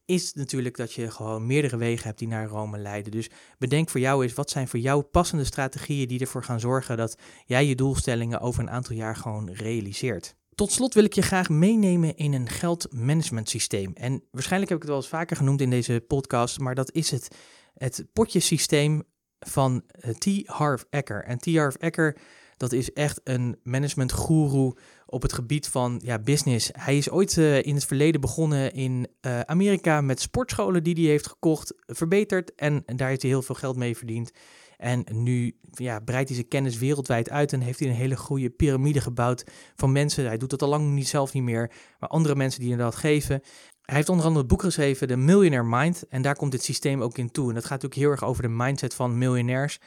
is 0.09 0.33
natuurlijk 0.33 0.77
dat 0.77 0.93
je 0.93 1.11
gewoon 1.11 1.47
meerdere 1.47 1.77
wegen 1.77 2.07
hebt 2.07 2.19
die 2.19 2.29
naar 2.29 2.47
Rome 2.47 2.79
leiden. 2.79 3.13
Dus 3.13 3.31
bedenk 3.59 3.89
voor 3.89 4.01
jou 4.01 4.23
eens, 4.23 4.35
wat 4.35 4.51
zijn 4.51 4.69
voor 4.69 4.79
jou 4.79 5.03
passende 5.03 5.45
strategieën 5.45 6.09
die 6.09 6.21
ervoor 6.21 6.45
gaan 6.45 6.61
zorgen 6.61 6.97
dat 6.97 7.19
jij 7.45 7.67
je 7.67 7.75
doelstellingen 7.75 8.41
over 8.41 8.63
een 8.63 8.71
aantal 8.71 8.97
jaar 8.97 9.17
gewoon 9.17 9.51
realiseert. 9.51 10.37
Tot 10.55 10.73
slot 10.73 10.95
wil 10.95 11.05
ik 11.05 11.13
je 11.13 11.23
graag 11.23 11.49
meenemen 11.49 12.17
in 12.17 12.33
een 12.33 12.49
geldmanagement 12.49 13.49
systeem. 13.49 13.93
En 13.95 14.25
waarschijnlijk 14.31 14.71
heb 14.71 14.81
ik 14.81 14.85
het 14.85 14.93
wel 14.95 15.03
eens 15.03 15.11
vaker 15.11 15.37
genoemd 15.37 15.61
in 15.61 15.71
deze 15.71 16.05
podcast, 16.07 16.59
maar 16.59 16.75
dat 16.75 16.93
is 16.93 17.11
het, 17.11 17.29
het 17.75 18.07
potjesysteem 18.13 19.03
van 19.39 19.83
eh, 19.87 20.11
T. 20.11 20.49
Harv 20.49 20.83
Eker. 20.91 21.25
En 21.25 21.39
T. 21.39 21.57
Harv 21.57 21.75
Eker, 21.79 22.17
dat 22.59 22.73
is 22.73 22.93
echt 22.93 23.21
een 23.25 23.57
management 23.63 24.13
guru 24.13 24.73
op 25.07 25.23
het 25.23 25.33
gebied 25.33 25.69
van 25.69 26.01
ja, 26.05 26.19
business. 26.19 26.71
Hij 26.73 26.97
is 26.97 27.11
ooit 27.11 27.37
uh, 27.37 27.63
in 27.63 27.75
het 27.75 27.85
verleden 27.85 28.21
begonnen 28.21 28.73
in 28.73 29.07
uh, 29.21 29.41
Amerika 29.41 30.01
met 30.01 30.21
sportscholen 30.21 30.83
die 30.83 30.95
hij 30.95 31.05
heeft 31.05 31.27
gekocht, 31.27 31.75
verbeterd 31.87 32.55
en, 32.55 32.83
daar 32.87 33.09
heeft 33.09 33.23
hij 33.23 33.31
heel 33.31 33.43
veel 33.43 33.55
geld 33.55 33.77
mee 33.77 33.97
verdiend. 33.97 34.31
En 34.77 35.05
nu 35.13 35.57
ja, 35.73 36.01
breidt 36.01 36.29
hij 36.29 36.37
zijn 36.37 36.49
kennis 36.49 36.79
wereldwijd 36.79 37.31
uit 37.31 37.53
en 37.53 37.61
heeft 37.61 37.79
hij 37.79 37.89
een 37.89 37.95
hele 37.95 38.17
goede 38.17 38.51
piramide 38.51 39.01
gebouwd 39.01 39.45
van 39.77 39.93
mensen. 39.93 40.27
Hij 40.27 40.37
doet 40.37 40.51
dat 40.51 40.63
al 40.63 40.69
lang 40.69 40.93
niet 40.93 41.09
zelf 41.09 41.33
niet 41.33 41.43
meer, 41.43 41.71
maar 41.99 42.09
andere 42.09 42.35
mensen 42.35 42.61
die 42.61 42.71
hem 42.71 42.79
dat 42.79 42.97
geven. 42.97 43.41
Hij 43.83 43.97
heeft 43.97 44.09
onder 44.09 44.25
andere 44.25 44.45
het 44.45 44.53
boek 44.53 44.63
geschreven, 44.63 45.09
The 45.09 45.17
Millionaire 45.17 45.69
Mind, 45.69 46.09
en 46.09 46.23
daar 46.23 46.37
komt 46.37 46.53
dit 46.53 46.63
systeem 46.63 47.03
ook 47.03 47.19
in 47.19 47.31
toe. 47.31 47.49
En 47.49 47.55
dat 47.55 47.65
gaat 47.65 47.83
natuurlijk 47.83 48.01
heel 48.01 48.11
erg 48.11 48.25
over 48.25 48.43
de 48.43 48.49
mindset 48.49 48.95
van 48.95 49.19
miljonairs. 49.19 49.79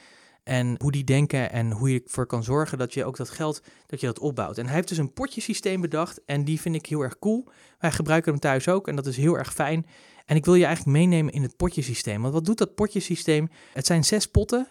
En 0.42 0.74
hoe 0.78 0.92
die 0.92 1.04
denken 1.04 1.52
en 1.52 1.70
hoe 1.70 1.92
je 1.92 2.02
ervoor 2.04 2.26
kan 2.26 2.44
zorgen 2.44 2.78
dat 2.78 2.94
je 2.94 3.04
ook 3.04 3.16
dat 3.16 3.30
geld, 3.30 3.62
dat 3.86 4.00
je 4.00 4.06
dat 4.06 4.18
opbouwt. 4.18 4.58
En 4.58 4.66
hij 4.66 4.74
heeft 4.74 4.88
dus 4.88 4.98
een 4.98 5.12
potjesysteem 5.12 5.80
bedacht 5.80 6.20
en 6.24 6.44
die 6.44 6.60
vind 6.60 6.74
ik 6.74 6.86
heel 6.86 7.00
erg 7.00 7.18
cool. 7.18 7.48
Wij 7.78 7.92
gebruiken 7.92 8.30
hem 8.32 8.40
thuis 8.40 8.68
ook 8.68 8.88
en 8.88 8.96
dat 8.96 9.06
is 9.06 9.16
heel 9.16 9.38
erg 9.38 9.54
fijn. 9.54 9.86
En 10.26 10.36
ik 10.36 10.44
wil 10.44 10.54
je 10.54 10.64
eigenlijk 10.64 10.96
meenemen 10.96 11.32
in 11.32 11.42
het 11.42 11.56
potjesysteem. 11.56 12.22
Want 12.22 12.34
wat 12.34 12.44
doet 12.44 12.58
dat 12.58 12.74
potjesysteem? 12.74 13.48
Het 13.72 13.86
zijn 13.86 14.04
zes 14.04 14.26
potten. 14.26 14.68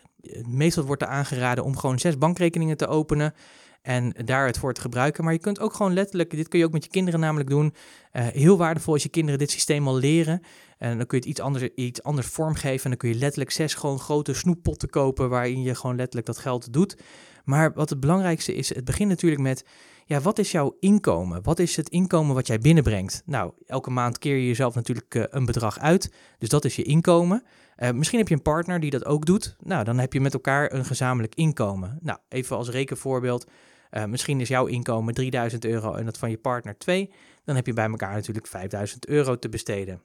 Meestal 0.48 0.84
wordt 0.84 1.02
er 1.02 1.08
aangeraden 1.08 1.64
om 1.64 1.78
gewoon 1.78 2.00
zes 2.00 2.18
bankrekeningen 2.18 2.78
te 2.78 2.88
openen 2.88 3.34
en 3.82 4.14
daar 4.26 4.46
het 4.46 4.58
voor 4.58 4.74
te 4.74 4.82
gebruiken. 4.82 5.24
Maar 5.24 5.34
je 5.34 5.40
kunt 5.40 5.60
ook 5.60 5.74
gewoon 5.74 5.94
letterlijk, 5.94 6.30
dit 6.30 6.48
kun 6.48 6.60
je 6.60 6.66
ook 6.66 6.72
met 6.72 6.84
je 6.84 6.90
kinderen 6.90 7.20
namelijk 7.20 7.50
doen. 7.50 7.74
Uh, 8.14 8.28
heel 8.28 8.58
waardevol 8.58 8.94
als 8.94 9.04
je 9.04 9.10
kinderen 9.10 9.40
dit 9.40 9.52
systeem 9.52 9.88
al 9.88 9.98
leren. 9.98 10.42
En 10.82 10.98
dan 10.98 11.06
kun 11.06 11.17
je 11.17 11.24
het 11.24 11.26
iets 11.26 11.41
anders, 11.41 11.63
iets 11.76 12.04
anders 12.04 12.28
vormgeven. 12.28 12.84
En 12.84 12.89
dan 12.89 12.98
kun 12.98 13.10
je 13.10 13.15
letterlijk 13.15 13.52
zes 13.52 13.74
gewoon 13.74 14.00
grote 14.00 14.34
snoeppotten 14.34 14.89
kopen 14.89 15.30
waarin 15.30 15.62
je 15.62 15.76
gewoon 15.76 15.96
letterlijk 15.96 16.28
dat 16.28 16.38
geld 16.38 16.74
doet. 16.74 16.96
Maar 17.44 17.74
wat 17.74 17.89
het 17.89 18.00
belangrijkste 18.00 18.54
is, 18.56 18.76
het 18.76 18.86
begint 18.86 19.10
natuurlijk 19.10 19.41
met, 19.41 19.65
ja, 20.06 20.20
wat 20.22 20.39
is 20.39 20.52
jouw 20.52 20.78
inkomen? 20.80 21.44
Wat 21.44 21.60
is 21.60 21.76
het 21.76 21.89
inkomen 21.89 22.36
wat 22.36 22.48
jij 22.48 22.60
binnenbrengt? 22.60 23.22
Nou, 23.26 23.52
elke 23.65 23.89
maand 23.89 24.17
keer 24.17 24.36
je 24.36 24.48
jezelf 24.48 24.76
natuurlijk 24.76 25.15
uh, 25.15 25.24
een 25.30 25.46
bedrag 25.46 25.80
uit. 25.80 26.13
Dus 26.38 26.50
dat 26.50 26.65
is 26.65 26.76
je 26.76 26.84
inkomen. 26.84 27.44
Uh, 27.78 27.91
misschien 27.91 28.20
heb 28.20 28.28
je 28.28 28.36
een 28.36 28.41
partner 28.41 28.80
die 28.80 28.91
dat 28.91 29.06
ook 29.06 29.26
doet. 29.26 29.56
Nou, 29.60 29.84
dan 29.84 30.00
heb 30.00 30.13
je 30.13 30.22
met 30.22 30.34
elkaar 30.34 30.74
een 30.74 30.86
gezamenlijk 30.86 31.36
inkomen. 31.36 31.98
Nou, 32.02 32.20
even 32.30 32.58
als 32.58 32.70
rekenvoorbeeld. 32.70 33.48
Uh, 33.91 34.06
misschien 34.06 34.41
is 34.41 34.48
jouw 34.48 34.65
inkomen 34.65 35.13
3000 35.13 35.65
euro 35.65 35.94
en 35.94 36.06
dat 36.06 36.17
van 36.17 36.30
je 36.30 36.38
partner 36.38 36.78
2. 36.78 37.13
Dan 37.44 37.56
heb 37.56 37.65
je 37.65 37.74
bij 37.74 37.89
elkaar 37.89 38.13
natuurlijk 38.13 38.48
5000 38.48 39.08
euro 39.08 39.39
te 39.39 39.50
besteden. 39.50 40.02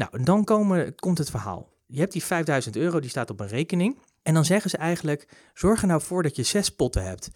Nou, 0.00 0.24
dan 0.24 0.44
komen, 0.44 0.94
komt 0.94 1.18
het 1.18 1.30
verhaal. 1.30 1.68
Je 1.86 2.00
hebt 2.00 2.12
die 2.12 2.24
5000 2.24 2.76
euro, 2.76 3.00
die 3.00 3.10
staat 3.10 3.30
op 3.30 3.40
een 3.40 3.48
rekening. 3.48 3.98
En 4.22 4.34
dan 4.34 4.44
zeggen 4.44 4.70
ze 4.70 4.76
eigenlijk, 4.76 5.28
zorg 5.54 5.80
er 5.80 5.86
nou 5.86 6.00
voor 6.02 6.22
dat 6.22 6.36
je 6.36 6.42
zes 6.42 6.70
potten 6.70 7.04
hebt. 7.04 7.30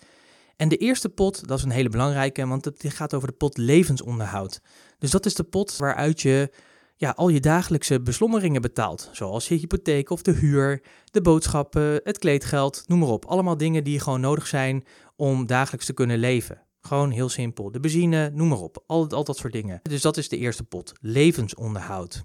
En 0.56 0.68
de 0.68 0.76
eerste 0.76 1.08
pot, 1.08 1.48
dat 1.48 1.58
is 1.58 1.64
een 1.64 1.70
hele 1.70 1.88
belangrijke, 1.88 2.46
want 2.46 2.64
het 2.64 2.84
gaat 2.86 3.14
over 3.14 3.28
de 3.28 3.34
pot 3.34 3.56
levensonderhoud. 3.56 4.60
Dus 4.98 5.10
dat 5.10 5.26
is 5.26 5.34
de 5.34 5.42
pot 5.42 5.76
waaruit 5.76 6.20
je 6.20 6.50
ja, 6.96 7.10
al 7.10 7.28
je 7.28 7.40
dagelijkse 7.40 8.00
beslommeringen 8.00 8.62
betaalt. 8.62 9.08
Zoals 9.12 9.48
je 9.48 9.54
hypotheek 9.54 10.10
of 10.10 10.22
de 10.22 10.32
huur, 10.32 10.82
de 11.04 11.20
boodschappen, 11.20 12.00
het 12.04 12.18
kleedgeld, 12.18 12.82
noem 12.86 12.98
maar 12.98 13.08
op. 13.08 13.24
Allemaal 13.24 13.56
dingen 13.56 13.84
die 13.84 14.00
gewoon 14.00 14.20
nodig 14.20 14.46
zijn 14.46 14.84
om 15.16 15.46
dagelijks 15.46 15.86
te 15.86 15.94
kunnen 15.94 16.18
leven. 16.18 16.62
Gewoon 16.80 17.10
heel 17.10 17.28
simpel. 17.28 17.70
De 17.70 17.80
benzine, 17.80 18.30
noem 18.30 18.48
maar 18.48 18.60
op. 18.60 18.84
Al, 18.86 19.10
al 19.10 19.24
dat 19.24 19.36
soort 19.36 19.52
dingen. 19.52 19.80
Dus 19.82 20.02
dat 20.02 20.16
is 20.16 20.28
de 20.28 20.36
eerste 20.38 20.64
pot, 20.64 20.92
levensonderhoud. 21.00 22.24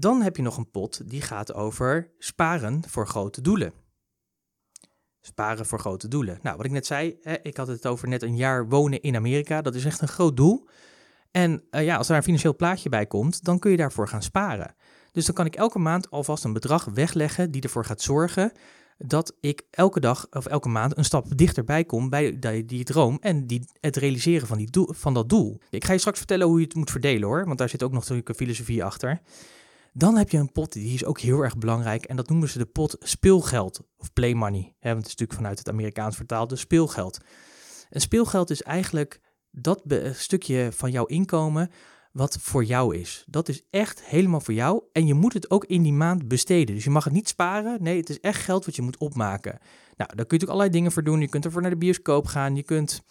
Dan 0.00 0.22
heb 0.22 0.36
je 0.36 0.42
nog 0.42 0.56
een 0.56 0.70
pot 0.70 1.10
die 1.10 1.22
gaat 1.22 1.54
over 1.54 2.10
sparen 2.18 2.82
voor 2.88 3.06
grote 3.06 3.40
doelen. 3.40 3.72
Sparen 5.20 5.66
voor 5.66 5.78
grote 5.78 6.08
doelen. 6.08 6.38
Nou, 6.42 6.56
wat 6.56 6.66
ik 6.66 6.72
net 6.72 6.86
zei, 6.86 7.18
hè, 7.22 7.36
ik 7.42 7.56
had 7.56 7.68
het 7.68 7.86
over 7.86 8.08
net 8.08 8.22
een 8.22 8.36
jaar 8.36 8.68
wonen 8.68 9.00
in 9.00 9.16
Amerika. 9.16 9.62
Dat 9.62 9.74
is 9.74 9.84
echt 9.84 10.00
een 10.00 10.08
groot 10.08 10.36
doel. 10.36 10.68
En 11.30 11.64
uh, 11.70 11.84
ja, 11.84 11.96
als 11.96 12.06
daar 12.06 12.16
een 12.16 12.22
financieel 12.22 12.56
plaatje 12.56 12.88
bij 12.88 13.06
komt, 13.06 13.44
dan 13.44 13.58
kun 13.58 13.70
je 13.70 13.76
daarvoor 13.76 14.08
gaan 14.08 14.22
sparen. 14.22 14.74
Dus 15.12 15.26
dan 15.26 15.34
kan 15.34 15.46
ik 15.46 15.56
elke 15.56 15.78
maand 15.78 16.10
alvast 16.10 16.44
een 16.44 16.52
bedrag 16.52 16.84
wegleggen 16.84 17.50
die 17.50 17.62
ervoor 17.62 17.84
gaat 17.84 18.02
zorgen 18.02 18.52
dat 18.98 19.36
ik 19.40 19.62
elke 19.70 20.00
dag 20.00 20.26
of 20.30 20.46
elke 20.46 20.68
maand 20.68 20.96
een 20.96 21.04
stap 21.04 21.36
dichterbij 21.36 21.84
kom 21.84 22.08
bij 22.10 22.38
die, 22.38 22.64
die 22.64 22.84
droom 22.84 23.18
en 23.20 23.46
die, 23.46 23.68
het 23.80 23.96
realiseren 23.96 24.46
van, 24.46 24.58
die 24.58 24.70
doel, 24.70 24.92
van 24.92 25.14
dat 25.14 25.28
doel. 25.28 25.60
Ik 25.70 25.84
ga 25.84 25.92
je 25.92 25.98
straks 25.98 26.18
vertellen 26.18 26.46
hoe 26.46 26.58
je 26.58 26.64
het 26.64 26.74
moet 26.74 26.90
verdelen 26.90 27.28
hoor, 27.28 27.44
want 27.44 27.58
daar 27.58 27.68
zit 27.68 27.82
ook 27.82 27.92
nog 27.92 28.00
natuurlijk 28.00 28.28
een 28.28 28.34
filosofie 28.34 28.84
achter. 28.84 29.20
Dan 29.92 30.16
heb 30.16 30.30
je 30.30 30.38
een 30.38 30.52
pot, 30.52 30.72
die 30.72 30.94
is 30.94 31.04
ook 31.04 31.20
heel 31.20 31.40
erg 31.40 31.58
belangrijk. 31.58 32.04
En 32.04 32.16
dat 32.16 32.28
noemen 32.28 32.48
ze 32.48 32.58
de 32.58 32.66
pot 32.66 32.96
speelgeld 32.98 33.80
of 33.96 34.12
play 34.12 34.34
money. 34.34 34.74
Want 34.80 34.96
het 34.96 35.06
is 35.06 35.10
natuurlijk 35.10 35.38
vanuit 35.38 35.58
het 35.58 35.68
Amerikaans 35.68 36.16
vertaald, 36.16 36.48
dus 36.48 36.60
speelgeld. 36.60 37.18
En 37.90 38.00
speelgeld 38.00 38.50
is 38.50 38.62
eigenlijk 38.62 39.20
dat 39.50 39.82
stukje 40.12 40.68
van 40.72 40.90
jouw 40.90 41.04
inkomen 41.04 41.70
wat 42.12 42.38
voor 42.40 42.64
jou 42.64 42.96
is. 42.96 43.24
Dat 43.26 43.48
is 43.48 43.62
echt 43.70 44.04
helemaal 44.04 44.40
voor 44.40 44.54
jou. 44.54 44.82
En 44.92 45.06
je 45.06 45.14
moet 45.14 45.32
het 45.32 45.50
ook 45.50 45.64
in 45.64 45.82
die 45.82 45.92
maand 45.92 46.28
besteden. 46.28 46.74
Dus 46.74 46.84
je 46.84 46.90
mag 46.90 47.04
het 47.04 47.12
niet 47.12 47.28
sparen. 47.28 47.82
Nee, 47.82 47.96
het 47.96 48.10
is 48.10 48.20
echt 48.20 48.42
geld 48.42 48.64
wat 48.64 48.76
je 48.76 48.82
moet 48.82 48.98
opmaken. 48.98 49.52
Nou, 49.52 49.60
daar 49.96 50.06
kun 50.06 50.16
je 50.16 50.22
natuurlijk 50.22 50.50
allerlei 50.50 50.70
dingen 50.70 50.92
voor 50.92 51.04
doen. 51.04 51.20
Je 51.20 51.28
kunt 51.28 51.44
ervoor 51.44 51.60
naar 51.60 51.70
de 51.70 51.76
bioscoop 51.76 52.26
gaan. 52.26 52.56
Je 52.56 52.62
kunt 52.62 53.02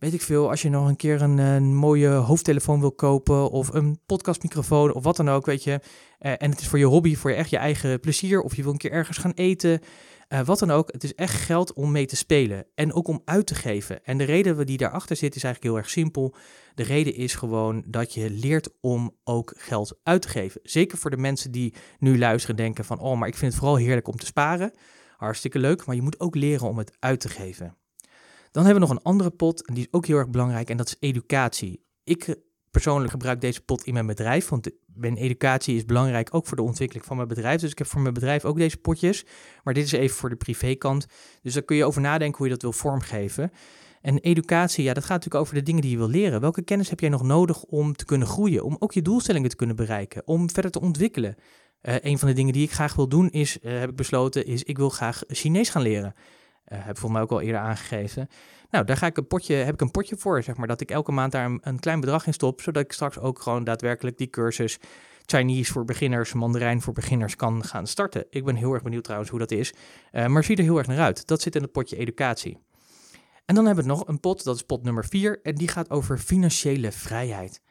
weet 0.00 0.14
ik 0.14 0.22
veel, 0.22 0.50
als 0.50 0.62
je 0.62 0.68
nog 0.68 0.88
een 0.88 0.96
keer 0.96 1.22
een, 1.22 1.38
een, 1.38 1.74
mooie 1.74 2.08
hoofdtelefoon 2.08 2.80
wil 2.80 2.92
kopen 2.92 3.50
of 3.50 3.74
een 3.74 4.00
podcastmicrofoon 4.06 4.94
of 4.94 5.04
wat 5.04 5.16
dan 5.16 5.28
ook, 5.28 5.46
weet 5.46 5.64
je. 5.64 5.80
Uh, 6.20 6.32
en 6.38 6.50
het 6.50 6.60
is 6.60 6.68
voor 6.68 6.78
je 6.78 6.84
hobby, 6.84 7.16
voor 7.16 7.30
je 7.30 7.36
echt 7.36 7.50
je 7.50 7.56
eigen 7.56 8.00
plezier 8.00 8.40
of 8.40 8.56
je 8.56 8.62
wil 8.62 8.72
een 8.72 8.78
keer 8.78 8.92
ergens 8.92 9.18
gaan 9.18 9.32
eten. 9.32 9.80
Uh, 10.28 10.40
wat 10.40 10.58
dan 10.58 10.70
ook, 10.70 10.92
het 10.92 11.04
is 11.04 11.14
echt 11.14 11.34
geld 11.34 11.72
om 11.72 11.90
mee 11.90 12.06
te 12.06 12.16
spelen 12.16 12.66
en 12.74 12.92
ook 12.92 13.08
om 13.08 13.22
uit 13.24 13.46
te 13.46 13.54
geven. 13.54 14.04
En 14.04 14.18
de 14.18 14.24
reden 14.24 14.66
die 14.66 14.76
daarachter 14.76 15.16
zit 15.16 15.36
is 15.36 15.44
eigenlijk 15.44 15.74
heel 15.74 15.82
erg 15.82 15.90
simpel. 15.90 16.34
De 16.74 16.82
reden 16.82 17.14
is 17.14 17.34
gewoon 17.34 17.84
dat 17.86 18.14
je 18.14 18.30
leert 18.30 18.68
om 18.80 19.16
ook 19.24 19.54
geld 19.56 19.98
uit 20.02 20.22
te 20.22 20.28
geven. 20.28 20.60
Zeker 20.62 20.98
voor 20.98 21.10
de 21.10 21.16
mensen 21.16 21.50
die 21.50 21.74
nu 21.98 22.18
luisteren 22.18 22.56
denken 22.56 22.84
van, 22.84 23.00
oh, 23.00 23.18
maar 23.18 23.28
ik 23.28 23.36
vind 23.36 23.52
het 23.52 23.60
vooral 23.60 23.78
heerlijk 23.78 24.08
om 24.08 24.16
te 24.16 24.26
sparen. 24.26 24.72
Hartstikke 25.16 25.58
leuk, 25.58 25.84
maar 25.84 25.96
je 25.96 26.02
moet 26.02 26.20
ook 26.20 26.34
leren 26.34 26.68
om 26.68 26.78
het 26.78 26.96
uit 26.98 27.20
te 27.20 27.28
geven. 27.28 27.79
Dan 28.50 28.64
hebben 28.64 28.82
we 28.82 28.88
nog 28.88 28.96
een 28.96 29.04
andere 29.04 29.30
pot 29.30 29.66
en 29.66 29.74
die 29.74 29.82
is 29.82 29.92
ook 29.92 30.06
heel 30.06 30.16
erg 30.16 30.30
belangrijk 30.30 30.70
en 30.70 30.76
dat 30.76 30.86
is 30.86 30.96
educatie. 30.98 31.84
Ik 32.04 32.28
eh, 32.28 32.34
persoonlijk 32.70 33.10
gebruik 33.10 33.40
deze 33.40 33.60
pot 33.60 33.84
in 33.84 33.92
mijn 33.92 34.06
bedrijf, 34.06 34.48
want 34.48 34.70
mijn 34.86 35.16
educatie 35.16 35.76
is 35.76 35.84
belangrijk 35.84 36.34
ook 36.34 36.46
voor 36.46 36.56
de 36.56 36.62
ontwikkeling 36.62 37.06
van 37.06 37.16
mijn 37.16 37.28
bedrijf. 37.28 37.60
Dus 37.60 37.70
ik 37.70 37.78
heb 37.78 37.86
voor 37.86 38.00
mijn 38.00 38.14
bedrijf 38.14 38.44
ook 38.44 38.56
deze 38.56 38.76
potjes, 38.76 39.24
maar 39.62 39.74
dit 39.74 39.84
is 39.84 39.92
even 39.92 40.16
voor 40.16 40.28
de 40.28 40.36
privékant. 40.36 41.06
Dus 41.42 41.54
daar 41.54 41.62
kun 41.62 41.76
je 41.76 41.84
over 41.84 42.00
nadenken 42.00 42.36
hoe 42.36 42.46
je 42.46 42.52
dat 42.52 42.62
wil 42.62 42.72
vormgeven. 42.72 43.52
En 44.00 44.18
educatie, 44.18 44.84
ja, 44.84 44.94
dat 44.94 45.04
gaat 45.04 45.16
natuurlijk 45.16 45.42
over 45.42 45.54
de 45.54 45.62
dingen 45.62 45.82
die 45.82 45.90
je 45.90 45.96
wil 45.96 46.08
leren. 46.08 46.40
Welke 46.40 46.62
kennis 46.62 46.90
heb 46.90 47.00
jij 47.00 47.08
nog 47.08 47.22
nodig 47.22 47.62
om 47.62 47.96
te 47.96 48.04
kunnen 48.04 48.28
groeien, 48.28 48.64
om 48.64 48.76
ook 48.78 48.92
je 48.92 49.02
doelstellingen 49.02 49.50
te 49.50 49.56
kunnen 49.56 49.76
bereiken, 49.76 50.26
om 50.26 50.50
verder 50.50 50.70
te 50.70 50.80
ontwikkelen? 50.80 51.34
Uh, 51.82 51.94
een 52.00 52.18
van 52.18 52.28
de 52.28 52.34
dingen 52.34 52.52
die 52.52 52.62
ik 52.62 52.72
graag 52.72 52.94
wil 52.94 53.08
doen 53.08 53.30
is, 53.30 53.58
uh, 53.62 53.78
heb 53.78 53.90
ik 53.90 53.96
besloten, 53.96 54.46
is 54.46 54.62
ik 54.62 54.76
wil 54.76 54.88
graag 54.88 55.22
Chinees 55.26 55.68
gaan 55.68 55.82
leren. 55.82 56.14
Uh, 56.72 56.78
heb 56.78 56.98
volgens 56.98 57.12
mij 57.12 57.22
ook 57.22 57.30
al 57.30 57.40
eerder 57.40 57.60
aangegeven. 57.60 58.28
Nou, 58.70 58.84
daar 58.84 58.96
ga 58.96 59.06
ik 59.06 59.16
een 59.16 59.26
potje, 59.26 59.54
heb 59.54 59.74
ik 59.74 59.80
een 59.80 59.90
potje 59.90 60.16
voor, 60.16 60.42
zeg 60.42 60.56
maar, 60.56 60.66
dat 60.66 60.80
ik 60.80 60.90
elke 60.90 61.12
maand 61.12 61.32
daar 61.32 61.58
een, 61.60 61.78
klein 61.78 62.00
bedrag 62.00 62.26
in 62.26 62.32
stop, 62.32 62.60
zodat 62.60 62.84
ik 62.84 62.92
straks 62.92 63.18
ook 63.18 63.40
gewoon 63.40 63.64
daadwerkelijk 63.64 64.18
die 64.18 64.30
cursus 64.30 64.78
Chinese 65.26 65.72
voor 65.72 65.84
beginners, 65.84 66.32
Mandarijn 66.32 66.82
voor 66.82 66.92
beginners 66.92 67.36
kan 67.36 67.64
gaan 67.64 67.86
starten. 67.86 68.26
Ik 68.30 68.44
ben 68.44 68.54
heel 68.54 68.72
erg 68.72 68.82
benieuwd 68.82 69.04
trouwens 69.04 69.30
hoe 69.30 69.38
dat 69.38 69.50
is, 69.50 69.74
maar 70.26 70.44
zie 70.44 70.56
er 70.56 70.62
heel 70.62 70.78
erg 70.78 70.86
naar 70.86 70.98
uit. 70.98 71.26
Dat 71.26 71.40
zit 71.40 71.54
in 71.54 71.62
het 71.62 71.72
potje 71.72 71.96
educatie. 71.96 72.58
En 73.50 73.54
dan 73.54 73.66
hebben 73.66 73.84
we 73.84 73.90
nog 73.90 74.08
een 74.08 74.20
pot, 74.20 74.44
dat 74.44 74.56
is 74.56 74.62
pot 74.62 74.82
nummer 74.82 75.04
4, 75.04 75.40
en 75.42 75.54
die 75.54 75.68
gaat 75.68 75.90
over 75.90 76.18
financiële 76.18 76.92
vrijheid. 76.92 77.62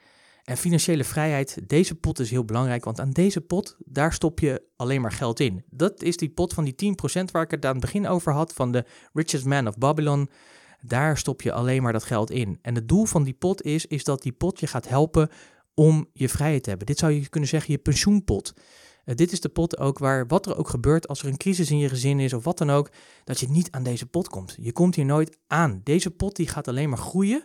En 0.49 0.57
financiële 0.57 1.03
vrijheid, 1.03 1.57
deze 1.67 1.95
pot 1.95 2.19
is 2.19 2.29
heel 2.29 2.45
belangrijk, 2.45 2.83
want 2.83 2.99
aan 2.99 3.11
deze 3.11 3.41
pot, 3.41 3.77
daar 3.85 4.13
stop 4.13 4.39
je 4.39 4.63
alleen 4.75 5.01
maar 5.01 5.11
geld 5.11 5.39
in. 5.39 5.63
Dat 5.69 6.01
is 6.01 6.17
die 6.17 6.29
pot 6.29 6.53
van 6.53 6.63
die 6.63 6.95
10% 7.21 7.31
waar 7.31 7.43
ik 7.43 7.51
het 7.51 7.65
aan 7.65 7.71
het 7.71 7.81
begin 7.81 8.07
over 8.07 8.33
had, 8.33 8.53
van 8.53 8.71
de 8.71 8.85
Richest 9.13 9.45
Man 9.45 9.67
of 9.67 9.77
Babylon. 9.77 10.29
Daar 10.81 11.17
stop 11.17 11.41
je 11.41 11.51
alleen 11.51 11.81
maar 11.81 11.93
dat 11.93 12.03
geld 12.03 12.31
in. 12.31 12.59
En 12.61 12.75
het 12.75 12.87
doel 12.87 13.05
van 13.05 13.23
die 13.23 13.33
pot 13.33 13.61
is, 13.61 13.85
is 13.85 14.03
dat 14.03 14.21
die 14.21 14.31
pot 14.31 14.59
je 14.59 14.67
gaat 14.67 14.87
helpen 14.87 15.29
om 15.73 16.09
je 16.13 16.29
vrijheid 16.29 16.63
te 16.63 16.69
hebben. 16.69 16.87
Dit 16.87 16.97
zou 16.97 17.11
je 17.11 17.29
kunnen 17.29 17.49
zeggen 17.49 17.71
je 17.71 17.77
pensioenpot. 17.77 18.53
Uh, 19.05 19.15
dit 19.15 19.31
is 19.31 19.41
de 19.41 19.49
pot 19.49 19.77
ook 19.77 19.97
waar, 19.97 20.27
wat 20.27 20.45
er 20.45 20.57
ook 20.57 20.69
gebeurt, 20.69 21.07
als 21.07 21.21
er 21.21 21.27
een 21.27 21.37
crisis 21.37 21.71
in 21.71 21.77
je 21.77 21.89
gezin 21.89 22.19
is 22.19 22.33
of 22.33 22.43
wat 22.43 22.57
dan 22.57 22.69
ook, 22.69 22.91
dat 23.23 23.39
je 23.39 23.49
niet 23.49 23.71
aan 23.71 23.83
deze 23.83 24.05
pot 24.05 24.27
komt. 24.27 24.55
Je 24.59 24.71
komt 24.71 24.95
hier 24.95 25.05
nooit 25.05 25.37
aan. 25.47 25.81
Deze 25.83 26.11
pot 26.11 26.35
die 26.35 26.47
gaat 26.47 26.67
alleen 26.67 26.89
maar 26.89 26.97
groeien. 26.97 27.43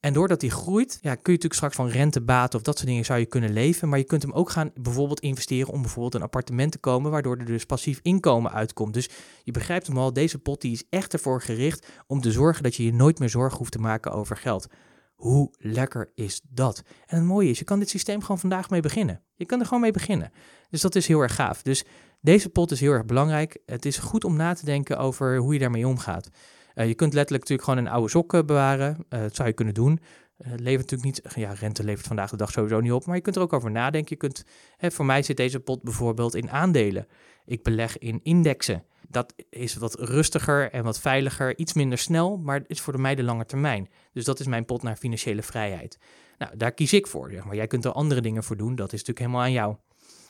En 0.00 0.12
doordat 0.12 0.40
die 0.40 0.50
groeit, 0.50 0.90
ja, 0.90 1.14
kun 1.14 1.20
je 1.32 1.38
natuurlijk 1.38 1.54
straks 1.54 1.76
van 1.76 1.88
rente, 1.88 2.20
baten 2.20 2.58
of 2.58 2.64
dat 2.64 2.76
soort 2.76 2.88
dingen 2.88 3.04
zou 3.04 3.18
je 3.18 3.26
kunnen 3.26 3.52
leven. 3.52 3.88
Maar 3.88 3.98
je 3.98 4.04
kunt 4.04 4.22
hem 4.22 4.32
ook 4.32 4.50
gaan 4.50 4.70
bijvoorbeeld 4.74 5.20
investeren 5.20 5.72
om 5.72 5.80
bijvoorbeeld 5.80 6.14
een 6.14 6.22
appartement 6.22 6.72
te 6.72 6.78
komen, 6.78 7.10
waardoor 7.10 7.36
er 7.36 7.44
dus 7.44 7.64
passief 7.64 8.00
inkomen 8.02 8.52
uitkomt. 8.52 8.94
Dus 8.94 9.08
je 9.44 9.52
begrijpt 9.52 9.86
hem 9.86 9.98
al, 9.98 10.12
deze 10.12 10.38
pot 10.38 10.60
die 10.60 10.72
is 10.72 10.84
echt 10.90 11.12
ervoor 11.12 11.42
gericht 11.42 11.86
om 12.06 12.20
te 12.20 12.32
zorgen 12.32 12.62
dat 12.62 12.74
je 12.74 12.84
je 12.84 12.92
nooit 12.92 13.18
meer 13.18 13.28
zorgen 13.28 13.58
hoeft 13.58 13.72
te 13.72 13.78
maken 13.78 14.12
over 14.12 14.36
geld. 14.36 14.66
Hoe 15.14 15.54
lekker 15.58 16.10
is 16.14 16.40
dat? 16.48 16.82
En 17.06 17.16
het 17.16 17.26
mooie 17.26 17.50
is, 17.50 17.58
je 17.58 17.64
kan 17.64 17.78
dit 17.78 17.88
systeem 17.88 18.20
gewoon 18.20 18.38
vandaag 18.38 18.70
mee 18.70 18.80
beginnen. 18.80 19.22
Je 19.34 19.46
kan 19.46 19.60
er 19.60 19.66
gewoon 19.66 19.80
mee 19.80 19.92
beginnen. 19.92 20.32
Dus 20.70 20.80
dat 20.80 20.94
is 20.94 21.06
heel 21.06 21.20
erg 21.20 21.34
gaaf. 21.34 21.62
Dus 21.62 21.84
deze 22.20 22.48
pot 22.48 22.70
is 22.70 22.80
heel 22.80 22.92
erg 22.92 23.04
belangrijk. 23.04 23.58
Het 23.66 23.84
is 23.84 23.98
goed 23.98 24.24
om 24.24 24.36
na 24.36 24.54
te 24.54 24.64
denken 24.64 24.98
over 24.98 25.36
hoe 25.36 25.52
je 25.52 25.58
daarmee 25.58 25.86
omgaat. 25.86 26.30
Uh, 26.74 26.86
je 26.86 26.94
kunt 26.94 27.14
letterlijk 27.14 27.48
natuurlijk 27.48 27.68
gewoon 27.68 27.78
een 27.78 27.92
oude 27.92 28.10
sok 28.10 28.46
bewaren. 28.46 28.96
Uh, 29.10 29.20
dat 29.20 29.34
zou 29.34 29.48
je 29.48 29.54
kunnen 29.54 29.74
doen. 29.74 30.00
Uh, 30.38 30.46
levert 30.56 30.90
natuurlijk 30.90 31.02
niet, 31.02 31.34
ja, 31.34 31.52
rente 31.52 31.84
levert 31.84 32.06
vandaag 32.06 32.30
de 32.30 32.36
dag 32.36 32.50
sowieso 32.50 32.80
niet 32.80 32.92
op, 32.92 33.06
maar 33.06 33.16
je 33.16 33.22
kunt 33.22 33.36
er 33.36 33.42
ook 33.42 33.52
over 33.52 33.70
nadenken. 33.70 34.10
Je 34.10 34.16
kunt, 34.16 34.44
hè, 34.76 34.90
voor 34.90 35.04
mij 35.04 35.22
zit 35.22 35.36
deze 35.36 35.60
pot 35.60 35.82
bijvoorbeeld 35.82 36.34
in 36.34 36.50
aandelen. 36.50 37.06
Ik 37.44 37.62
beleg 37.62 37.98
in 37.98 38.20
indexen. 38.22 38.84
Dat 39.08 39.34
is 39.50 39.74
wat 39.74 39.94
rustiger 39.94 40.70
en 40.70 40.84
wat 40.84 41.00
veiliger, 41.00 41.58
iets 41.58 41.72
minder 41.72 41.98
snel, 41.98 42.36
maar 42.36 42.58
het 42.58 42.68
is 42.68 42.80
voor 42.80 43.00
mij 43.00 43.14
de 43.14 43.22
lange 43.22 43.44
termijn. 43.44 43.88
Dus 44.12 44.24
dat 44.24 44.40
is 44.40 44.46
mijn 44.46 44.64
pot 44.64 44.82
naar 44.82 44.96
financiële 44.96 45.42
vrijheid. 45.42 45.98
Nou, 46.38 46.56
daar 46.56 46.72
kies 46.72 46.92
ik 46.92 47.06
voor, 47.06 47.30
zeg 47.30 47.44
maar. 47.44 47.54
Jij 47.54 47.66
kunt 47.66 47.84
er 47.84 47.92
andere 47.92 48.20
dingen 48.20 48.44
voor 48.44 48.56
doen, 48.56 48.74
dat 48.74 48.92
is 48.92 49.04
natuurlijk 49.04 49.18
helemaal 49.18 49.42
aan 49.42 49.52
jou. 49.52 49.76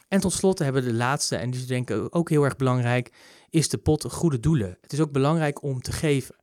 En 0.08 0.20
tot 0.20 0.32
slot 0.32 0.58
hebben 0.58 0.82
we 0.82 0.88
de 0.88 0.94
laatste, 0.94 1.36
en 1.36 1.50
die 1.50 1.60
is 1.60 1.66
denk 1.66 1.90
ik 1.90 2.16
ook 2.16 2.28
heel 2.28 2.44
erg 2.44 2.56
belangrijk, 2.56 3.12
is 3.50 3.68
de 3.68 3.78
pot 3.78 4.12
goede 4.12 4.40
doelen. 4.40 4.78
Het 4.80 4.92
is 4.92 5.00
ook 5.00 5.12
belangrijk 5.12 5.62
om 5.62 5.80
te 5.80 5.92
geven. 5.92 6.34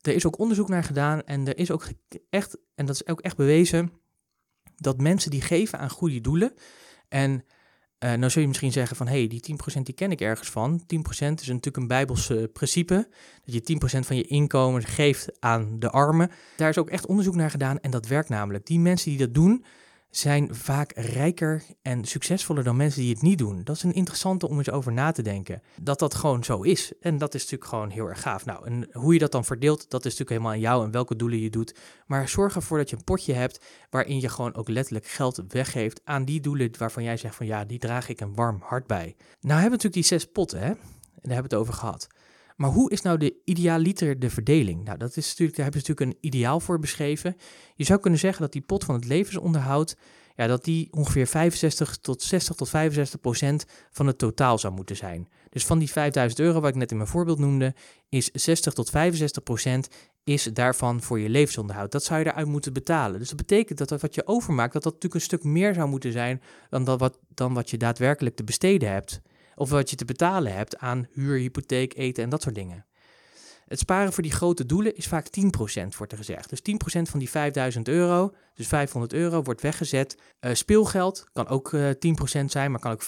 Er 0.00 0.14
is 0.14 0.26
ook 0.26 0.38
onderzoek 0.38 0.68
naar 0.68 0.84
gedaan 0.84 1.22
en 1.22 1.46
er 1.46 1.58
is 1.58 1.70
ook 1.70 1.88
echt, 2.30 2.56
en 2.74 2.86
dat 2.86 2.94
is 2.94 3.06
ook 3.06 3.20
echt 3.20 3.36
bewezen, 3.36 3.92
dat 4.76 5.00
mensen 5.00 5.30
die 5.30 5.40
geven 5.40 5.78
aan 5.78 5.90
goede 5.90 6.20
doelen. 6.20 6.54
En 7.08 7.44
uh, 7.98 8.12
nou 8.12 8.30
zul 8.30 8.42
je 8.42 8.48
misschien 8.48 8.72
zeggen 8.72 8.96
van, 8.96 9.06
hé, 9.06 9.18
hey, 9.18 9.26
die 9.26 9.56
10% 9.78 9.82
die 9.82 9.94
ken 9.94 10.10
ik 10.10 10.20
ergens 10.20 10.50
van. 10.50 10.80
10% 10.80 10.84
is 10.88 11.18
natuurlijk 11.18 11.76
een 11.76 11.86
bijbels 11.86 12.32
principe, 12.52 13.08
dat 13.44 13.54
je 13.54 13.98
10% 14.00 14.06
van 14.06 14.16
je 14.16 14.26
inkomen 14.26 14.82
geeft 14.82 15.40
aan 15.40 15.78
de 15.78 15.90
armen. 15.90 16.30
Daar 16.56 16.68
is 16.68 16.78
ook 16.78 16.90
echt 16.90 17.06
onderzoek 17.06 17.34
naar 17.34 17.50
gedaan 17.50 17.80
en 17.80 17.90
dat 17.90 18.06
werkt 18.06 18.28
namelijk. 18.28 18.66
Die 18.66 18.78
mensen 18.78 19.10
die 19.10 19.18
dat 19.18 19.34
doen, 19.34 19.64
zijn 20.18 20.54
vaak 20.54 20.92
rijker 20.94 21.62
en 21.82 22.04
succesvoller 22.04 22.64
dan 22.64 22.76
mensen 22.76 23.00
die 23.00 23.12
het 23.12 23.22
niet 23.22 23.38
doen. 23.38 23.64
Dat 23.64 23.76
is 23.76 23.82
een 23.82 23.92
interessante 23.92 24.48
om 24.48 24.58
eens 24.58 24.70
over 24.70 24.92
na 24.92 25.12
te 25.12 25.22
denken. 25.22 25.62
Dat 25.80 25.98
dat 25.98 26.14
gewoon 26.14 26.44
zo 26.44 26.62
is. 26.62 26.92
En 27.00 27.18
dat 27.18 27.34
is 27.34 27.40
natuurlijk 27.40 27.70
gewoon 27.70 27.90
heel 27.90 28.08
erg 28.08 28.20
gaaf. 28.20 28.44
Nou, 28.44 28.66
en 28.66 28.88
hoe 28.92 29.12
je 29.12 29.18
dat 29.18 29.32
dan 29.32 29.44
verdeelt, 29.44 29.90
dat 29.90 30.04
is 30.04 30.18
natuurlijk 30.18 30.30
helemaal 30.30 30.52
aan 30.52 30.60
jou 30.60 30.84
en 30.84 30.90
welke 30.90 31.16
doelen 31.16 31.38
je 31.38 31.50
doet. 31.50 31.74
Maar 32.06 32.28
zorg 32.28 32.54
ervoor 32.54 32.78
dat 32.78 32.90
je 32.90 32.96
een 32.96 33.04
potje 33.04 33.32
hebt 33.32 33.64
waarin 33.90 34.20
je 34.20 34.28
gewoon 34.28 34.54
ook 34.54 34.68
letterlijk 34.68 35.06
geld 35.06 35.42
weggeeft 35.48 36.00
aan 36.04 36.24
die 36.24 36.40
doelen 36.40 36.70
waarvan 36.78 37.02
jij 37.02 37.16
zegt 37.16 37.34
van 37.34 37.46
ja, 37.46 37.64
die 37.64 37.78
draag 37.78 38.08
ik 38.08 38.20
een 38.20 38.34
warm 38.34 38.60
hart 38.62 38.86
bij. 38.86 39.16
Nou 39.40 39.60
hebben 39.60 39.70
natuurlijk 39.70 39.94
die 39.94 40.02
zes 40.02 40.26
potten, 40.26 40.58
hè? 40.58 40.66
En 40.66 40.76
daar 41.32 41.34
hebben 41.34 41.50
we 41.50 41.56
het 41.56 41.66
over 41.66 41.74
gehad. 41.74 42.06
Maar 42.56 42.70
hoe 42.70 42.90
is 42.90 43.02
nou 43.02 43.18
de 43.18 43.34
idealiter 43.44 44.18
de 44.18 44.30
verdeling? 44.30 44.84
Nou, 44.84 44.98
dat 44.98 45.16
is 45.16 45.28
natuurlijk, 45.28 45.56
daar 45.56 45.64
hebben 45.64 45.82
ze 45.84 45.90
natuurlijk 45.90 46.18
een 46.18 46.28
ideaal 46.28 46.60
voor 46.60 46.78
beschreven. 46.78 47.36
Je 47.74 47.84
zou 47.84 48.00
kunnen 48.00 48.20
zeggen 48.20 48.42
dat 48.42 48.52
die 48.52 48.62
pot 48.62 48.84
van 48.84 48.94
het 48.94 49.04
levensonderhoud, 49.04 49.96
ja, 50.36 50.46
dat 50.46 50.64
die 50.64 50.88
ongeveer 50.92 51.26
65 51.26 51.96
tot 51.96 52.22
60 52.22 52.56
tot 52.56 52.68
65 52.68 53.20
procent 53.20 53.64
van 53.90 54.06
het 54.06 54.18
totaal 54.18 54.58
zou 54.58 54.74
moeten 54.74 54.96
zijn. 54.96 55.28
Dus 55.50 55.66
van 55.66 55.78
die 55.78 55.90
5000 55.90 56.40
euro, 56.40 56.60
wat 56.60 56.70
ik 56.70 56.76
net 56.76 56.90
in 56.90 56.96
mijn 56.96 57.08
voorbeeld 57.08 57.38
noemde, 57.38 57.74
is 58.08 58.30
60 58.30 58.72
tot 58.72 58.90
65 58.90 59.42
procent 59.42 59.88
is 60.24 60.44
daarvan 60.44 61.02
voor 61.02 61.18
je 61.18 61.28
levensonderhoud. 61.28 61.92
Dat 61.92 62.04
zou 62.04 62.20
je 62.20 62.26
eruit 62.26 62.46
moeten 62.46 62.72
betalen. 62.72 63.18
Dus 63.18 63.28
dat 63.28 63.36
betekent 63.36 63.78
dat 63.78 64.00
wat 64.00 64.14
je 64.14 64.26
overmaakt, 64.26 64.72
dat 64.72 64.82
dat 64.82 64.92
natuurlijk 64.92 65.22
een 65.22 65.28
stuk 65.28 65.44
meer 65.44 65.74
zou 65.74 65.88
moeten 65.88 66.12
zijn 66.12 66.42
dan, 66.70 66.84
dat 66.84 67.00
wat, 67.00 67.18
dan 67.28 67.54
wat 67.54 67.70
je 67.70 67.76
daadwerkelijk 67.76 68.36
te 68.36 68.44
besteden 68.44 68.90
hebt 68.90 69.20
of 69.56 69.70
wat 69.70 69.90
je 69.90 69.96
te 69.96 70.04
betalen 70.04 70.54
hebt 70.54 70.78
aan 70.78 71.08
huur, 71.12 71.38
hypotheek, 71.38 71.96
eten 71.96 72.24
en 72.24 72.30
dat 72.30 72.42
soort 72.42 72.54
dingen. 72.54 72.86
Het 73.66 73.78
sparen 73.78 74.12
voor 74.12 74.22
die 74.22 74.32
grote 74.32 74.66
doelen 74.66 74.96
is 74.96 75.06
vaak 75.06 75.26
10%, 75.26 75.40
wordt 75.96 76.12
er 76.12 76.18
gezegd. 76.18 76.48
Dus 76.48 76.60
10% 76.60 77.02
van 77.02 77.18
die 77.18 77.30
5000 77.30 77.88
euro, 77.88 78.34
dus 78.54 78.66
500 78.66 79.12
euro, 79.12 79.42
wordt 79.42 79.60
weggezet. 79.60 80.18
Uh, 80.40 80.54
speelgeld 80.54 81.26
kan 81.32 81.48
ook 81.48 81.72
uh, 81.72 81.90
eh, 81.90 81.96
10% 82.40 82.44
zijn, 82.44 82.70
maar 82.70 82.80
kan 82.80 82.92
ook 82.92 83.02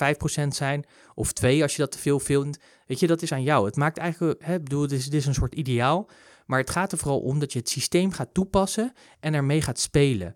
5% 0.45 0.49
zijn. 0.49 0.85
Of 1.15 1.33
2 1.33 1.63
als 1.63 1.77
je 1.77 1.83
dat 1.83 1.91
te 1.93 1.99
veel 1.99 2.21
vindt. 2.21 2.59
Weet 2.87 3.01
je, 3.01 3.07
dat 3.07 3.23
is 3.23 3.33
aan 3.33 3.43
jou. 3.43 3.67
Het 3.67 3.77
maakt 3.77 3.99
eigenlijk, 3.99 4.45
hè, 4.45 4.61
bedoel, 4.61 4.81
dit 4.81 4.99
is, 4.99 5.05
dit 5.05 5.21
is 5.21 5.27
een 5.27 5.35
soort 5.35 5.55
ideaal. 5.55 6.11
Maar 6.47 6.59
het 6.59 6.71
gaat 6.71 6.93
er 6.93 6.99
vooral 6.99 7.21
om 7.21 7.39
dat 7.39 7.53
je 7.53 7.59
het 7.59 7.69
systeem 7.69 8.13
gaat 8.13 8.35
toepassen 8.35 8.93
en 9.21 9.35
ermee 9.35 9.63
gaat 9.63 9.79
spelen. 9.79 10.35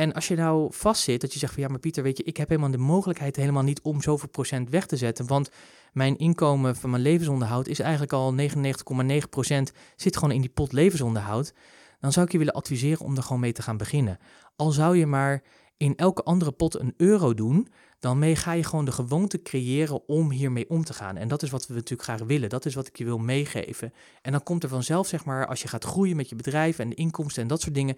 En 0.00 0.12
als 0.12 0.28
je 0.28 0.36
nou 0.36 0.68
vastzit, 0.72 1.20
dat 1.20 1.32
je 1.32 1.38
zegt 1.38 1.52
van 1.52 1.62
ja, 1.62 1.68
maar 1.68 1.78
Pieter, 1.78 2.02
weet 2.02 2.16
je, 2.16 2.22
ik 2.22 2.36
heb 2.36 2.48
helemaal 2.48 2.70
de 2.70 2.78
mogelijkheid 2.78 3.36
helemaal 3.36 3.62
niet 3.62 3.80
om 3.80 4.02
zoveel 4.02 4.28
procent 4.28 4.70
weg 4.70 4.86
te 4.86 4.96
zetten. 4.96 5.26
Want 5.26 5.50
mijn 5.92 6.18
inkomen 6.18 6.76
van 6.76 6.90
mijn 6.90 7.02
levensonderhoud 7.02 7.66
is 7.66 7.78
eigenlijk 7.78 8.12
al 8.12 8.34
99,9 8.36 9.28
procent 9.30 9.72
zit 9.96 10.16
gewoon 10.16 10.34
in 10.34 10.40
die 10.40 10.50
pot 10.50 10.72
levensonderhoud. 10.72 11.54
Dan 12.00 12.12
zou 12.12 12.26
ik 12.26 12.32
je 12.32 12.38
willen 12.38 12.54
adviseren 12.54 13.04
om 13.04 13.16
er 13.16 13.22
gewoon 13.22 13.40
mee 13.40 13.52
te 13.52 13.62
gaan 13.62 13.76
beginnen. 13.76 14.18
Al 14.56 14.70
zou 14.70 14.96
je 14.96 15.06
maar 15.06 15.42
in 15.76 15.96
elke 15.96 16.22
andere 16.22 16.52
pot 16.52 16.78
een 16.78 16.94
euro 16.96 17.34
doen, 17.34 17.68
dan 17.98 18.18
mee 18.18 18.36
ga 18.36 18.52
je 18.52 18.64
gewoon 18.64 18.84
de 18.84 18.92
gewoonte 18.92 19.42
creëren 19.42 20.08
om 20.08 20.30
hiermee 20.30 20.70
om 20.70 20.84
te 20.84 20.94
gaan. 20.94 21.16
En 21.16 21.28
dat 21.28 21.42
is 21.42 21.50
wat 21.50 21.66
we 21.66 21.74
natuurlijk 21.74 22.02
graag 22.02 22.22
willen. 22.22 22.48
Dat 22.48 22.66
is 22.66 22.74
wat 22.74 22.86
ik 22.86 22.98
je 22.98 23.04
wil 23.04 23.18
meegeven. 23.18 23.92
En 24.22 24.32
dan 24.32 24.42
komt 24.42 24.62
er 24.62 24.68
vanzelf, 24.68 25.06
zeg 25.06 25.24
maar, 25.24 25.46
als 25.46 25.62
je 25.62 25.68
gaat 25.68 25.84
groeien 25.84 26.16
met 26.16 26.28
je 26.28 26.36
bedrijf 26.36 26.78
en 26.78 26.88
de 26.88 26.94
inkomsten 26.94 27.42
en 27.42 27.48
dat 27.48 27.60
soort 27.60 27.74
dingen, 27.74 27.96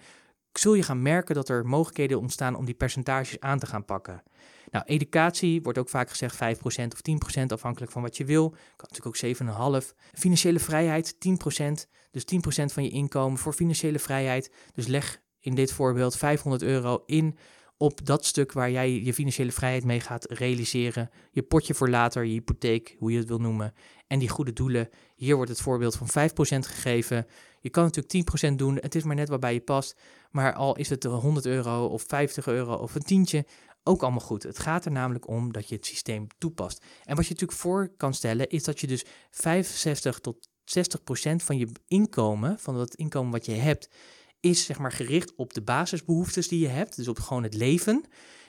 zul 0.58 0.74
je 0.74 0.82
gaan 0.82 1.02
merken 1.02 1.34
dat 1.34 1.48
er 1.48 1.66
mogelijkheden 1.66 2.20
ontstaan 2.20 2.54
om 2.54 2.64
die 2.64 2.74
percentages 2.74 3.40
aan 3.40 3.58
te 3.58 3.66
gaan 3.66 3.84
pakken. 3.84 4.22
Nou, 4.70 4.84
educatie 4.84 5.62
wordt 5.62 5.78
ook 5.78 5.88
vaak 5.88 6.10
gezegd 6.10 6.34
5% 6.34 6.38
of 6.58 7.40
10% 7.40 7.46
afhankelijk 7.46 7.92
van 7.92 8.02
wat 8.02 8.16
je 8.16 8.24
wil. 8.24 8.50
Kan 8.50 8.88
natuurlijk 8.90 9.40
ook 9.56 9.82
7,5%. 9.82 9.94
Financiële 10.12 10.58
vrijheid 10.58 11.14
10%. 11.14 11.88
Dus 12.10 12.24
10% 12.24 12.72
van 12.72 12.82
je 12.82 12.90
inkomen 12.90 13.38
voor 13.38 13.52
financiële 13.52 13.98
vrijheid. 13.98 14.52
Dus 14.72 14.86
leg 14.86 15.20
in 15.40 15.54
dit 15.54 15.72
voorbeeld 15.72 16.16
500 16.16 16.62
euro 16.62 17.02
in 17.06 17.38
op 17.76 18.06
dat 18.06 18.24
stuk 18.24 18.52
waar 18.52 18.70
jij 18.70 19.02
je 19.02 19.14
financiële 19.14 19.52
vrijheid 19.52 19.84
mee 19.84 20.00
gaat 20.00 20.30
realiseren. 20.30 21.10
Je 21.30 21.42
potje 21.42 21.74
voor 21.74 21.88
later, 21.88 22.24
je 22.24 22.32
hypotheek, 22.32 22.96
hoe 22.98 23.12
je 23.12 23.18
het 23.18 23.28
wil 23.28 23.38
noemen. 23.38 23.74
En 24.06 24.18
die 24.18 24.28
goede 24.28 24.52
doelen. 24.52 24.88
Hier 25.14 25.36
wordt 25.36 25.50
het 25.50 25.60
voorbeeld 25.60 25.96
van 25.96 26.28
5% 26.30 26.32
gegeven. 26.66 27.26
Je 27.60 27.70
kan 27.70 27.84
natuurlijk 27.84 28.50
10% 28.52 28.54
doen, 28.54 28.78
het 28.80 28.94
is 28.94 29.02
maar 29.02 29.16
net 29.16 29.28
waarbij 29.28 29.52
je 29.52 29.60
past. 29.60 30.00
Maar 30.32 30.52
al 30.52 30.76
is 30.76 30.88
het 30.88 31.04
100 31.04 31.46
euro 31.46 31.86
of 31.86 32.04
50 32.06 32.46
euro 32.46 32.74
of 32.74 32.94
een 32.94 33.02
tientje, 33.02 33.46
ook 33.82 34.02
allemaal 34.02 34.20
goed. 34.20 34.42
Het 34.42 34.58
gaat 34.58 34.84
er 34.84 34.92
namelijk 34.92 35.28
om 35.28 35.52
dat 35.52 35.68
je 35.68 35.74
het 35.74 35.86
systeem 35.86 36.26
toepast. 36.38 36.84
En 37.04 37.16
wat 37.16 37.26
je 37.26 37.32
natuurlijk 37.32 37.60
voor 37.60 37.92
kan 37.96 38.14
stellen, 38.14 38.48
is 38.48 38.64
dat 38.64 38.80
je 38.80 38.86
dus 38.86 39.04
65 39.30 40.18
tot 40.18 40.48
60 40.64 41.02
procent 41.02 41.42
van 41.42 41.58
je 41.58 41.68
inkomen, 41.86 42.58
van 42.58 42.76
dat 42.76 42.94
inkomen 42.94 43.32
wat 43.32 43.46
je 43.46 43.52
hebt, 43.52 43.88
is 44.40 44.64
zeg 44.64 44.78
maar 44.78 44.92
gericht 44.92 45.34
op 45.34 45.54
de 45.54 45.62
basisbehoeftes 45.62 46.48
die 46.48 46.60
je 46.60 46.68
hebt, 46.68 46.96
dus 46.96 47.08
op 47.08 47.18
gewoon 47.18 47.42
het 47.42 47.54
leven. 47.54 48.04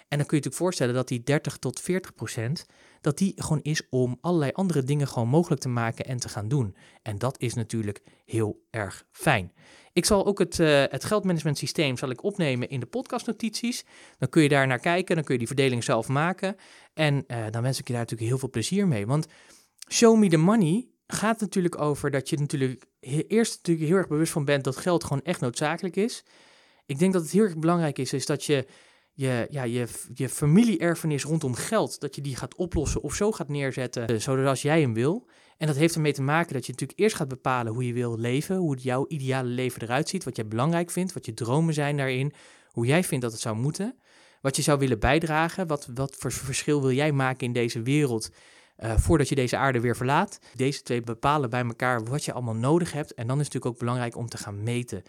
En 0.08 0.20
dan 0.20 0.28
kun 0.28 0.38
je 0.38 0.44
je 0.44 0.50
natuurlijk 0.50 0.56
voorstellen 0.56 0.94
dat 0.94 1.08
die 1.08 1.24
30 1.24 1.58
tot 1.58 1.80
40 1.80 2.14
procent, 2.14 2.66
dat 3.04 3.18
die 3.18 3.34
gewoon 3.36 3.62
is 3.62 3.82
om 3.90 4.18
allerlei 4.22 4.52
andere 4.52 4.84
dingen 4.84 5.08
gewoon 5.08 5.28
mogelijk 5.28 5.62
te 5.62 5.70
maken 5.70 6.06
en 6.06 6.20
te 6.20 6.30
gaan 6.30 6.48
doen. 6.48 6.76
En 7.02 7.18
dat 7.18 7.40
is 7.40 7.54
natuurlijk 7.54 8.02
heel 8.26 8.66
erg 8.70 9.06
fijn. 9.12 9.52
Ik 9.94 10.06
zal 10.06 10.26
ook 10.26 10.40
het, 10.40 10.60
uh, 10.60 10.84
het 10.88 11.04
geldmanagement 11.04 11.58
systeem 11.58 11.98
zal 11.98 12.10
ik 12.10 12.24
opnemen 12.24 12.70
in 12.70 12.80
de 12.80 12.86
podcastnotities. 12.86 13.86
Dan 14.18 14.30
kun 14.30 14.42
je 14.42 14.50
daar 14.50 14.68
naar 14.68 14.80
kijken, 14.80 15.16
dan 15.16 15.24
kun 15.24 15.34
je 15.34 15.40
die 15.40 15.48
verdeling 15.48 15.84
zelf 15.84 16.08
maken. 16.08 16.56
En 16.94 17.24
uh, 17.28 17.46
dan 17.52 17.62
wens 17.62 17.80
ik 17.80 17.88
je 17.88 17.94
daar 17.94 18.02
natuurlijk 18.02 18.30
heel 18.30 18.40
veel 18.40 18.50
plezier 18.50 18.88
mee. 18.88 19.06
Want 19.06 19.28
show 19.90 20.18
me 20.18 20.30
the 20.30 20.38
money 20.38 20.88
gaat 21.08 21.40
natuurlijk 21.40 21.82
over 21.82 22.12
dat 22.12 22.30
je 22.30 22.38
natuurlijk 22.38 22.86
eerst 23.28 23.56
natuurlijk 23.56 23.88
heel 23.88 23.98
erg 23.98 24.08
bewust 24.08 24.32
van 24.32 24.46
bent 24.46 24.64
dat 24.64 24.78
geld 24.78 25.04
gewoon 25.04 25.24
echt 25.24 25.42
noodzakelijk 25.42 25.96
is. 25.96 26.24
Ik 26.86 27.00
denk 27.00 27.14
dat 27.14 27.22
het 27.22 27.32
heel 27.32 27.44
erg 27.44 27.58
belangrijk 27.58 28.00
is, 28.00 28.14
is 28.14 28.26
dat 28.26 28.46
je 28.46 28.66
je, 29.14 29.48
ja, 29.50 29.64
je, 29.64 29.88
je 30.14 30.30
familie-erfenis 30.30 31.24
rondom 31.24 31.56
geld, 31.56 32.00
dat 32.00 32.16
je 32.16 32.22
die 32.22 32.36
gaat 32.36 32.56
oplossen 32.56 33.02
of 33.02 33.14
zo 33.14 33.32
gaat 33.32 33.48
neerzetten, 33.48 34.08
eh, 34.08 34.16
zoals 34.18 34.62
jij 34.62 34.82
hem 34.82 34.94
wil. 34.94 35.28
En 35.58 35.68
dat 35.68 35.76
heeft 35.76 35.96
ermee 35.96 36.14
te 36.14 36.22
maken 36.22 36.54
dat 36.54 36.66
je 36.66 36.72
natuurlijk 36.72 37.00
eerst 37.00 37.16
gaat 37.16 37.28
bepalen 37.28 37.74
hoe 37.74 37.88
je 37.88 37.94
wil 37.94 38.18
leven, 38.18 38.56
hoe 38.56 38.78
jouw 38.78 39.06
ideale 39.08 39.50
leven 39.50 39.82
eruit 39.82 40.10
ziet, 40.10 40.24
wat 40.24 40.36
jij 40.36 40.48
belangrijk 40.48 40.92
vindt, 40.92 41.14
wat 41.14 41.26
je 41.26 41.34
dromen 41.34 41.74
zijn 41.74 41.98
daarin, 41.98 42.34
hoe 42.72 42.86
jij 42.86 43.04
vindt 43.04 43.24
dat 43.24 43.32
het 43.32 43.42
zou 43.42 43.56
moeten, 43.56 43.98
wat 44.42 44.56
je 44.56 44.62
zou 44.62 44.80
willen 44.80 45.00
bijdragen, 45.00 45.68
wat, 45.68 45.90
wat 45.94 46.16
voor 46.16 46.32
verschil 46.32 46.82
wil 46.82 46.92
jij 46.92 47.12
maken 47.12 47.48
in 47.48 47.54
deze 47.54 47.82
wereld 47.82 48.30
uh, 48.78 48.98
voordat 48.98 49.30
je 49.30 49.36
deze 49.36 49.58
aarde 49.58 49.80
weer 49.80 49.96
verlaat. 49.96 50.40
Deze 50.56 50.82
twee 50.82 51.02
bepalen 51.02 51.50
bij 51.50 51.64
elkaar 51.64 52.04
wat 52.04 52.26
je 52.26 52.34
allemaal 52.34 52.56
nodig 52.56 52.92
hebt 52.92 53.14
en 53.14 53.28
dan 53.28 53.40
is 53.40 53.46
het 53.46 53.54
natuurlijk 53.54 53.74
ook 53.74 53.80
belangrijk 53.80 54.16
om 54.16 54.30
te 54.30 54.38
gaan 54.38 54.64
meten. 54.64 55.04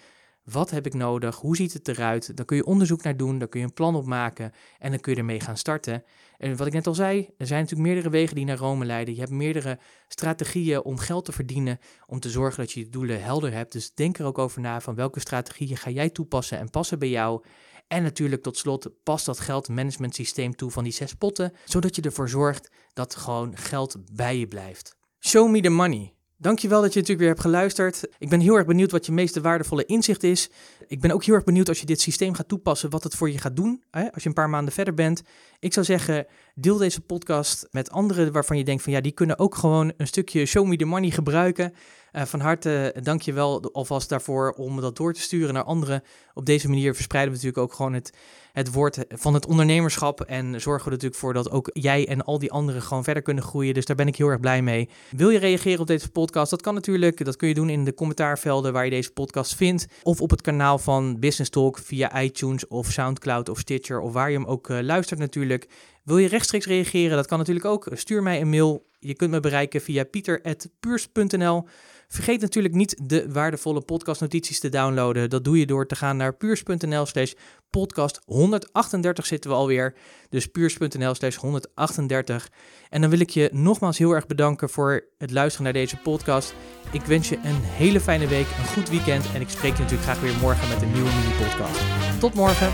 Wat 0.44 0.70
heb 0.70 0.86
ik 0.86 0.94
nodig? 0.94 1.36
Hoe 1.36 1.56
ziet 1.56 1.72
het 1.72 1.88
eruit? 1.88 2.36
Daar 2.36 2.46
kun 2.46 2.56
je 2.56 2.64
onderzoek 2.64 3.02
naar 3.02 3.16
doen, 3.16 3.38
daar 3.38 3.48
kun 3.48 3.60
je 3.60 3.66
een 3.66 3.72
plan 3.72 3.94
op 3.94 4.06
maken 4.06 4.52
en 4.78 4.90
dan 4.90 5.00
kun 5.00 5.12
je 5.12 5.18
ermee 5.18 5.40
gaan 5.40 5.56
starten. 5.56 6.04
En 6.38 6.56
wat 6.56 6.66
ik 6.66 6.72
net 6.72 6.86
al 6.86 6.94
zei, 6.94 7.28
er 7.38 7.46
zijn 7.46 7.60
natuurlijk 7.60 7.88
meerdere 7.88 8.10
wegen 8.10 8.34
die 8.34 8.44
naar 8.44 8.56
Rome 8.56 8.84
leiden. 8.84 9.14
Je 9.14 9.20
hebt 9.20 9.32
meerdere 9.32 9.78
strategieën 10.08 10.82
om 10.82 10.98
geld 10.98 11.24
te 11.24 11.32
verdienen, 11.32 11.78
om 12.06 12.20
te 12.20 12.30
zorgen 12.30 12.60
dat 12.60 12.72
je 12.72 12.80
je 12.80 12.88
doelen 12.88 13.22
helder 13.22 13.52
hebt. 13.52 13.72
Dus 13.72 13.94
denk 13.94 14.18
er 14.18 14.26
ook 14.26 14.38
over 14.38 14.60
na 14.60 14.80
van 14.80 14.94
welke 14.94 15.20
strategieën 15.20 15.76
ga 15.76 15.90
jij 15.90 16.10
toepassen 16.10 16.58
en 16.58 16.70
passen 16.70 16.98
bij 16.98 17.08
jou. 17.10 17.44
En 17.88 18.02
natuurlijk 18.02 18.42
tot 18.42 18.58
slot 18.58 18.90
pas 19.02 19.24
dat 19.24 19.40
geldmanagement 19.40 20.14
systeem 20.14 20.56
toe 20.56 20.70
van 20.70 20.84
die 20.84 20.92
zes 20.92 21.14
potten, 21.14 21.52
zodat 21.64 21.96
je 21.96 22.02
ervoor 22.02 22.28
zorgt 22.28 22.70
dat 22.92 23.16
gewoon 23.16 23.56
geld 23.56 23.96
bij 24.12 24.38
je 24.38 24.48
blijft. 24.48 24.96
Show 25.20 25.50
me 25.50 25.60
the 25.60 25.68
money. 25.68 26.13
Dankjewel 26.36 26.80
dat 26.80 26.92
je 26.92 26.98
natuurlijk 27.00 27.26
weer 27.26 27.28
hebt 27.28 27.40
geluisterd. 27.40 28.08
Ik 28.18 28.28
ben 28.28 28.40
heel 28.40 28.56
erg 28.56 28.66
benieuwd 28.66 28.90
wat 28.90 29.06
je 29.06 29.12
meeste 29.12 29.40
waardevolle 29.40 29.84
inzicht 29.84 30.22
is. 30.22 30.50
Ik 30.86 31.00
ben 31.00 31.10
ook 31.10 31.24
heel 31.24 31.34
erg 31.34 31.44
benieuwd 31.44 31.68
als 31.68 31.80
je 31.80 31.86
dit 31.86 32.00
systeem 32.00 32.34
gaat 32.34 32.48
toepassen, 32.48 32.90
wat 32.90 33.02
het 33.02 33.14
voor 33.14 33.30
je 33.30 33.38
gaat 33.38 33.56
doen. 33.56 33.82
Hè? 33.90 34.12
Als 34.12 34.22
je 34.22 34.28
een 34.28 34.34
paar 34.34 34.50
maanden 34.50 34.74
verder 34.74 34.94
bent. 34.94 35.22
Ik 35.58 35.72
zou 35.72 35.86
zeggen, 35.86 36.26
deel 36.54 36.76
deze 36.76 37.00
podcast 37.00 37.68
met 37.70 37.90
anderen 37.90 38.32
waarvan 38.32 38.58
je 38.58 38.64
denkt 38.64 38.82
van 38.82 38.92
ja, 38.92 39.00
die 39.00 39.12
kunnen 39.12 39.38
ook 39.38 39.54
gewoon 39.54 39.92
een 39.96 40.06
stukje 40.06 40.46
show 40.46 40.66
me 40.66 40.76
the 40.76 40.84
money 40.84 41.10
gebruiken. 41.10 41.72
Uh, 42.16 42.22
van 42.22 42.40
harte 42.40 42.94
dank 43.02 43.22
je 43.22 43.32
wel 43.32 43.72
alvast 43.72 44.08
daarvoor 44.08 44.50
om 44.50 44.80
dat 44.80 44.96
door 44.96 45.12
te 45.12 45.20
sturen 45.20 45.54
naar 45.54 45.64
anderen. 45.64 46.02
Op 46.34 46.46
deze 46.46 46.68
manier 46.68 46.94
verspreiden 46.94 47.32
we 47.34 47.38
natuurlijk 47.38 47.70
ook 47.70 47.76
gewoon 47.76 47.92
het, 47.92 48.12
het 48.52 48.72
woord 48.72 49.04
van 49.08 49.34
het 49.34 49.46
ondernemerschap. 49.46 50.20
En 50.20 50.60
zorgen 50.60 50.84
we 50.84 50.84
er 50.84 50.90
natuurlijk 50.90 51.20
voor 51.20 51.32
dat 51.32 51.50
ook 51.50 51.70
jij 51.72 52.08
en 52.08 52.24
al 52.24 52.38
die 52.38 52.52
anderen 52.52 52.82
gewoon 52.82 53.04
verder 53.04 53.22
kunnen 53.22 53.44
groeien. 53.44 53.74
Dus 53.74 53.84
daar 53.84 53.96
ben 53.96 54.06
ik 54.06 54.16
heel 54.16 54.28
erg 54.28 54.40
blij 54.40 54.62
mee. 54.62 54.88
Wil 55.10 55.30
je 55.30 55.38
reageren 55.38 55.80
op 55.80 55.86
deze 55.86 56.10
podcast? 56.10 56.50
Dat 56.50 56.62
kan 56.62 56.74
natuurlijk. 56.74 57.24
Dat 57.24 57.36
kun 57.36 57.48
je 57.48 57.54
doen 57.54 57.68
in 57.68 57.84
de 57.84 57.94
commentaarvelden 57.94 58.72
waar 58.72 58.84
je 58.84 58.90
deze 58.90 59.10
podcast 59.10 59.54
vindt. 59.54 59.86
Of 60.02 60.20
op 60.20 60.30
het 60.30 60.40
kanaal 60.40 60.78
van 60.78 61.18
Business 61.20 61.50
Talk 61.50 61.78
via 61.78 62.22
iTunes 62.22 62.66
of 62.66 62.90
Soundcloud 62.90 63.48
of 63.48 63.58
Stitcher. 63.58 64.00
Of 64.00 64.12
waar 64.12 64.30
je 64.30 64.36
hem 64.36 64.46
ook 64.46 64.68
uh, 64.68 64.80
luistert 64.80 65.20
natuurlijk. 65.20 65.68
Wil 66.04 66.18
je 66.18 66.28
rechtstreeks 66.28 66.66
reageren? 66.66 67.16
Dat 67.16 67.26
kan 67.26 67.38
natuurlijk 67.38 67.66
ook. 67.66 67.88
Stuur 67.92 68.22
mij 68.22 68.40
een 68.40 68.50
mail. 68.50 68.86
Je 68.98 69.14
kunt 69.14 69.30
me 69.30 69.40
bereiken 69.40 69.80
via 69.80 70.04
pieter.puurs.nl. 70.04 71.64
Vergeet 72.08 72.40
natuurlijk 72.40 72.74
niet 72.74 73.00
de 73.02 73.32
waardevolle 73.32 73.80
podcastnotities 73.80 74.60
te 74.60 74.68
downloaden. 74.68 75.30
Dat 75.30 75.44
doe 75.44 75.58
je 75.58 75.66
door 75.66 75.86
te 75.86 75.96
gaan 75.96 76.16
naar 76.16 76.36
puurs.nl 76.36 77.06
slash 77.06 77.32
podcast 77.70 78.20
138 78.24 79.26
zitten 79.26 79.50
we 79.50 79.56
alweer. 79.56 79.94
Dus 80.28 80.46
puurs.nl 80.46 81.14
slash 81.14 81.36
138. 81.36 82.48
En 82.90 83.00
dan 83.00 83.10
wil 83.10 83.20
ik 83.20 83.30
je 83.30 83.50
nogmaals 83.52 83.98
heel 83.98 84.12
erg 84.12 84.26
bedanken 84.26 84.70
voor 84.70 85.04
het 85.18 85.30
luisteren 85.30 85.64
naar 85.64 85.72
deze 85.72 85.96
podcast. 85.96 86.54
Ik 86.92 87.02
wens 87.02 87.28
je 87.28 87.36
een 87.36 87.60
hele 87.62 88.00
fijne 88.00 88.26
week, 88.26 88.46
een 88.46 88.66
goed 88.66 88.88
weekend. 88.88 89.24
En 89.34 89.40
ik 89.40 89.48
spreek 89.48 89.72
je 89.72 89.82
natuurlijk 89.82 90.10
graag 90.10 90.20
weer 90.20 90.38
morgen 90.40 90.68
met 90.68 90.82
een 90.82 90.92
nieuwe 90.92 91.10
mini-podcast. 91.10 91.80
Tot 92.20 92.34
morgen. 92.34 92.72